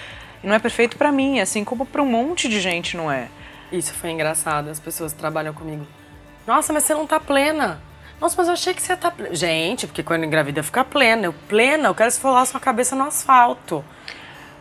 E 0.42 0.46
não 0.46 0.54
é 0.54 0.58
perfeito 0.58 0.96
para 0.96 1.12
mim, 1.12 1.38
assim 1.38 1.64
como 1.64 1.86
para 1.86 2.02
um 2.02 2.06
monte 2.06 2.48
de 2.48 2.60
gente 2.60 2.96
não 2.96 3.12
é. 3.12 3.28
Isso 3.70 3.92
foi 3.92 4.10
engraçado. 4.10 4.68
As 4.70 4.80
pessoas 4.80 5.12
que 5.12 5.18
trabalham 5.18 5.52
comigo. 5.52 5.86
Nossa, 6.46 6.72
mas 6.72 6.84
você 6.84 6.94
não 6.94 7.06
tá 7.06 7.20
plena. 7.20 7.80
Nossa, 8.20 8.34
mas 8.38 8.48
eu 8.48 8.54
achei 8.54 8.74
que 8.74 8.82
você 8.82 8.92
ia 8.92 8.94
estar 8.94 9.10
tá 9.10 9.16
plena. 9.16 9.34
Gente, 9.34 9.86
porque 9.86 10.02
quando 10.02 10.24
engravida 10.24 10.62
fica 10.62 10.82
plena. 10.82 11.26
Eu 11.26 11.34
plena, 11.46 11.88
eu 11.88 11.94
quero 11.94 12.08
esfolar 12.08 12.46
sua 12.46 12.58
cabeça 12.58 12.96
no 12.96 13.04
asfalto. 13.04 13.84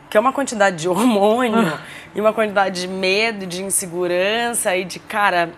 Que 0.09 0.17
é 0.17 0.19
uma 0.19 0.33
quantidade 0.33 0.77
de 0.77 0.87
hormônio 0.89 1.79
e 2.15 2.21
uma 2.21 2.33
quantidade 2.33 2.81
de 2.81 2.87
medo, 2.87 3.45
de 3.45 3.63
insegurança 3.63 4.75
e 4.75 4.85
de, 4.85 4.99
cara, 4.99 5.51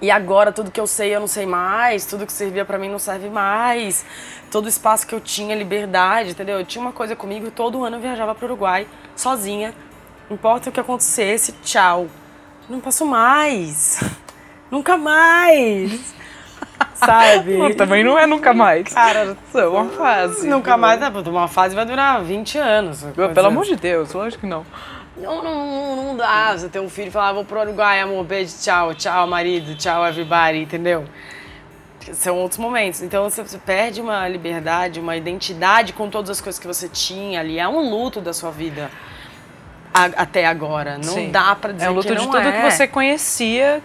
e 0.00 0.10
agora 0.12 0.52
tudo 0.52 0.70
que 0.70 0.80
eu 0.80 0.86
sei 0.86 1.14
eu 1.14 1.18
não 1.18 1.26
sei 1.26 1.44
mais, 1.44 2.06
tudo 2.06 2.24
que 2.24 2.32
servia 2.32 2.64
para 2.64 2.78
mim 2.78 2.88
não 2.88 2.98
serve 2.98 3.28
mais. 3.28 4.04
Todo 4.50 4.66
o 4.66 4.68
espaço 4.68 5.06
que 5.06 5.14
eu 5.14 5.20
tinha, 5.20 5.56
liberdade, 5.56 6.30
entendeu? 6.30 6.58
Eu 6.58 6.64
tinha 6.64 6.80
uma 6.80 6.92
coisa 6.92 7.16
comigo, 7.16 7.50
todo 7.50 7.84
ano 7.84 7.96
eu 7.96 8.00
viajava 8.00 8.34
para 8.34 8.44
o 8.44 8.48
Uruguai 8.48 8.86
sozinha. 9.16 9.74
Não 10.28 10.36
importa 10.36 10.70
o 10.70 10.72
que 10.72 10.78
acontecesse, 10.78 11.52
tchau. 11.64 12.06
Não 12.68 12.80
posso 12.80 13.04
mais. 13.04 14.00
Nunca 14.70 14.96
mais. 14.96 16.17
Sabe? 16.98 17.74
também 17.74 18.02
não 18.02 18.18
é 18.18 18.26
nunca 18.26 18.52
mais. 18.52 18.92
Cara, 18.92 19.36
é 19.54 19.66
uma 19.66 19.88
fase. 19.90 20.48
Nunca 20.48 20.76
mais, 20.76 21.00
né? 21.00 21.12
Uma 21.26 21.48
fase 21.48 21.74
vai 21.74 21.86
durar 21.86 22.22
20 22.22 22.58
anos. 22.58 23.04
Pelo 23.34 23.46
amor 23.46 23.64
de 23.64 23.76
Deus, 23.76 24.12
lógico 24.12 24.40
que 24.40 24.46
não. 24.46 24.66
Não, 25.16 25.42
não, 25.42 25.96
não 25.96 26.16
dá 26.16 26.56
você 26.56 26.68
ter 26.68 26.80
um 26.80 26.88
filho 26.88 27.08
e 27.08 27.10
falar, 27.10 27.32
vou 27.32 27.44
pro 27.44 27.60
Uruguai, 27.60 28.00
amor, 28.00 28.24
beijo, 28.24 28.54
tchau, 28.60 28.94
tchau, 28.94 29.26
marido, 29.26 29.74
tchau, 29.76 30.06
everybody, 30.06 30.58
entendeu? 30.58 31.04
São 32.12 32.36
outros 32.36 32.58
momentos. 32.58 33.02
Então 33.02 33.28
você, 33.28 33.42
você 33.42 33.58
perde 33.58 34.00
uma 34.00 34.26
liberdade, 34.28 35.00
uma 35.00 35.16
identidade 35.16 35.92
com 35.92 36.08
todas 36.08 36.30
as 36.30 36.40
coisas 36.40 36.58
que 36.58 36.66
você 36.66 36.88
tinha 36.88 37.40
ali. 37.40 37.58
É 37.58 37.68
um 37.68 37.90
luto 37.90 38.20
da 38.20 38.32
sua 38.32 38.50
vida 38.50 38.90
a, 39.92 40.04
até 40.04 40.46
agora. 40.46 40.96
Não 40.96 41.14
Sim. 41.14 41.30
dá 41.30 41.54
pra 41.54 41.72
dizer 41.72 41.84
que 41.84 41.88
É 41.88 41.90
um 41.90 41.94
luto 41.94 42.14
de 42.14 42.22
tudo 42.22 42.38
é. 42.38 42.52
que 42.52 42.70
você 42.70 42.86
conhecia 42.86 43.82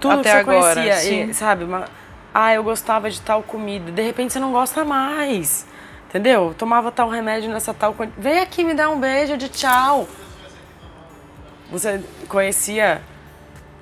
tudo 0.00 0.20
até 0.20 0.38
que 0.38 0.44
você 0.44 0.50
agora. 0.56 0.80
conhecia. 0.82 1.24
E, 1.24 1.34
sabe, 1.34 1.64
uma, 1.64 1.86
ah, 2.34 2.52
eu 2.52 2.64
gostava 2.64 3.08
de 3.08 3.20
tal 3.20 3.44
comida. 3.44 3.92
De 3.92 4.02
repente 4.02 4.32
você 4.32 4.40
não 4.40 4.50
gosta 4.50 4.84
mais. 4.84 5.64
Entendeu? 6.08 6.52
Tomava 6.58 6.90
tal 6.90 7.08
remédio 7.08 7.48
nessa 7.48 7.72
tal. 7.72 7.94
Vem 8.18 8.40
aqui 8.40 8.64
me 8.64 8.74
dar 8.74 8.90
um 8.90 8.98
beijo 8.98 9.36
de 9.36 9.48
tchau. 9.48 10.08
Você 11.70 12.02
conhecia 12.28 13.00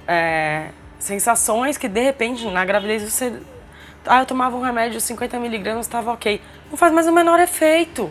é, 0.07 0.69
sensações 0.99 1.79
que 1.79 1.89
de 1.89 2.03
repente 2.03 2.47
na 2.47 2.63
gravidez 2.65 3.03
você. 3.03 3.41
Ah, 4.05 4.21
eu 4.21 4.27
tomava 4.27 4.55
um 4.57 4.63
remédio 4.63 4.99
de 4.99 5.01
50 5.01 5.39
miligramas, 5.39 5.87
estava 5.87 6.13
ok. 6.13 6.41
Não 6.71 6.77
faz 6.77 6.93
mais 6.93 7.07
o 7.07 7.13
menor 7.13 7.41
efeito. 7.41 8.11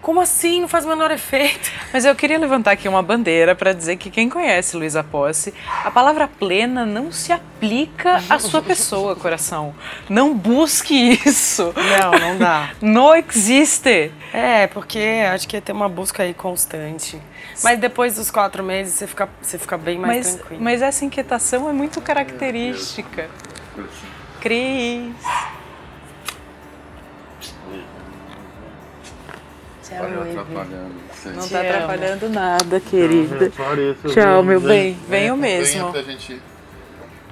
Como 0.00 0.20
assim 0.20 0.62
não 0.62 0.68
faz 0.68 0.84
o 0.84 0.88
menor 0.88 1.10
efeito? 1.10 1.70
Mas 1.92 2.04
eu 2.04 2.14
queria 2.14 2.38
levantar 2.38 2.72
aqui 2.72 2.88
uma 2.88 3.02
bandeira 3.02 3.54
para 3.54 3.72
dizer 3.72 3.96
que 3.96 4.10
quem 4.10 4.30
conhece 4.30 4.76
Luísa 4.76 5.04
Posse, 5.04 5.52
a 5.84 5.90
palavra 5.90 6.26
plena 6.26 6.86
não 6.86 7.12
se 7.12 7.32
aplica 7.32 8.22
à 8.28 8.38
sua 8.38 8.62
pessoa, 8.62 9.14
coração. 9.14 9.74
Não 10.08 10.34
busque 10.34 10.94
isso. 11.24 11.74
Não, 11.76 12.18
não 12.18 12.38
dá. 12.38 12.70
Não 12.80 13.14
existe. 13.14 14.12
É, 14.32 14.66
porque 14.66 14.98
acho 15.32 15.46
que 15.46 15.60
ter 15.60 15.72
uma 15.72 15.88
busca 15.88 16.22
aí 16.22 16.32
constante. 16.32 17.20
Mas 17.62 17.78
depois 17.78 18.14
dos 18.14 18.30
quatro 18.30 18.62
meses 18.62 18.94
você 18.94 19.06
fica, 19.06 19.28
você 19.40 19.58
fica 19.58 19.76
bem 19.76 19.98
mais 19.98 20.26
mas, 20.26 20.34
tranquilo. 20.36 20.62
Mas 20.62 20.82
essa 20.82 21.04
inquietação 21.04 21.68
é 21.68 21.72
muito 21.72 22.00
característica. 22.00 23.28
Cris. 24.40 25.14
Olha, 29.92 30.30
atrapalhando. 30.30 30.94
Não 31.36 31.48
tá 31.48 31.60
atrapalhando 31.60 32.28
nada, 32.28 32.80
querida. 32.80 33.50
Tchau, 34.12 34.42
meu 34.42 34.60
bem. 34.60 34.96
Venho 35.08 35.36
mesmo. 35.36 35.90
Venha 35.90 35.92
pra 35.92 36.02
gente 36.02 36.42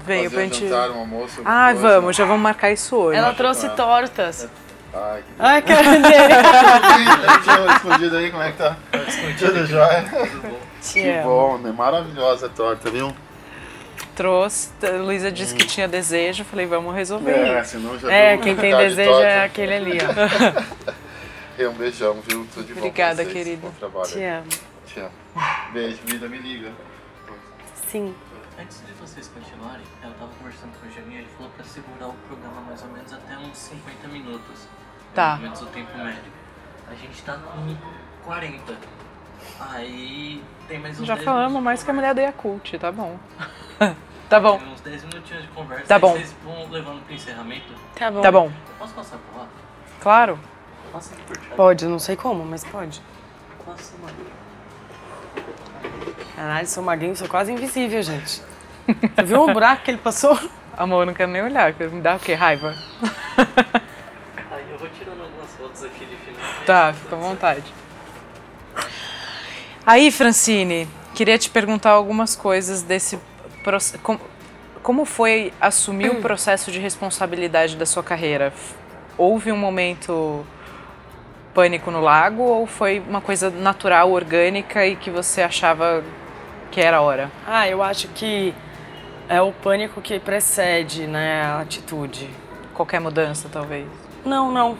Venho 0.07 0.25
fazer 0.25 0.35
pra 0.35 0.41
um 0.41 0.43
gente. 0.45 0.69
jantar, 0.69 0.91
um 0.91 0.99
almoço. 1.01 1.41
Ah, 1.45 1.69
coisa. 1.73 1.89
vamos, 2.01 2.17
já 2.17 2.25
vamos 2.25 2.43
marcar 2.43 2.71
isso 2.73 2.97
hoje. 2.97 3.19
Ela 3.19 3.33
trouxe 3.35 3.69
tortas. 3.71 4.49
Ai, 4.93 5.21
que 5.23 5.33
Ai, 5.39 5.63
cara 5.63 5.83
dele. 5.99 6.35
Tinha 7.45 7.75
escondido 7.77 8.17
aí, 8.17 8.31
como 8.31 8.43
é 8.43 8.51
que 8.53 8.59
tá? 8.59 8.77
Tudo 9.39 9.67
jóia? 9.67 10.05
Te 10.83 10.93
Que 10.95 11.09
amo. 11.11 11.23
bom, 11.29 11.59
né? 11.59 11.73
Maravilhosa 11.77 12.47
a 12.47 12.49
torta, 12.49 12.91
viu? 12.91 13.13
Trouxe, 14.17 14.71
a 14.83 14.91
Luísa 15.03 15.31
disse 15.31 15.55
que 15.55 15.65
tinha 15.67 15.87
desejo, 15.87 16.43
falei, 16.45 16.67
vamos 16.67 16.93
resolver 16.95 17.31
É, 17.31 17.61
isso. 17.61 17.71
senão 17.73 17.97
já 17.99 18.11
É, 18.11 18.35
deu 18.35 18.43
quem 18.45 18.57
tem 18.57 18.71
vontade 18.73 18.89
de 18.91 18.97
desejo 18.97 19.11
torta. 19.13 19.27
é 19.29 19.45
aquele 19.45 19.75
ali, 19.75 19.99
ó. 20.03 20.93
E 21.59 21.67
um 21.67 21.73
beijão, 21.73 22.15
viu? 22.21 22.47
Tudo 22.55 22.69
de 22.69 22.73
bom 22.73 22.79
Obrigada, 22.79 23.17
vocês. 23.17 23.33
querida. 23.33 23.67
Bom 23.67 23.73
trabalho. 23.73 24.07
Te 24.07 24.23
amo. 24.23 24.49
Te 24.87 25.01
amo. 25.01 25.11
Beijo, 25.73 25.99
vida, 26.05 26.29
me 26.29 26.39
liga. 26.39 26.73
Sim. 27.75 28.15
Antes 28.57 28.81
de 28.87 28.93
vocês 28.93 29.27
continuarem, 29.27 29.85
eu 30.05 30.11
tava 30.13 30.31
conversando 30.39 30.71
com 30.81 30.87
o 30.87 30.91
Janinho, 30.93 31.19
ele 31.19 31.29
falou 31.37 31.51
pra 31.51 31.65
segurar 31.65 32.11
o 32.11 32.15
programa 32.29 32.61
mais 32.61 32.81
ou 32.83 32.89
menos 32.91 33.13
até 33.13 33.37
uns 33.37 33.59
50 33.59 34.07
minutos. 34.07 34.69
Tá. 35.13 35.35
Ou 35.35 35.41
menos 35.41 35.61
o 35.61 35.67
tempo 35.67 35.99
médio. 35.99 36.33
A 36.89 36.95
gente 36.95 37.23
tá 37.23 37.35
com 37.35 37.77
40. 38.25 38.77
Aí 39.59 40.41
tem 40.69 40.79
mais 40.79 41.01
uns 41.01 41.07
Já 41.09 41.15
10 41.15 41.25
falamos 41.25 41.61
mais 41.61 41.83
que 41.83 41.91
a 41.91 41.95
mulher 41.95 42.15
da 42.15 42.23
Yakult, 42.23 42.79
tá 42.79 42.93
bom. 42.93 43.19
tá 44.31 44.39
bom, 44.39 44.59
Tem 44.59 44.69
uns 44.69 44.81
10 44.81 45.05
minutinhos 45.07 45.43
de 45.43 45.49
conversa. 45.49 45.87
Tá 45.87 45.99
bom. 45.99 46.13
Vocês 46.13 46.37
vão 46.45 46.71
levando 46.71 47.05
pro 47.05 47.13
encerramento. 47.13 47.75
Tá 47.97 48.13
bom. 48.13 48.21
tá 48.21 48.31
bom. 48.31 48.47
Eu 48.47 48.75
posso 48.79 48.95
passar 48.95 49.19
por 49.19 49.41
lá? 49.41 49.49
Claro. 50.01 50.39
Passa 50.93 51.15
aqui 51.15 51.23
por 51.23 51.37
trás. 51.37 51.55
Pode, 51.55 51.87
não 51.87 51.99
sei 51.99 52.17
como, 52.17 52.45
mas 52.45 52.65
pode. 52.65 53.03
Passa, 53.65 53.95
mano. 54.01 54.17
Caralho, 56.35 56.67
sou 56.69 56.83
magrinho, 56.83 57.17
sou 57.17 57.29
quase 57.29 57.53
invisível, 57.53 58.03
gente. 58.03 58.43
Você 58.87 59.23
viu 59.25 59.43
o 59.43 59.53
buraco 59.53 59.83
que 59.83 59.91
ele 59.91 59.99
passou? 59.99 60.39
Amor, 60.77 61.03
eu 61.03 61.07
não 61.07 61.15
quero 61.15 61.31
nem 61.31 61.43
olhar, 61.43 61.75
que 61.75 61.85
me 61.89 62.01
dá 62.01 62.17
o 62.17 62.19
quê? 62.21 62.35
Raiva? 62.35 62.75
Aí 63.37 64.71
eu 64.71 64.79
vou 64.79 64.89
tirando 64.91 65.21
algumas 65.21 65.51
fotos 65.57 65.85
aqui 65.85 66.07
de 66.07 66.17
final. 66.17 66.41
Tá, 66.65 66.93
fica 66.93 67.17
à 67.17 67.19
vontade. 67.19 67.75
Aí, 69.85 70.11
Francine, 70.13 70.89
queria 71.15 71.37
te 71.37 71.51
perguntar 71.51 71.91
algumas 71.91 72.37
coisas 72.37 72.83
desse 72.83 73.19
processo. 73.65 74.03
Como 74.83 75.05
foi 75.05 75.53
assumir 75.61 76.11
o 76.11 76.21
processo 76.21 76.71
de 76.71 76.79
responsabilidade 76.79 77.77
da 77.77 77.85
sua 77.85 78.03
carreira? 78.03 78.53
Houve 79.19 79.51
um 79.51 79.57
momento 79.57 80.47
pânico 81.59 81.91
no 81.91 82.01
lago 82.01 82.45
ou 82.45 82.69
foi 82.69 83.01
uma 83.01 83.21
coisa 83.21 83.51
natural, 83.51 84.13
orgânica 84.13 84.87
e 84.87 84.95
que 84.95 85.11
você 85.11 85.43
achava 85.43 86.05
que 86.71 86.81
era 86.81 86.99
a 86.99 87.01
hora? 87.01 87.33
Ah, 87.45 87.69
eu 87.69 87.83
acho 87.83 88.07
que 88.07 88.55
é 89.29 89.43
o 89.43 89.51
pânico 89.51 90.01
que 90.01 90.21
precede, 90.21 91.09
né, 91.09 91.43
a 91.43 91.59
atitude. 91.59 92.31
Qualquer 92.75 93.01
mudança, 93.01 93.49
talvez? 93.53 93.89
Não, 94.25 94.53
não. 94.53 94.79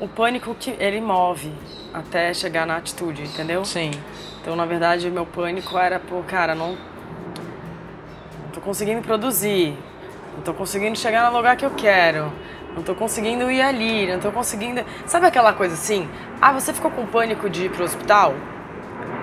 O 0.00 0.08
pânico 0.08 0.52
que 0.56 0.74
ele 0.80 1.00
move 1.00 1.52
até 1.92 2.34
chegar 2.34 2.66
na 2.66 2.76
atitude, 2.76 3.22
entendeu? 3.22 3.64
Sim. 3.64 3.92
Então, 4.40 4.56
na 4.56 4.66
verdade, 4.66 5.08
meu 5.08 5.24
pânico 5.24 5.78
era, 5.78 6.00
pô, 6.00 6.24
cara, 6.24 6.56
não, 6.56 6.70
não 6.70 8.50
tô 8.52 8.60
conseguindo 8.60 9.00
produzir, 9.00 9.78
não 10.34 10.42
tô 10.42 10.52
conseguindo 10.52 10.98
chegar 10.98 11.30
no 11.30 11.36
lugar 11.36 11.56
que 11.56 11.64
eu 11.64 11.70
quero, 11.70 12.32
não 12.74 12.82
tô 12.82 12.94
conseguindo 12.94 13.50
ir 13.50 13.62
ali, 13.62 14.06
não 14.06 14.20
tô 14.20 14.30
conseguindo. 14.32 14.84
Sabe 15.06 15.26
aquela 15.26 15.52
coisa 15.52 15.74
assim? 15.74 16.08
Ah, 16.40 16.52
você 16.52 16.72
ficou 16.72 16.90
com 16.90 17.06
pânico 17.06 17.48
de 17.48 17.66
ir 17.66 17.70
pro 17.70 17.84
hospital? 17.84 18.34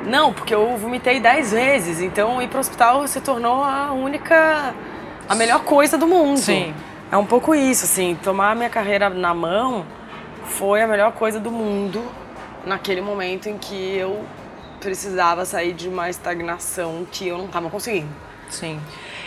Não, 0.05 0.33
porque 0.33 0.53
eu 0.53 0.77
vomitei 0.77 1.19
dez 1.19 1.51
vezes, 1.51 2.01
então 2.01 2.41
ir 2.41 2.47
pro 2.47 2.59
hospital 2.59 3.07
se 3.07 3.21
tornou 3.21 3.63
a 3.63 3.91
única, 3.91 4.73
a 5.29 5.35
melhor 5.35 5.63
coisa 5.63 5.97
do 5.97 6.07
mundo. 6.07 6.39
Sim. 6.39 6.73
É 7.11 7.17
um 7.17 7.25
pouco 7.25 7.53
isso, 7.53 7.85
assim, 7.85 8.17
tomar 8.23 8.51
a 8.51 8.55
minha 8.55 8.69
carreira 8.69 9.09
na 9.09 9.33
mão 9.33 9.85
foi 10.45 10.81
a 10.81 10.87
melhor 10.87 11.11
coisa 11.11 11.39
do 11.39 11.51
mundo 11.51 12.01
naquele 12.65 13.01
momento 13.01 13.47
em 13.47 13.57
que 13.57 13.95
eu 13.97 14.23
precisava 14.79 15.45
sair 15.45 15.73
de 15.73 15.87
uma 15.87 16.09
estagnação 16.09 17.05
que 17.11 17.27
eu 17.27 17.37
não 17.37 17.45
estava 17.45 17.69
conseguindo. 17.69 18.09
Sim. 18.49 18.79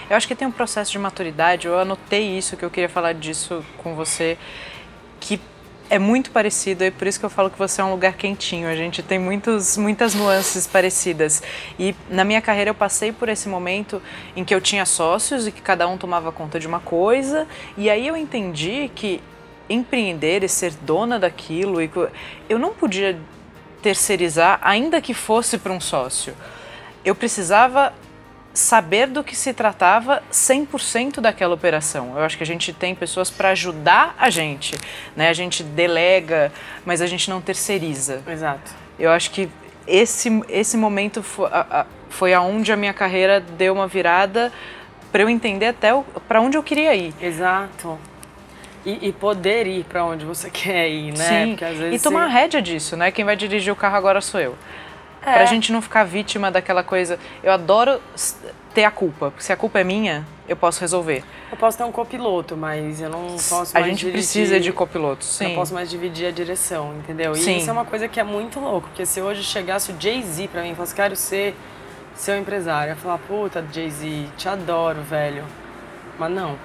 Eu 0.08 0.16
acho 0.16 0.28
que 0.28 0.34
tem 0.34 0.46
um 0.46 0.52
processo 0.52 0.92
de 0.92 0.98
maturidade, 0.98 1.66
eu 1.66 1.78
anotei 1.78 2.36
isso, 2.36 2.56
que 2.56 2.64
eu 2.64 2.70
queria 2.70 2.88
falar 2.88 3.14
disso 3.14 3.64
com 3.78 3.94
você, 3.94 4.36
que 5.18 5.40
é 5.88 5.98
muito 5.98 6.30
parecido, 6.30 6.84
e 6.84 6.90
por 6.90 7.06
isso 7.06 7.18
que 7.18 7.24
eu 7.24 7.30
falo 7.30 7.50
que 7.50 7.58
você 7.58 7.80
é 7.80 7.84
um 7.84 7.90
lugar 7.90 8.14
quentinho. 8.14 8.68
A 8.68 8.74
gente 8.74 9.02
tem 9.02 9.18
muitos, 9.18 9.76
muitas 9.76 10.14
nuances 10.14 10.66
parecidas. 10.66 11.42
E 11.78 11.94
na 12.10 12.24
minha 12.24 12.40
carreira 12.40 12.70
eu 12.70 12.74
passei 12.74 13.12
por 13.12 13.28
esse 13.28 13.48
momento 13.48 14.00
em 14.34 14.44
que 14.44 14.54
eu 14.54 14.60
tinha 14.60 14.84
sócios 14.84 15.46
e 15.46 15.52
que 15.52 15.60
cada 15.60 15.86
um 15.86 15.96
tomava 15.96 16.32
conta 16.32 16.58
de 16.58 16.66
uma 16.66 16.80
coisa, 16.80 17.46
e 17.76 17.88
aí 17.88 18.06
eu 18.06 18.16
entendi 18.16 18.90
que 18.94 19.22
empreender 19.68 20.42
e 20.44 20.48
ser 20.48 20.72
dona 20.82 21.18
daquilo, 21.18 21.80
e 21.82 21.90
eu 22.48 22.58
não 22.58 22.74
podia 22.74 23.18
terceirizar, 23.82 24.58
ainda 24.62 25.00
que 25.00 25.14
fosse 25.14 25.56
para 25.58 25.72
um 25.72 25.80
sócio. 25.80 26.34
Eu 27.04 27.14
precisava 27.14 27.92
saber 28.54 29.08
do 29.08 29.24
que 29.24 29.34
se 29.34 29.52
tratava 29.52 30.22
100% 30.32 31.20
daquela 31.20 31.52
operação. 31.54 32.12
Eu 32.16 32.22
acho 32.22 32.36
que 32.36 32.42
a 32.44 32.46
gente 32.46 32.72
tem 32.72 32.94
pessoas 32.94 33.28
para 33.28 33.50
ajudar 33.50 34.14
a 34.16 34.30
gente, 34.30 34.76
né? 35.16 35.28
A 35.28 35.32
gente 35.32 35.64
delega, 35.64 36.52
mas 36.86 37.02
a 37.02 37.06
gente 37.06 37.28
não 37.28 37.40
terceiriza. 37.40 38.22
Exato. 38.26 38.70
Eu 38.96 39.10
acho 39.10 39.32
que 39.32 39.50
esse, 39.88 40.30
esse 40.48 40.76
momento 40.76 41.20
foi, 41.22 41.48
a, 41.52 41.84
foi 42.08 42.32
aonde 42.32 42.72
a 42.72 42.76
minha 42.76 42.94
carreira 42.94 43.40
deu 43.40 43.74
uma 43.74 43.88
virada 43.88 44.52
para 45.10 45.22
eu 45.22 45.28
entender 45.28 45.66
até 45.66 45.90
para 46.28 46.40
onde 46.40 46.56
eu 46.56 46.62
queria 46.62 46.94
ir. 46.94 47.12
Exato. 47.20 47.98
E, 48.86 49.08
e 49.08 49.12
poder 49.12 49.66
ir 49.66 49.82
para 49.84 50.04
onde 50.04 50.24
você 50.24 50.48
quer 50.50 50.88
ir, 50.88 51.12
né? 51.16 51.24
Sim. 51.24 51.56
E 51.92 51.98
tomar 51.98 52.24
a 52.24 52.28
você- 52.28 52.32
rédea 52.34 52.62
disso, 52.62 52.96
né? 52.96 53.10
Quem 53.10 53.24
vai 53.24 53.34
dirigir 53.34 53.72
o 53.72 53.76
carro 53.76 53.96
agora 53.96 54.20
sou 54.20 54.40
eu. 54.40 54.56
É. 55.26 55.34
Pra 55.34 55.44
gente 55.46 55.72
não 55.72 55.80
ficar 55.80 56.04
vítima 56.04 56.50
daquela 56.50 56.82
coisa. 56.82 57.18
Eu 57.42 57.52
adoro 57.52 58.00
ter 58.74 58.84
a 58.84 58.90
culpa, 58.90 59.30
porque 59.30 59.42
se 59.44 59.52
a 59.52 59.56
culpa 59.56 59.78
é 59.80 59.84
minha, 59.84 60.26
eu 60.48 60.56
posso 60.56 60.80
resolver. 60.80 61.24
Eu 61.50 61.56
posso 61.56 61.78
ter 61.78 61.84
um 61.84 61.92
copiloto, 61.92 62.56
mas 62.56 63.00
eu 63.00 63.08
não 63.08 63.28
posso 63.28 63.76
a 63.76 63.80
mais 63.80 63.86
gente 63.86 64.00
dirigir- 64.00 64.12
precisa 64.12 64.58
de 64.60 64.72
copilotos, 64.72 65.26
sim. 65.28 65.48
Não 65.48 65.54
posso 65.54 65.72
mais 65.72 65.88
dividir 65.88 66.26
a 66.26 66.30
direção, 66.30 66.94
entendeu? 66.98 67.32
E 67.32 67.36
Sim. 67.36 67.56
isso 67.58 67.70
é 67.70 67.72
uma 67.72 67.84
coisa 67.84 68.08
que 68.08 68.18
é 68.18 68.24
muito 68.24 68.58
louco, 68.60 68.88
porque 68.88 69.06
se 69.06 69.20
hoje 69.22 69.42
chegasse 69.44 69.92
o 69.92 69.96
Jay-Z 69.98 70.48
pra 70.48 70.62
mim 70.62 70.72
e 70.72 70.74
falasse, 70.74 70.94
quero 70.94 71.14
ser 71.16 71.54
seu 72.14 72.36
empresário, 72.36 72.90
eu 72.90 72.94
ia 72.94 73.00
falar, 73.00 73.18
puta, 73.18 73.64
Jay-Z, 73.72 74.26
te 74.36 74.48
adoro, 74.48 75.00
velho. 75.02 75.44
Mas 76.18 76.30
não. 76.32 76.56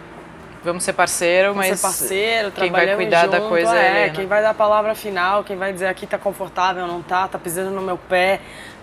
Vamos 0.63 0.83
ser 0.83 0.93
parceiro, 0.93 1.49
Vamos 1.49 1.67
mas 1.67 1.79
ser 1.79 1.87
parceiro, 1.87 2.51
quem 2.51 2.69
vai 2.69 2.95
cuidar 2.95 3.27
da 3.27 3.37
junto, 3.37 3.49
coisa 3.49 3.77
é, 3.77 4.07
é 4.07 4.09
quem 4.09 4.27
vai 4.27 4.41
dar 4.41 4.49
a 4.49 4.53
palavra 4.53 4.93
final, 4.93 5.43
quem 5.43 5.55
vai 5.55 5.71
dizer 5.71 5.87
aqui 5.87 6.05
tá 6.05 6.17
confortável, 6.17 6.85
não 6.85 7.01
tá, 7.01 7.27
tá 7.29 7.39
pisando 7.39 7.71
no 7.71 7.81
meu 7.81 7.97
pé, 7.97 8.41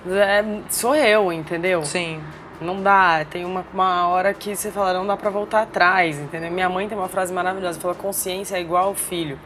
é, 0.08 0.42
sou 0.70 0.94
eu, 0.94 1.32
entendeu? 1.32 1.84
sim. 1.84 2.20
Não 2.58 2.82
dá, 2.82 3.22
tem 3.28 3.44
uma, 3.44 3.66
uma 3.70 4.08
hora 4.08 4.32
que 4.32 4.56
você 4.56 4.70
fala, 4.70 4.94
não 4.94 5.06
dá 5.06 5.14
pra 5.14 5.28
voltar 5.28 5.60
atrás, 5.60 6.18
entendeu? 6.18 6.50
Minha 6.50 6.70
mãe 6.70 6.88
tem 6.88 6.96
uma 6.96 7.06
frase 7.08 7.30
maravilhosa, 7.30 7.78
fala, 7.78 7.94
consciência 7.94 8.56
é 8.56 8.60
igual 8.62 8.86
ao 8.86 8.94
filho. 8.94 9.38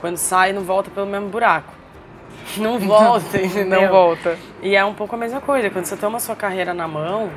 Quando 0.00 0.18
sai, 0.18 0.52
não 0.52 0.62
volta 0.62 0.88
pelo 0.88 1.06
mesmo 1.06 1.28
buraco. 1.28 1.72
Não 2.56 2.78
volta, 2.80 3.40
entendeu? 3.40 3.82
Não 3.82 3.88
volta. 3.88 4.38
E 4.62 4.76
é 4.76 4.84
um 4.84 4.94
pouco 4.94 5.16
a 5.16 5.18
mesma 5.18 5.40
coisa, 5.40 5.70
quando 5.70 5.86
você 5.86 5.96
toma 5.96 6.18
a 6.18 6.20
sua 6.20 6.36
carreira 6.36 6.72
na 6.72 6.86
mão, 6.86 7.30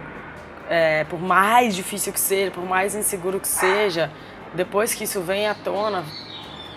é, 0.69 1.03
por 1.05 1.19
mais 1.21 1.75
difícil 1.75 2.11
que 2.13 2.19
seja, 2.19 2.51
por 2.51 2.65
mais 2.65 2.95
inseguro 2.95 3.39
que 3.39 3.47
seja, 3.47 4.11
depois 4.53 4.93
que 4.93 5.03
isso 5.03 5.21
vem 5.21 5.47
à 5.47 5.53
tona, 5.53 6.03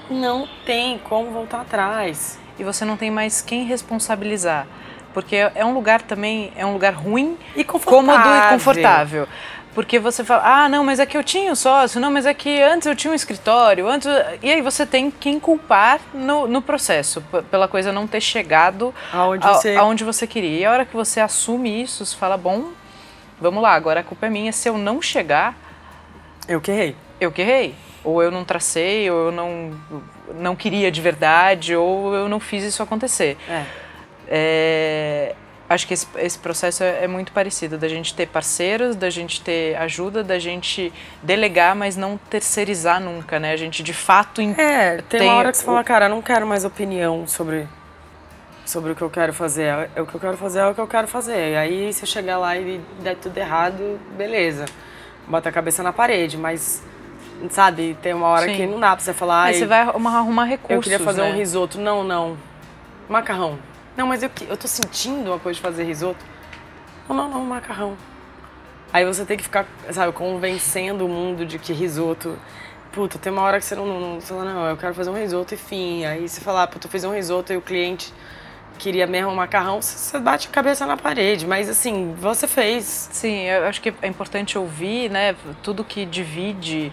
não 0.09 0.49
tem 0.65 0.99
como 0.99 1.31
voltar 1.31 1.61
atrás. 1.63 2.39
E 2.59 2.65
você 2.65 2.85
não 2.85 2.97
tem 2.97 3.11
mais 3.11 3.41
quem 3.41 3.65
responsabilizar. 3.65 4.67
Porque 5.15 5.37
é 5.55 5.65
um 5.65 5.73
lugar 5.75 6.03
também, 6.03 6.53
é 6.57 6.65
um 6.65 6.73
lugar 6.73 6.93
ruim, 6.95 7.37
E 7.57 7.65
confortável. 7.65 8.07
cômodo 8.07 8.37
e 8.37 8.49
confortável. 8.49 9.29
Porque 9.75 9.99
você 10.01 10.25
fala, 10.25 10.43
ah, 10.65 10.69
não, 10.69 10.83
mas 10.85 10.99
é 10.99 11.07
que 11.07 11.17
eu 11.17 11.23
tinha 11.23 11.51
um 11.53 11.55
sócio, 11.55 12.01
não, 12.01 12.11
mas 12.11 12.27
é 12.27 12.35
que 12.35 12.61
antes 12.61 12.87
eu 12.87 12.95
tinha 12.97 13.13
um 13.13 13.15
escritório, 13.15 13.89
antes. 13.89 14.09
E 14.43 14.51
aí 14.51 14.61
você 14.61 14.85
tem 14.85 15.11
quem 15.13 15.39
culpar 15.39 16.01
no, 16.13 16.47
no 16.49 16.61
processo, 16.61 17.23
pela 17.51 17.67
coisa 17.69 17.93
não 17.93 18.07
ter 18.07 18.21
chegado 18.21 18.93
Aonde 19.13 19.47
a- 19.47 19.55
você- 19.55 19.77
aonde 19.77 20.05
você 20.05 20.27
queria. 20.27 20.59
E 20.59 20.65
a 20.65 20.73
hora 20.73 20.85
que 20.85 20.95
você 20.95 21.21
assume 21.21 21.83
isso, 21.83 22.05
você 22.05 22.17
fala, 22.17 22.37
bom, 22.37 22.67
vamos 23.41 23.63
lá, 23.63 23.73
agora 23.75 24.01
a 24.01 24.03
culpa 24.05 24.27
é 24.27 24.31
minha. 24.31 24.53
Se 24.53 24.69
eu 24.69 24.77
não 24.79 25.01
chegar, 25.03 25.55
Eu 26.49 26.61
que 26.61 26.71
errei. 26.71 26.97
eu 27.21 27.31
que 27.33 27.43
errei. 27.43 27.75
Ou 28.03 28.23
eu 28.23 28.31
não 28.31 28.45
tracei, 28.45 29.11
ou 29.11 29.27
eu 29.27 29.33
não, 29.33 29.73
não 30.37 30.57
queria 30.57 30.91
de 30.91 31.01
verdade, 31.01 31.77
ou 31.77 32.15
eu 32.15 32.29
não 32.29 32.41
fiz 32.41 32.65
isso 32.65 32.83
acontecer. 32.83 33.37
É. 33.49 33.65
É, 34.33 35.35
acho 35.69 35.87
que 35.87 35.93
esse, 35.95 36.07
esse 36.17 36.39
processo 36.39 36.83
é, 36.83 37.05
é 37.05 37.09
muito 37.09 37.31
parecido, 37.33 37.77
da 37.77 37.89
gente 37.89 38.15
ter 38.15 38.27
parceiros, 38.27 38.97
da 38.97 39.11
gente 39.11 39.41
ter 39.43 39.77
ajuda, 39.77 40.23
da 40.25 40.39
gente 40.39 40.93
delegar, 41.23 41.75
mas 41.77 41.97
não 41.97 42.17
terceirizar 42.17 43.01
nunca, 43.01 43.39
né? 43.39 43.53
A 43.53 43.57
gente 43.57 43.83
de 43.83 43.93
fato 43.93 44.41
É, 44.41 44.97
tem, 45.09 45.21
Tem 45.21 45.29
uma 45.29 45.37
hora 45.37 45.51
que 45.51 45.59
você 45.59 45.65
o- 45.65 45.67
fala, 45.67 45.85
cara, 45.85 46.07
eu 46.07 46.11
não 46.11 46.23
quero 46.23 46.47
mais 46.47 46.65
opinião 46.65 47.27
sobre, 47.27 47.67
sobre 48.71 48.93
o 48.93 48.95
que 48.95 49.03
eu 49.03 49.11
quero 49.11 49.33
fazer. 49.35 49.91
É, 49.95 50.01
o 50.01 50.07
que 50.07 50.15
eu 50.15 50.21
quero 50.21 50.37
fazer, 50.37 50.61
é 50.61 50.67
o 50.67 50.75
que 50.75 50.81
eu 50.81 50.87
quero 50.87 51.09
fazer. 51.09 51.53
E 51.53 51.57
aí, 51.57 51.93
se 51.93 52.03
eu 52.03 52.07
chegar 52.07 52.39
lá 52.39 52.57
e 52.57 52.81
der 53.01 53.17
tudo 53.17 53.37
errado, 53.37 53.99
beleza. 54.17 54.67
Bota 55.27 55.49
a 55.49 55.53
cabeça 55.53 55.83
na 55.83 55.93
parede, 55.93 56.37
mas, 56.37 56.83
sabe, 57.51 57.97
tem 58.01 58.15
uma 58.15 58.29
hora 58.29 58.47
Sim. 58.47 58.57
que 58.57 58.67
não 58.67 58.79
dá 58.79 58.95
pra 58.95 59.05
você 59.05 59.13
falar, 59.13 59.45
Aí 59.45 59.55
"Ai, 59.55 59.59
você 59.59 59.67
vai 59.67 59.81
arrumar, 59.81 60.45
recursos. 60.45 60.77
eu 60.77 60.81
queria 60.83 60.99
fazer 61.01 61.23
né? 61.23 61.31
um 61.31 61.37
risoto. 61.37 61.79
Não, 61.79 62.03
não. 62.05 62.37
Macarrão. 63.09 63.59
Não, 63.97 64.07
mas 64.07 64.23
eu, 64.23 64.31
eu 64.49 64.57
tô 64.57 64.69
sentindo 64.69 65.31
uma 65.31 65.39
coisa 65.39 65.57
de 65.57 65.63
fazer 65.63 65.85
risoto. 65.85 66.25
Não, 67.09 67.17
não, 67.17 67.29
não, 67.29 67.45
macarrão. 67.45 67.97
Aí 68.93 69.05
você 69.05 69.25
tem 69.25 69.37
que 69.37 69.43
ficar, 69.43 69.67
sabe, 69.91 70.13
convencendo 70.13 71.05
o 71.05 71.09
mundo 71.09 71.45
de 71.45 71.59
que 71.59 71.73
risoto. 71.73 72.37
Puta, 72.93 73.19
tem 73.19 73.33
uma 73.33 73.43
hora 73.43 73.59
que 73.59 73.65
você 73.65 73.75
não, 73.75 73.87
não, 73.87 74.01
não 74.01 74.21
você 74.21 74.29
fala, 74.29 74.45
não, 74.45 74.67
eu 74.67 74.77
quero 74.77 74.95
fazer 74.95 75.11
um 75.11 75.17
risoto 75.17 75.55
e 75.55 75.57
fim. 75.57 76.05
Aí 76.05 76.29
você 76.29 76.41
fala, 76.41 76.65
ah, 76.65 76.67
puta, 76.67 76.87
eu 76.87 76.91
fiz 76.91 77.05
um 77.05 77.13
risoto 77.13 77.53
e 77.53 77.57
o 77.57 77.61
cliente 77.61 78.13
queria 78.81 79.07
mesmo 79.07 79.31
um 79.31 79.35
macarrão, 79.35 79.81
você 79.83 80.19
bate 80.19 80.49
a 80.49 80.51
cabeça 80.51 80.87
na 80.87 80.97
parede. 80.97 81.47
Mas 81.47 81.69
assim, 81.69 82.15
você 82.19 82.49
fez. 82.49 83.09
Sim, 83.13 83.43
eu 83.43 83.67
acho 83.67 83.81
que 83.81 83.93
é 84.01 84.09
importante 84.09 84.57
ouvir, 84.57 85.11
né? 85.11 85.37
Tudo 85.63 85.85
que 85.85 86.07
divide 86.07 86.91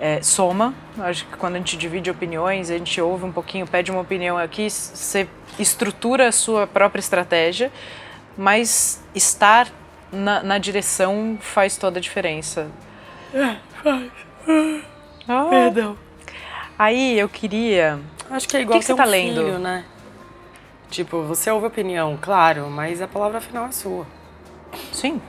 é, 0.00 0.20
soma. 0.20 0.74
Acho 0.98 1.24
que 1.24 1.36
quando 1.36 1.54
a 1.54 1.58
gente 1.58 1.76
divide 1.76 2.10
opiniões, 2.10 2.70
a 2.70 2.76
gente 2.76 3.00
ouve 3.00 3.24
um 3.24 3.32
pouquinho, 3.32 3.66
pede 3.66 3.90
uma 3.90 4.00
opinião 4.00 4.36
aqui, 4.36 4.68
você 4.68 5.28
estrutura 5.58 6.28
a 6.28 6.32
sua 6.32 6.66
própria 6.66 7.00
estratégia, 7.00 7.70
mas 8.36 9.00
estar 9.14 9.68
na, 10.12 10.42
na 10.42 10.58
direção 10.58 11.38
faz 11.40 11.76
toda 11.76 11.98
a 11.98 12.02
diferença. 12.02 12.68
É, 13.32 13.56
faz. 13.82 14.10
Ah. 15.28 15.46
Perdão. 15.50 15.96
Aí 16.76 17.18
eu 17.18 17.28
queria. 17.28 18.00
Acho 18.30 18.48
que 18.48 18.56
é 18.56 18.60
igual 18.60 18.78
que 18.78 18.86
que 18.86 18.92
ter 18.92 18.94
você 18.94 19.02
tá 19.02 19.06
um 19.06 19.10
lendo? 19.10 19.44
filho, 19.44 19.58
né? 19.58 19.84
Tipo, 20.90 21.22
você 21.22 21.50
ouve 21.50 21.66
opinião, 21.66 22.18
claro, 22.20 22.68
mas 22.70 23.02
a 23.02 23.08
palavra 23.08 23.40
final 23.40 23.66
é 23.66 23.72
sua. 23.72 24.06
Sim. 24.92 25.20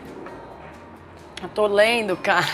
Eu 1.42 1.50
tô 1.50 1.68
lendo, 1.68 2.16
cara. 2.18 2.46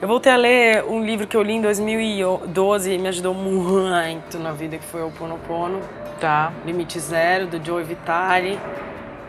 Eu 0.00 0.08
voltei 0.08 0.32
a 0.32 0.36
ler 0.36 0.84
um 0.84 1.04
livro 1.04 1.26
que 1.26 1.36
eu 1.36 1.42
li 1.42 1.52
em 1.52 1.60
2012 1.60 2.90
e 2.92 2.98
me 2.98 3.08
ajudou 3.08 3.34
muito 3.34 4.38
na 4.38 4.52
vida, 4.52 4.78
que 4.78 4.84
foi 4.84 5.02
o 5.02 5.10
Ponopono, 5.10 5.80
Tá. 6.18 6.52
Limite 6.66 6.98
Zero, 7.00 7.46
do 7.46 7.62
Joe 7.64 7.82
Vitale. 7.82 8.58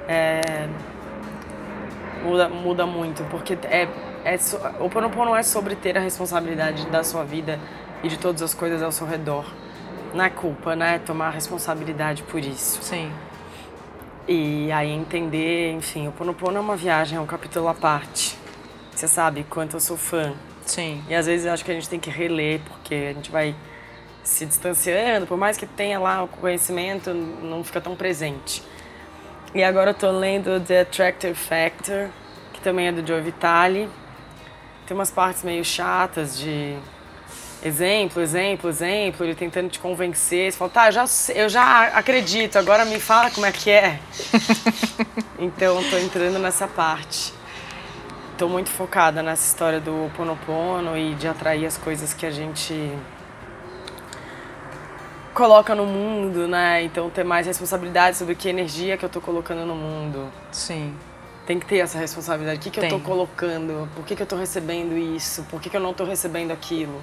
É, 0.07 0.67
Muda, 2.23 2.47
muda 2.49 2.85
muito, 2.85 3.23
porque 3.31 3.57
é, 3.63 3.87
é, 4.23 4.37
so- 4.37 4.59
o 4.79 4.89
Ponopono 4.89 5.35
é 5.35 5.41
sobre 5.41 5.75
ter 5.75 5.97
a 5.97 6.01
responsabilidade 6.01 6.85
da 6.87 7.03
sua 7.03 7.23
vida 7.23 7.59
e 8.03 8.07
de 8.07 8.17
todas 8.19 8.41
as 8.43 8.53
coisas 8.53 8.83
ao 8.83 8.91
seu 8.91 9.07
redor. 9.07 9.45
Não 10.13 10.25
é 10.25 10.29
culpa, 10.29 10.75
né? 10.75 10.99
Tomar 10.99 11.27
a 11.27 11.31
responsabilidade 11.31 12.23
por 12.23 12.39
isso. 12.39 12.81
Sim. 12.81 13.11
E 14.27 14.71
aí 14.71 14.89
entender, 14.89 15.71
enfim, 15.71 16.07
o 16.07 16.11
Ponopono 16.11 16.57
é 16.57 16.59
uma 16.59 16.75
viagem, 16.75 17.17
é 17.17 17.21
um 17.21 17.25
capítulo 17.25 17.67
à 17.67 17.73
parte. 17.73 18.37
Você 18.93 19.07
sabe 19.07 19.45
quanto 19.49 19.77
eu 19.77 19.79
sou 19.79 19.97
fã. 19.97 20.33
Sim. 20.65 21.03
E 21.09 21.15
às 21.15 21.25
vezes 21.25 21.45
eu 21.45 21.53
acho 21.53 21.65
que 21.65 21.71
a 21.71 21.73
gente 21.73 21.89
tem 21.89 21.99
que 21.99 22.09
reler, 22.09 22.61
porque 22.67 22.93
a 22.93 23.13
gente 23.13 23.31
vai 23.31 23.55
se 24.23 24.45
distanciando, 24.45 25.25
por 25.25 25.37
mais 25.37 25.57
que 25.57 25.65
tenha 25.65 25.99
lá 25.99 26.23
o 26.23 26.27
conhecimento, 26.27 27.13
não 27.13 27.63
fica 27.63 27.81
tão 27.81 27.95
presente. 27.95 28.63
E 29.53 29.63
agora 29.63 29.91
eu 29.91 29.93
tô 29.93 30.11
lendo 30.11 30.59
The 30.61 30.81
Attractive 30.81 31.33
Factor, 31.33 32.09
que 32.53 32.61
também 32.61 32.87
é 32.87 32.91
do 32.91 33.05
Joe 33.05 33.21
Vitale. 33.21 33.89
Tem 34.85 34.95
umas 34.95 35.11
partes 35.11 35.43
meio 35.43 35.65
chatas 35.65 36.37
de 36.37 36.77
exemplo, 37.63 38.21
exemplo, 38.21 38.69
exemplo, 38.69 39.25
ele 39.25 39.35
tentando 39.35 39.69
te 39.69 39.79
convencer. 39.79 40.51
Você 40.51 40.57
fala, 40.57 40.71
tá, 40.71 40.87
eu 40.87 40.91
já, 40.91 41.05
eu 41.35 41.49
já 41.49 41.83
acredito, 41.87 42.57
agora 42.57 42.85
me 42.85 42.99
fala 42.99 43.29
como 43.31 43.45
é 43.45 43.51
que 43.51 43.69
é. 43.69 43.99
então 45.39 45.81
tô 45.89 45.97
entrando 45.97 46.39
nessa 46.39 46.67
parte. 46.67 47.33
Tô 48.37 48.47
muito 48.47 48.69
focada 48.69 49.21
nessa 49.21 49.45
história 49.45 49.79
do 49.79 50.11
Ponopono 50.15 50.97
e 50.97 51.13
de 51.13 51.27
atrair 51.27 51.65
as 51.65 51.77
coisas 51.77 52.13
que 52.13 52.25
a 52.25 52.31
gente 52.31 52.91
coloca 55.33 55.75
no 55.75 55.85
mundo, 55.85 56.47
né? 56.47 56.83
Então 56.83 57.09
ter 57.09 57.23
mais 57.23 57.45
responsabilidade 57.45 58.17
sobre 58.17 58.35
que 58.35 58.49
energia 58.49 58.97
que 58.97 59.05
eu 59.05 59.09
tô 59.09 59.21
colocando 59.21 59.65
no 59.65 59.75
mundo. 59.75 60.31
Sim. 60.51 60.95
Tem 61.45 61.59
que 61.59 61.65
ter 61.65 61.77
essa 61.77 61.97
responsabilidade. 61.97 62.59
O 62.59 62.61
que, 62.61 62.69
que 62.69 62.79
eu 62.79 62.89
tô 62.89 62.95
Tem. 62.95 62.99
colocando? 62.99 63.89
Por 63.95 64.05
que, 64.05 64.15
que 64.15 64.23
eu 64.23 64.27
tô 64.27 64.35
recebendo 64.35 64.97
isso? 64.97 65.43
Por 65.43 65.61
que, 65.61 65.69
que 65.69 65.77
eu 65.77 65.81
não 65.81 65.93
tô 65.93 66.03
recebendo 66.03 66.51
aquilo? 66.51 67.01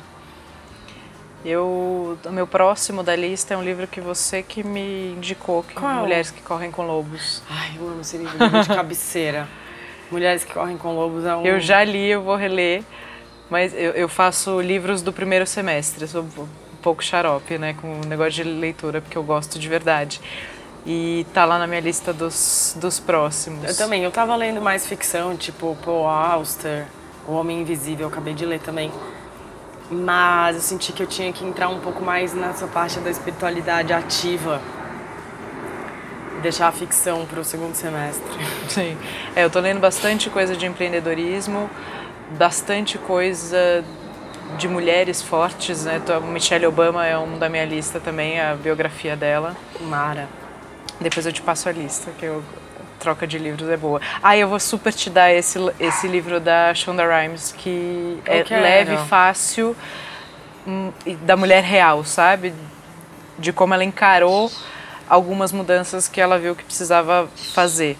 Eu, 1.45 2.19
o 2.25 2.33
meu 2.33 2.47
próximo 2.47 3.03
da 3.03 3.15
lista 3.15 3.55
é 3.55 3.57
um 3.57 3.63
livro 3.63 3.87
que 3.87 4.01
você 4.01 4.43
que 4.43 4.65
me 4.65 5.13
indicou, 5.13 5.63
que 5.63 5.75
Qual? 5.75 6.01
Mulheres 6.01 6.31
que 6.31 6.43
Correm 6.43 6.71
com 6.71 6.85
Lobos. 6.87 7.43
Ai, 7.49 7.77
eu 7.79 7.89
amo 7.89 8.01
esse 8.01 8.17
livro, 8.17 8.37
de 8.37 8.69
cabeceira. 8.69 9.49
Mulheres 10.11 10.43
que 10.43 10.55
correm 10.55 10.79
com 10.79 10.95
lobos 10.95 11.25
é 11.25 11.37
um... 11.37 11.45
Eu 11.45 11.61
já 11.61 11.85
li, 11.85 12.09
eu 12.09 12.23
vou 12.23 12.35
reler, 12.35 12.83
mas 13.51 13.75
eu, 13.75 13.93
eu 13.93 14.09
faço 14.09 14.61
livros 14.61 15.03
do 15.03 15.13
primeiro 15.13 15.47
semestre, 15.47 16.03
eu 16.03 16.09
sou 16.09 16.23
um 16.23 16.49
pouco 16.83 17.05
xarope, 17.05 17.59
né, 17.59 17.75
com 17.79 18.01
o 18.01 18.07
negócio 18.07 18.33
de 18.33 18.45
leitura, 18.45 19.01
porque 19.01 19.19
eu 19.19 19.23
gosto 19.23 19.59
de 19.59 19.69
verdade. 19.69 20.21
E 20.87 21.27
tá 21.35 21.45
lá 21.45 21.59
na 21.59 21.67
minha 21.67 21.81
lista 21.81 22.13
dos, 22.13 22.75
dos 22.81 22.99
próximos. 22.99 23.69
Eu 23.69 23.77
também, 23.77 24.03
eu 24.03 24.11
tava 24.11 24.35
lendo 24.35 24.63
mais 24.63 24.87
ficção, 24.87 25.37
tipo 25.37 25.77
Paul 25.85 26.07
Auster, 26.07 26.87
O 27.27 27.33
Homem 27.33 27.61
Invisível, 27.61 28.07
eu 28.07 28.11
acabei 28.11 28.33
de 28.33 28.47
ler 28.47 28.61
também. 28.61 28.91
Mas 29.91 30.57
eu 30.57 30.63
senti 30.63 30.93
que 30.93 31.03
eu 31.03 31.07
tinha 31.07 31.33
que 31.33 31.45
entrar 31.45 31.69
um 31.69 31.81
pouco 31.81 32.03
mais 32.05 32.35
nessa 32.35 32.67
parte 32.67 32.99
da 33.01 33.11
espiritualidade 33.11 33.93
ativa. 33.93 34.61
E 36.37 36.41
deixar 36.41 36.69
a 36.69 36.73
ficção 36.73 37.25
pro 37.27 37.43
segundo 37.43 37.75
semestre. 37.75 38.29
Sim. 38.69 38.97
É, 39.35 39.45
eu 39.45 39.51
tô 39.51 39.61
lendo 39.61 39.81
bastante 39.81 40.29
coisa 40.31 40.57
de 40.57 40.67
empreendedorismo, 40.67 41.71
bastante 42.37 42.99
coisa 42.99 43.85
de 44.57 44.69
mulheres 44.69 45.21
fortes, 45.21 45.85
né? 45.85 46.01
Michelle 46.33 46.67
Obama 46.67 47.07
é 47.07 47.19
um 47.19 47.39
da 47.39 47.49
minha 47.49 47.65
lista 47.65 48.01
também, 48.01 48.41
a 48.41 48.55
biografia 48.55 49.17
dela. 49.17 49.57
Mara. 49.81 50.29
Depois 51.01 51.27
eu 51.27 51.33
te 51.33 51.43
passo 51.43 51.69
a 51.69 51.73
lista, 51.73 52.11
que 52.19 52.25
eu, 52.25 52.43
troca 52.99 53.27
de 53.27 53.39
livros 53.39 53.69
é 53.69 53.77
boa. 53.77 54.01
Ah, 54.23 54.37
eu 54.37 54.49
vou 54.49 54.61
super 54.61 54.93
te 54.93 55.09
dar 55.09 55.33
esse, 55.33 55.59
esse 55.79 56.07
livro 56.07 56.41
da 56.41 56.75
Shonda 56.75 57.05
Rhimes, 57.07 57.55
que 57.57 58.21
Eu 58.27 58.35
é 58.35 58.43
quero. 58.43 58.63
leve, 58.63 58.97
fácil, 59.09 59.77
hum, 60.67 60.93
da 61.23 61.37
mulher 61.37 61.63
real, 61.63 62.05
sabe? 62.05 62.53
De 63.39 63.53
como 63.53 63.73
ela 63.75 63.85
encarou 63.85 64.51
algumas 65.09 65.53
mudanças 65.53 66.09
que 66.09 66.21
ela 66.21 66.39
viu 66.39 66.55
que 66.55 66.65
precisava 66.65 67.29
fazer. 67.55 67.97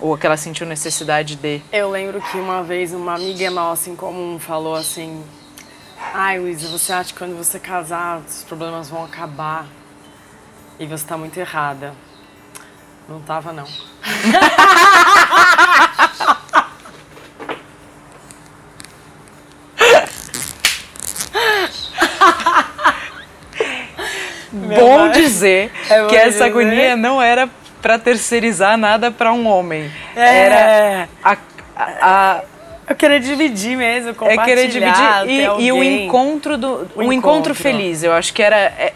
Ou 0.00 0.16
que 0.16 0.26
ela 0.26 0.36
sentiu 0.36 0.66
necessidade 0.66 1.34
de. 1.36 1.60
Eu 1.72 1.90
lembro 1.90 2.20
que 2.20 2.36
uma 2.38 2.62
vez 2.62 2.94
uma 2.94 3.14
amiga 3.14 3.50
nossa 3.50 3.90
em 3.90 3.96
comum 3.96 4.38
falou 4.38 4.76
assim: 4.76 5.24
Ai, 6.14 6.38
Luísa, 6.38 6.68
você 6.68 6.92
acha 6.92 7.12
que 7.12 7.18
quando 7.18 7.36
você 7.36 7.58
casar 7.58 8.20
os 8.20 8.44
problemas 8.44 8.88
vão 8.88 9.04
acabar? 9.04 9.66
E 10.78 10.86
você 10.86 11.04
tá 11.04 11.18
muito 11.18 11.36
errada. 11.38 11.92
Não 13.08 13.20
tava, 13.20 13.52
não. 13.52 13.64
Bom 24.52 25.10
dizer 25.10 25.70
É 25.90 26.00
bom 26.02 26.08
que 26.08 26.16
essa 26.16 26.30
dizer. 26.30 26.44
agonia 26.44 26.96
não 26.96 27.20
era 27.20 27.48
para 27.82 27.98
terceirizar 27.98 28.76
nada 28.76 29.10
para 29.10 29.32
um 29.32 29.46
homem. 29.46 29.90
É. 30.16 30.38
Era 30.38 31.08
a, 31.22 31.36
a, 31.76 31.86
a 32.02 32.42
Eu 32.88 32.96
queria 32.96 33.20
dividir 33.20 33.76
mesmo, 33.76 34.10
é 34.10 34.14
compartilhar. 34.14 34.44
querer 34.44 34.68
dividir 34.68 35.28
e, 35.60 35.66
e 35.66 35.72
o 35.72 35.84
encontro 35.84 36.56
do 36.56 36.88
O 36.96 37.00
um 37.00 37.12
encontro 37.12 37.12
encontro. 37.12 37.54
feliz 37.54 38.02
eu 38.02 38.12
acho 38.12 38.32
que 38.32 38.42
era 38.42 38.56
é, 38.56 38.92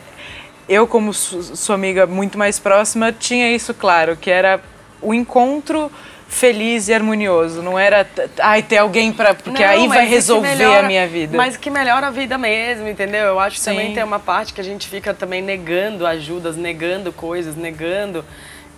eu 0.69 0.87
como 0.87 1.13
su- 1.13 1.57
sua 1.57 1.75
amiga 1.75 2.07
muito 2.07 2.39
mais 2.39 2.59
próxima 2.59 3.13
tinha 3.13 3.51
isso 3.55 3.75
claro 3.75 4.17
que 4.17 4.31
era 4.31 4.61
o 5.01 5.13
encontro 5.13 5.91
feliz 6.29 6.89
e 6.89 6.95
harmonioso 6.95 7.61
não 7.63 7.79
era 7.79 8.09
ai 8.41 8.63
ter 8.63 8.79
alguém 8.79 9.13
para 9.13 9.35
porque 9.35 9.63
Não, 9.63 9.69
aí 9.69 9.87
vai 9.89 10.07
resolver 10.07 10.49
melhora- 10.49 10.81
a 10.85 10.89
minha 10.89 11.07
vida 11.07 11.37
Mas 11.37 11.57
que 11.59 11.69
melhora 11.69 12.07
a 12.07 12.11
vida 12.11 12.39
mesmo, 12.39 12.89
entendeu? 12.89 13.27
Eu 13.27 13.39
acho 13.41 13.57
que 13.57 13.63
Sim. 13.63 13.71
também 13.73 13.93
tem 13.95 14.03
uma 14.03 14.19
parte 14.19 14.55
que 14.55 14.61
a 14.61 14.65
gente 14.65 14.89
fica 14.89 15.13
também 15.13 15.43
negando 15.43 16.07
ajudas, 16.07 16.57
negando 16.57 17.13
coisas, 17.13 17.55
negando 17.55 18.25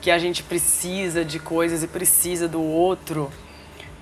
que 0.01 0.11
a 0.11 0.19
gente 0.19 0.43
precisa 0.43 1.25
de 1.25 1.39
coisas 1.39 1.83
e 1.83 1.87
precisa 1.87 2.49
do 2.49 2.61
outro, 2.61 3.31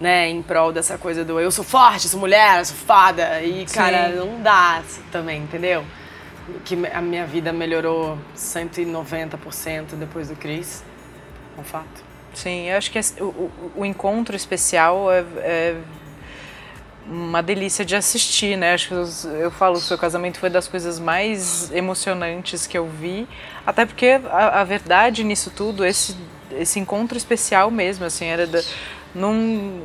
né? 0.01 0.28
Em 0.30 0.41
prol 0.43 0.72
dessa 0.72 0.97
coisa 0.97 1.22
do 1.24 1.39
eu 1.39 1.51
sou 1.51 1.62
forte, 1.64 2.09
sou 2.09 2.18
mulher, 2.18 2.64
sou 2.64 2.74
fada. 2.76 3.41
E, 3.43 3.66
cara, 3.66 4.09
Sim. 4.09 4.16
não 4.16 4.41
dá 4.43 4.83
também, 5.12 5.43
entendeu? 5.43 5.85
Que 6.64 6.74
a 6.93 7.01
minha 7.01 7.26
vida 7.26 7.53
melhorou 7.53 8.18
190% 8.36 9.95
depois 9.97 10.28
do 10.28 10.36
Cris. 10.36 10.82
É 11.57 11.61
um 11.61 11.64
fato. 11.64 12.03
Sim, 12.34 12.68
eu 12.70 12.76
acho 12.78 12.90
que 12.90 12.99
o, 13.20 13.24
o, 13.24 13.72
o 13.76 13.84
encontro 13.84 14.34
especial 14.34 15.12
é, 15.12 15.20
é 15.38 15.76
uma 17.07 17.43
delícia 17.43 17.84
de 17.84 17.97
assistir, 17.97 18.57
né? 18.57 18.74
Acho 18.74 18.88
que 18.88 18.95
os- 18.95 19.24
eu 19.24 19.51
falo, 19.51 19.76
o 19.76 19.80
seu 19.80 19.99
casamento 19.99 20.38
foi 20.38 20.49
das 20.49 20.68
coisas 20.68 20.99
mais 20.99 21.70
emocionantes 21.72 22.66
que 22.66 22.78
eu 22.78 22.86
vi, 22.86 23.26
até 23.66 23.84
porque 23.84 24.20
a, 24.30 24.61
a 24.61 24.64
verdade 24.64 25.24
nisso 25.24 25.51
tudo, 25.55 25.84
esse, 25.84 26.16
esse 26.53 26.78
encontro 26.78 27.16
especial 27.18 27.70
mesmo, 27.70 28.05
assim, 28.05 28.26
era 28.26 28.47
da, 28.47 28.62
não 29.14 29.80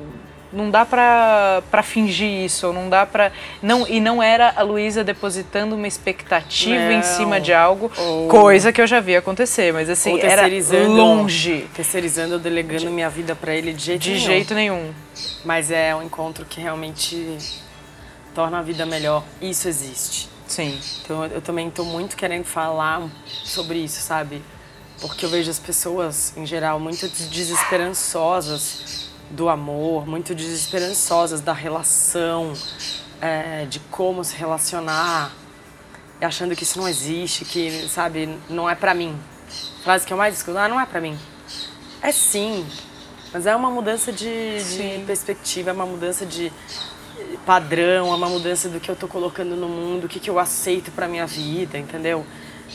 não 0.52 0.70
dá 0.70 0.86
pra, 0.86 1.62
pra 1.70 1.84
fingir 1.84 2.46
isso, 2.46 2.68
ou 2.68 2.74
não 2.74 2.90
dá 2.90 3.06
pra 3.06 3.32
não 3.62 3.86
e 3.88 4.00
não 4.00 4.22
era 4.24 4.54
a 4.56 4.62
Luísa 4.62 5.04
depositando 5.04 5.76
uma 5.76 5.88
expectativa 5.88 6.94
em 6.94 6.98
Não. 6.98 7.04
cima 7.04 7.40
de 7.42 7.54
algo, 7.54 7.92
Ou- 7.98 8.28
coisa 8.30 8.72
que 8.72 8.82
eu 8.82 8.88
já 8.88 9.00
vi 9.00 9.16
acontecer, 9.16 9.74
mas 9.74 9.90
assim, 9.90 10.14
Ou 10.14 10.20
era 10.20 10.48
longe. 10.88 11.68
Terceirizando 11.76 12.34
ou 12.36 12.40
delegando 12.40 12.90
minha 12.90 13.10
vida 13.10 13.36
pra 13.36 13.54
ele 13.54 13.74
de 13.74 13.84
jeito 13.84 14.02
De 14.04 14.12
nenhum. 14.12 14.26
jeito 14.26 14.54
nenhum. 14.54 14.92
Mas 15.44 15.72
é 15.72 15.94
um 15.96 16.04
encontro 16.04 16.46
que 16.46 16.62
realmente 16.62 17.38
torna 18.34 18.60
a 18.60 18.62
vida 18.62 18.86
melhor. 18.86 19.24
Isso 19.42 19.68
existe. 19.68 20.30
Sim. 20.48 20.80
Então 21.04 21.26
eu 21.26 21.42
também 21.42 21.68
estou 21.68 21.84
muito 21.86 22.16
querendo 22.16 22.46
falar 22.46 23.02
sobre 23.44 23.80
isso, 23.80 24.00
sabe? 24.02 24.42
porque 25.00 25.28
eu 25.28 25.30
vejo 25.30 25.52
as 25.52 25.60
pessoas, 25.60 26.34
em 26.36 26.44
geral, 26.44 26.80
muito 26.80 27.08
desesperançosas 27.08 29.07
do 29.30 29.50
amor, 29.50 30.08
muito 30.08 30.34
desesperançosas 30.34 31.42
da 31.42 31.54
relação, 31.54 32.54
é, 33.22 33.66
de 33.66 33.80
como 33.80 34.24
se 34.24 34.36
relacionar, 34.36 35.32
achando 36.22 36.56
que 36.56 36.64
isso 36.64 36.80
não 36.80 36.88
existe, 36.88 37.46
que, 37.46 37.88
sabe, 37.90 38.38
não 38.50 38.70
é 38.70 38.76
pra 38.76 38.94
mim. 38.94 39.18
Frase 39.84 40.06
que 40.06 40.14
eu 40.14 40.18
mais 40.18 40.38
escuto, 40.38 40.58
ah, 40.58 40.68
não 40.68 40.80
é 40.80 40.86
pra 40.86 41.00
mim. 41.02 41.18
É 42.02 42.12
sim, 42.12 42.66
mas 43.34 43.46
é 43.46 43.56
uma 43.56 43.70
mudança 43.70 44.12
de, 44.12 44.64
de 44.64 45.04
perspectiva, 45.06 45.72
é 45.72 45.74
uma 45.74 45.86
mudança 45.86 46.26
de 46.26 46.52
padrão, 47.46 48.12
é 48.12 48.16
uma 48.16 48.30
mudança 48.30 48.70
do 48.70 48.80
que 48.80 48.90
eu 48.90 48.96
tô 48.96 49.08
colocando 49.08 49.56
no 49.56 49.68
mundo, 49.68 50.06
o 50.06 50.08
que, 50.08 50.20
que 50.20 50.30
eu 50.30 50.40
aceito 50.40 50.92
pra 50.92 51.08
minha 51.08 51.26
vida, 51.26 51.78
entendeu? 51.78 52.26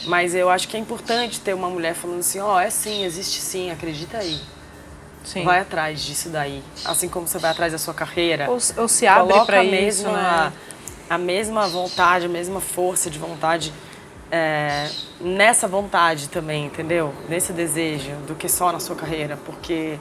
Mas 0.06 0.34
eu 0.34 0.48
acho 0.48 0.66
que 0.68 0.76
é 0.76 0.80
importante 0.80 1.40
ter 1.40 1.54
uma 1.54 1.68
mulher 1.68 1.94
falando 1.94 2.20
assim, 2.20 2.40
ó, 2.40 2.56
oh, 2.56 2.58
é 2.58 2.70
sim, 2.70 3.04
existe 3.04 3.40
sim, 3.40 3.70
acredita 3.70 4.18
aí. 4.18 4.40
Sim. 5.24 5.44
Vai 5.44 5.60
atrás 5.60 6.00
disso 6.00 6.28
daí. 6.28 6.62
Assim 6.84 7.08
como 7.08 7.26
você 7.26 7.38
vai 7.38 7.50
atrás 7.50 7.72
da 7.72 7.78
sua 7.78 7.94
carreira. 7.94 8.50
Ou, 8.50 8.58
ou 8.76 8.88
se 8.88 9.06
abre 9.06 9.44
para 9.44 9.62
isso, 9.62 10.08
né? 10.08 10.52
A 11.08 11.18
mesma 11.18 11.68
vontade, 11.68 12.26
a 12.26 12.28
mesma 12.28 12.60
força 12.60 13.10
de 13.10 13.18
vontade 13.18 13.72
é, 14.32 14.88
nessa 15.20 15.68
vontade 15.68 16.30
também, 16.30 16.64
entendeu? 16.64 17.12
Nesse 17.28 17.52
desejo, 17.52 18.12
do 18.26 18.34
que 18.34 18.48
só 18.48 18.72
na 18.72 18.80
sua 18.80 18.96
carreira, 18.96 19.38
porque 19.44 19.98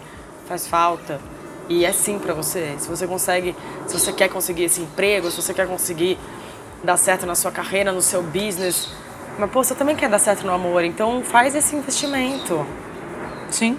faz 0.48 0.66
falta. 0.66 1.20
E 1.68 1.84
é 1.84 1.92
sim 1.92 2.18
para 2.18 2.34
você. 2.34 2.76
Se 2.80 2.88
você 2.88 3.06
consegue, 3.06 3.56
se 3.88 4.00
você 4.00 4.14
quer 4.14 4.30
conseguir 4.30 4.64
esse 4.64 4.82
emprego, 4.82 5.30
se 5.30 5.42
você 5.42 5.54
quer 5.54 5.68
conseguir 5.68 6.18
dar 6.82 6.96
certo 6.96 7.26
na 7.26 7.36
sua 7.36 7.52
carreira, 7.52 7.92
no 7.92 8.02
seu 8.02 8.24
business, 8.24 8.90
mas 9.38 9.52
pô, 9.52 9.64
você 9.64 9.76
também 9.76 9.96
quer 9.96 10.10
dar 10.10 10.20
certo 10.20 10.46
no 10.46 10.54
amor, 10.54 10.84
então 10.84 11.22
faz 11.24 11.54
esse 11.54 11.76
investimento. 11.76 12.66
Sim. 13.50 13.78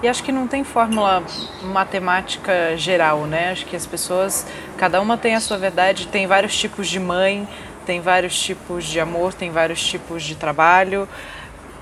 E 0.00 0.06
acho 0.06 0.22
que 0.22 0.30
não 0.30 0.46
tem 0.46 0.62
fórmula 0.62 1.24
matemática 1.62 2.76
geral, 2.76 3.26
né? 3.26 3.50
Acho 3.50 3.66
que 3.66 3.74
as 3.74 3.84
pessoas, 3.84 4.46
cada 4.76 5.00
uma 5.00 5.18
tem 5.18 5.34
a 5.34 5.40
sua 5.40 5.58
verdade, 5.58 6.06
tem 6.06 6.26
vários 6.26 6.56
tipos 6.56 6.88
de 6.88 7.00
mãe, 7.00 7.48
tem 7.84 8.00
vários 8.00 8.38
tipos 8.40 8.84
de 8.84 9.00
amor, 9.00 9.34
tem 9.34 9.50
vários 9.50 9.82
tipos 9.84 10.22
de 10.22 10.36
trabalho. 10.36 11.08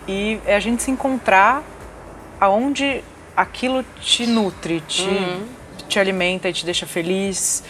E 0.08 0.40
é 0.46 0.56
a 0.56 0.60
gente 0.60 0.82
se 0.82 0.90
encontrar 0.90 1.62
aonde 2.40 3.04
aquilo 3.36 3.84
te 4.00 4.26
nutre, 4.26 4.80
te, 4.80 5.02
uhum. 5.02 5.46
te 5.86 5.98
alimenta 5.98 6.48
e 6.48 6.52
te 6.54 6.64
deixa 6.64 6.86
feliz 6.86 7.62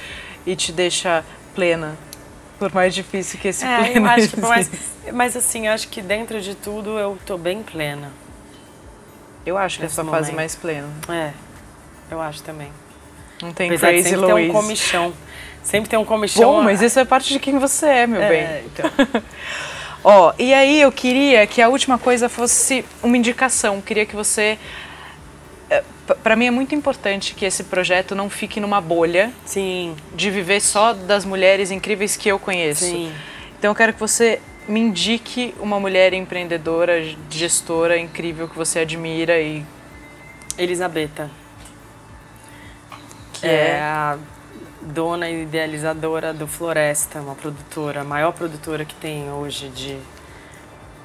e 0.46 0.54
te 0.54 0.70
deixa 0.70 1.24
plena. 1.56 1.96
Por 2.56 2.72
mais 2.72 2.94
difícil 2.94 3.40
que 3.40 3.48
esse 3.48 3.64
é, 3.64 3.78
pleno 3.78 4.06
eu 4.06 4.10
acho 4.10 4.28
que, 4.28 4.40
mas, 4.40 4.70
mas 5.12 5.36
assim, 5.36 5.66
acho 5.66 5.88
que 5.88 6.00
dentro 6.00 6.40
de 6.40 6.54
tudo 6.54 6.98
eu 6.98 7.18
tô 7.26 7.36
bem 7.36 7.64
plena. 7.64 8.12
Eu 9.46 9.56
acho 9.56 9.78
que 9.78 9.84
é 9.84 9.86
a 9.86 9.90
sua 9.90 10.02
momento. 10.02 10.20
fase 10.20 10.32
mais 10.34 10.56
plena. 10.56 10.88
É, 11.08 11.30
eu 12.10 12.20
acho 12.20 12.42
também. 12.42 12.68
Não 13.40 13.52
tem 13.52 13.68
Apesar 13.68 13.88
crazy 13.88 14.10
sempre 14.10 14.20
Louise. 14.20 14.36
tem 14.36 14.50
um 14.50 14.52
comichão. 14.52 15.14
Sempre 15.62 15.90
tem 15.90 15.98
um 15.98 16.04
comichão. 16.04 16.52
Bom, 16.52 16.62
mas 16.62 16.82
isso 16.82 16.98
é 16.98 17.04
parte 17.04 17.32
de 17.32 17.38
quem 17.38 17.58
você 17.58 17.86
é, 17.86 18.06
meu 18.06 18.20
é, 18.20 18.28
bem. 18.28 18.64
Então. 18.66 19.22
Ó, 20.02 20.32
e 20.38 20.52
aí 20.54 20.80
eu 20.80 20.92
queria 20.92 21.46
que 21.46 21.60
a 21.60 21.68
última 21.68 21.98
coisa 21.98 22.28
fosse 22.28 22.84
uma 23.02 23.16
indicação. 23.16 23.80
Queria 23.80 24.06
que 24.06 24.14
você 24.14 24.58
eh, 25.68 25.82
para 26.22 26.36
mim 26.36 26.46
é 26.46 26.50
muito 26.50 26.74
importante 26.74 27.34
que 27.34 27.44
esse 27.44 27.64
projeto 27.64 28.14
não 28.14 28.30
fique 28.30 28.60
numa 28.60 28.80
bolha 28.80 29.32
Sim. 29.44 29.96
de 30.14 30.30
viver 30.30 30.60
só 30.60 30.92
das 30.92 31.24
mulheres 31.24 31.70
incríveis 31.70 32.16
que 32.16 32.28
eu 32.28 32.38
conheço. 32.38 32.84
Sim. 32.84 33.12
Então 33.58 33.72
eu 33.72 33.74
quero 33.74 33.92
que 33.92 34.00
você 34.00 34.40
me 34.68 34.80
indique 34.80 35.54
uma 35.60 35.78
mulher 35.78 36.12
empreendedora, 36.12 37.02
gestora 37.30 37.98
incrível 37.98 38.48
que 38.48 38.56
você 38.56 38.80
admira 38.80 39.40
e. 39.40 39.64
Elisabetta. 40.58 41.30
Que 43.34 43.46
é, 43.46 43.70
é 43.70 43.80
a 43.80 44.18
dona 44.80 45.28
e 45.28 45.42
idealizadora 45.42 46.32
do 46.32 46.46
Floresta, 46.46 47.20
uma 47.20 47.34
produtora, 47.34 48.00
a 48.00 48.04
maior 48.04 48.32
produtora 48.32 48.84
que 48.84 48.94
tem 48.94 49.30
hoje 49.30 49.68
de 49.68 49.98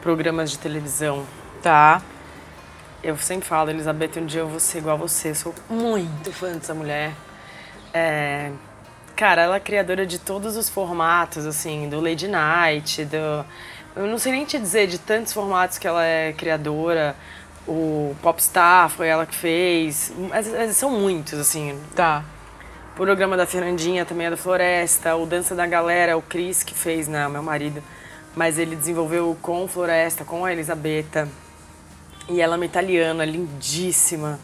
programas 0.02 0.52
de 0.52 0.58
televisão. 0.58 1.26
Tá. 1.62 2.02
Eu 3.04 3.18
sempre 3.18 3.48
falo, 3.48 3.72
Elizabeth, 3.72 4.12
um 4.18 4.26
dia 4.26 4.42
eu 4.42 4.48
vou 4.48 4.60
ser 4.60 4.78
igual 4.78 4.96
a 4.96 5.00
você. 5.00 5.32
Eu 5.32 5.36
sou 5.36 5.56
muito 5.70 6.32
fã 6.32 6.54
dessa 6.54 6.74
mulher. 6.74 7.12
É, 7.94 8.52
Cara, 9.22 9.44
ela 9.44 9.58
é 9.58 9.60
criadora 9.60 10.04
de 10.04 10.18
todos 10.18 10.58
os 10.58 10.68
formatos, 10.68 11.46
assim, 11.46 11.88
do 11.88 12.02
Lady 12.02 12.28
Night, 12.28 13.06
do... 13.06 13.46
Eu 13.96 14.08
não 14.08 14.18
sei 14.18 14.32
nem 14.32 14.46
te 14.46 14.58
dizer 14.58 14.88
de 14.88 14.98
tantos 14.98 15.32
formatos 15.32 15.78
que 15.78 15.86
ela 15.86 16.04
é 16.04 16.34
criadora. 16.34 17.16
O 17.68 18.16
Popstar 18.24 18.90
foi 18.90 19.10
ela 19.10 19.28
que 19.28 19.36
fez. 19.36 20.12
Mas, 20.28 20.76
são 20.76 20.90
muitos, 20.90 21.38
assim. 21.38 21.80
Tá. 21.96 22.26
O 22.94 22.96
programa 22.96 23.38
da 23.38 23.46
Fernandinha 23.46 24.06
também 24.06 24.26
é 24.26 24.32
da 24.32 24.38
Floresta. 24.38 25.16
O 25.16 25.28
Dança 25.28 25.54
da 25.54 25.68
Galera, 25.68 26.18
o 26.18 26.22
Cris 26.24 26.64
que 26.64 26.74
fez, 26.74 27.08
né? 27.08 27.28
Meu 27.28 27.44
marido. 27.44 27.84
Mas 28.36 28.58
ele 28.58 28.76
desenvolveu 28.76 29.38
com 29.40 29.68
Floresta, 29.68 30.26
com 30.26 30.46
a 30.46 30.52
Elisabetta. 30.52 31.30
E 32.28 32.42
ela 32.42 32.56
é 32.56 32.58
uma 32.58 32.66
italiana, 32.66 33.24
lindíssima. 33.24 34.40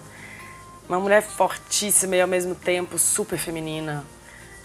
Uma 0.87 0.99
mulher 0.99 1.23
fortíssima 1.23 2.15
e 2.15 2.21
ao 2.21 2.27
mesmo 2.27 2.53
tempo 2.53 2.99
super 2.99 3.39
feminina 3.39 4.05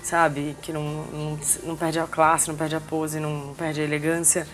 sabe? 0.02 0.56
Que 0.60 0.72
não, 0.72 0.82
não, 0.82 1.38
não 1.64 1.76
perde 1.76 1.98
a 1.98 2.06
classe, 2.06 2.48
não 2.48 2.56
perde 2.56 2.76
a 2.76 2.80
pose, 2.80 3.20
não, 3.20 3.54
perde 3.56 3.80
a 3.80 3.84
elegância, 3.84 4.46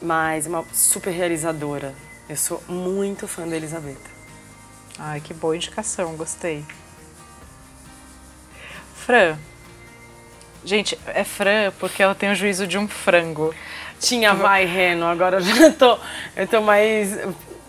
mas 0.00 0.46
é 0.46 0.48
uma 0.48 0.64
super 0.72 1.10
realizadora. 1.10 1.94
Eu 2.28 2.36
sou 2.36 2.62
muito 2.68 3.28
fã 3.28 3.46
da 3.46 3.56
Elizabeth. 3.56 3.98
Ai, 4.98 5.20
que 5.20 5.34
boa 5.34 5.54
indicação, 5.54 6.16
gostei. 6.16 6.64
Fran. 8.94 9.38
Gente, 10.64 10.98
é 11.06 11.22
Fran 11.22 11.72
porque 11.78 12.02
ela 12.02 12.14
tem 12.14 12.32
o 12.32 12.34
juízo 12.34 12.66
de 12.66 12.76
um 12.76 12.88
frango. 12.88 13.54
Tinha 14.00 14.34
vai, 14.34 14.64
Reno, 14.64 15.06
agora 15.06 15.36
eu 15.36 15.40
já 15.40 15.70
tô, 15.78 15.98
eu 16.34 16.48
tô 16.48 16.60
mais 16.60 17.16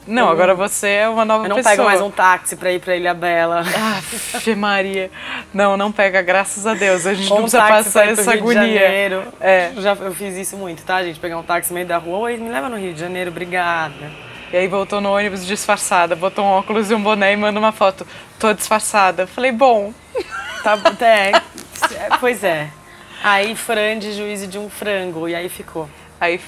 não, 0.07 0.29
agora 0.29 0.55
você 0.55 0.87
é 0.87 1.09
uma 1.09 1.25
nova 1.25 1.43
pessoa. 1.43 1.45
Eu 1.45 1.49
não 1.49 1.55
pessoa. 1.57 1.75
pego 1.75 1.83
mais 1.83 2.01
um 2.01 2.09
táxi 2.09 2.55
pra 2.55 2.71
ir 2.71 2.79
pra 2.79 2.95
Ilha 2.95 3.13
Bela. 3.13 3.63
Ah, 3.75 4.55
Maria. 4.55 5.11
Não, 5.53 5.75
não 5.75 5.91
pega, 5.91 6.21
graças 6.21 6.65
a 6.65 6.73
Deus. 6.73 7.05
A 7.05 7.13
gente 7.13 7.29
não 7.29 7.41
precisa 7.41 7.61
passar 7.61 8.07
essa 8.07 8.31
Rio 8.31 8.39
agonia. 8.39 8.61
De 8.61 8.73
Janeiro. 8.73 9.23
É. 9.39 9.71
Já, 9.77 9.93
eu 9.93 10.13
fiz 10.13 10.35
isso 10.35 10.55
muito, 10.57 10.83
tá, 10.83 11.03
gente? 11.03 11.19
Pegar 11.19 11.37
um 11.37 11.43
táxi 11.43 11.71
no 11.71 11.75
meio 11.75 11.87
da 11.87 11.97
rua. 11.97 12.19
Oi, 12.19 12.37
me 12.37 12.49
leva 12.49 12.69
no 12.69 12.77
Rio 12.77 12.93
de 12.93 12.99
Janeiro, 12.99 13.29
obrigada. 13.29 14.11
E 14.51 14.55
aí 14.55 14.67
voltou 14.67 15.01
no 15.01 15.13
ônibus 15.13 15.45
disfarçada, 15.45 16.15
botou 16.15 16.45
um 16.45 16.47
óculos 16.47 16.89
e 16.89 16.95
um 16.95 17.01
boné 17.01 17.33
e 17.33 17.35
manda 17.35 17.59
uma 17.59 17.73
foto. 17.73 18.07
Tô 18.39 18.53
disfarçada. 18.53 19.27
Falei, 19.27 19.51
bom. 19.51 19.93
Tá, 20.63 20.75
é, 21.05 21.31
pois 22.19 22.43
é. 22.43 22.67
Aí 23.23 23.55
Fran 23.55 23.99
de 23.99 24.11
juízo 24.11 24.47
de 24.47 24.57
um 24.57 24.69
frango, 24.69 25.29
e 25.29 25.35
aí 25.35 25.47
ficou. 25.47 25.87
Aí 26.19 26.41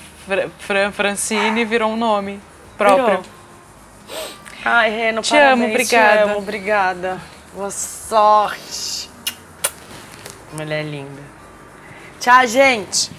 Fran 0.60 0.92
Francine 0.92 1.64
virou 1.64 1.92
um 1.92 1.96
nome 1.96 2.38
próprio. 2.78 3.06
Virou. 3.06 3.39
Ai, 4.64 4.90
Reno, 4.90 5.22
te 5.22 5.30
parabéns, 5.30 5.54
amo, 5.54 5.66
obrigada. 5.70 6.16
Te 6.16 6.24
amo, 6.24 6.38
obrigada. 6.38 7.22
Boa 7.54 7.72
sorte. 7.72 9.10
Mulher 10.54 10.84
linda. 10.84 11.22
Tchau, 12.20 12.48
gente. 12.48 13.12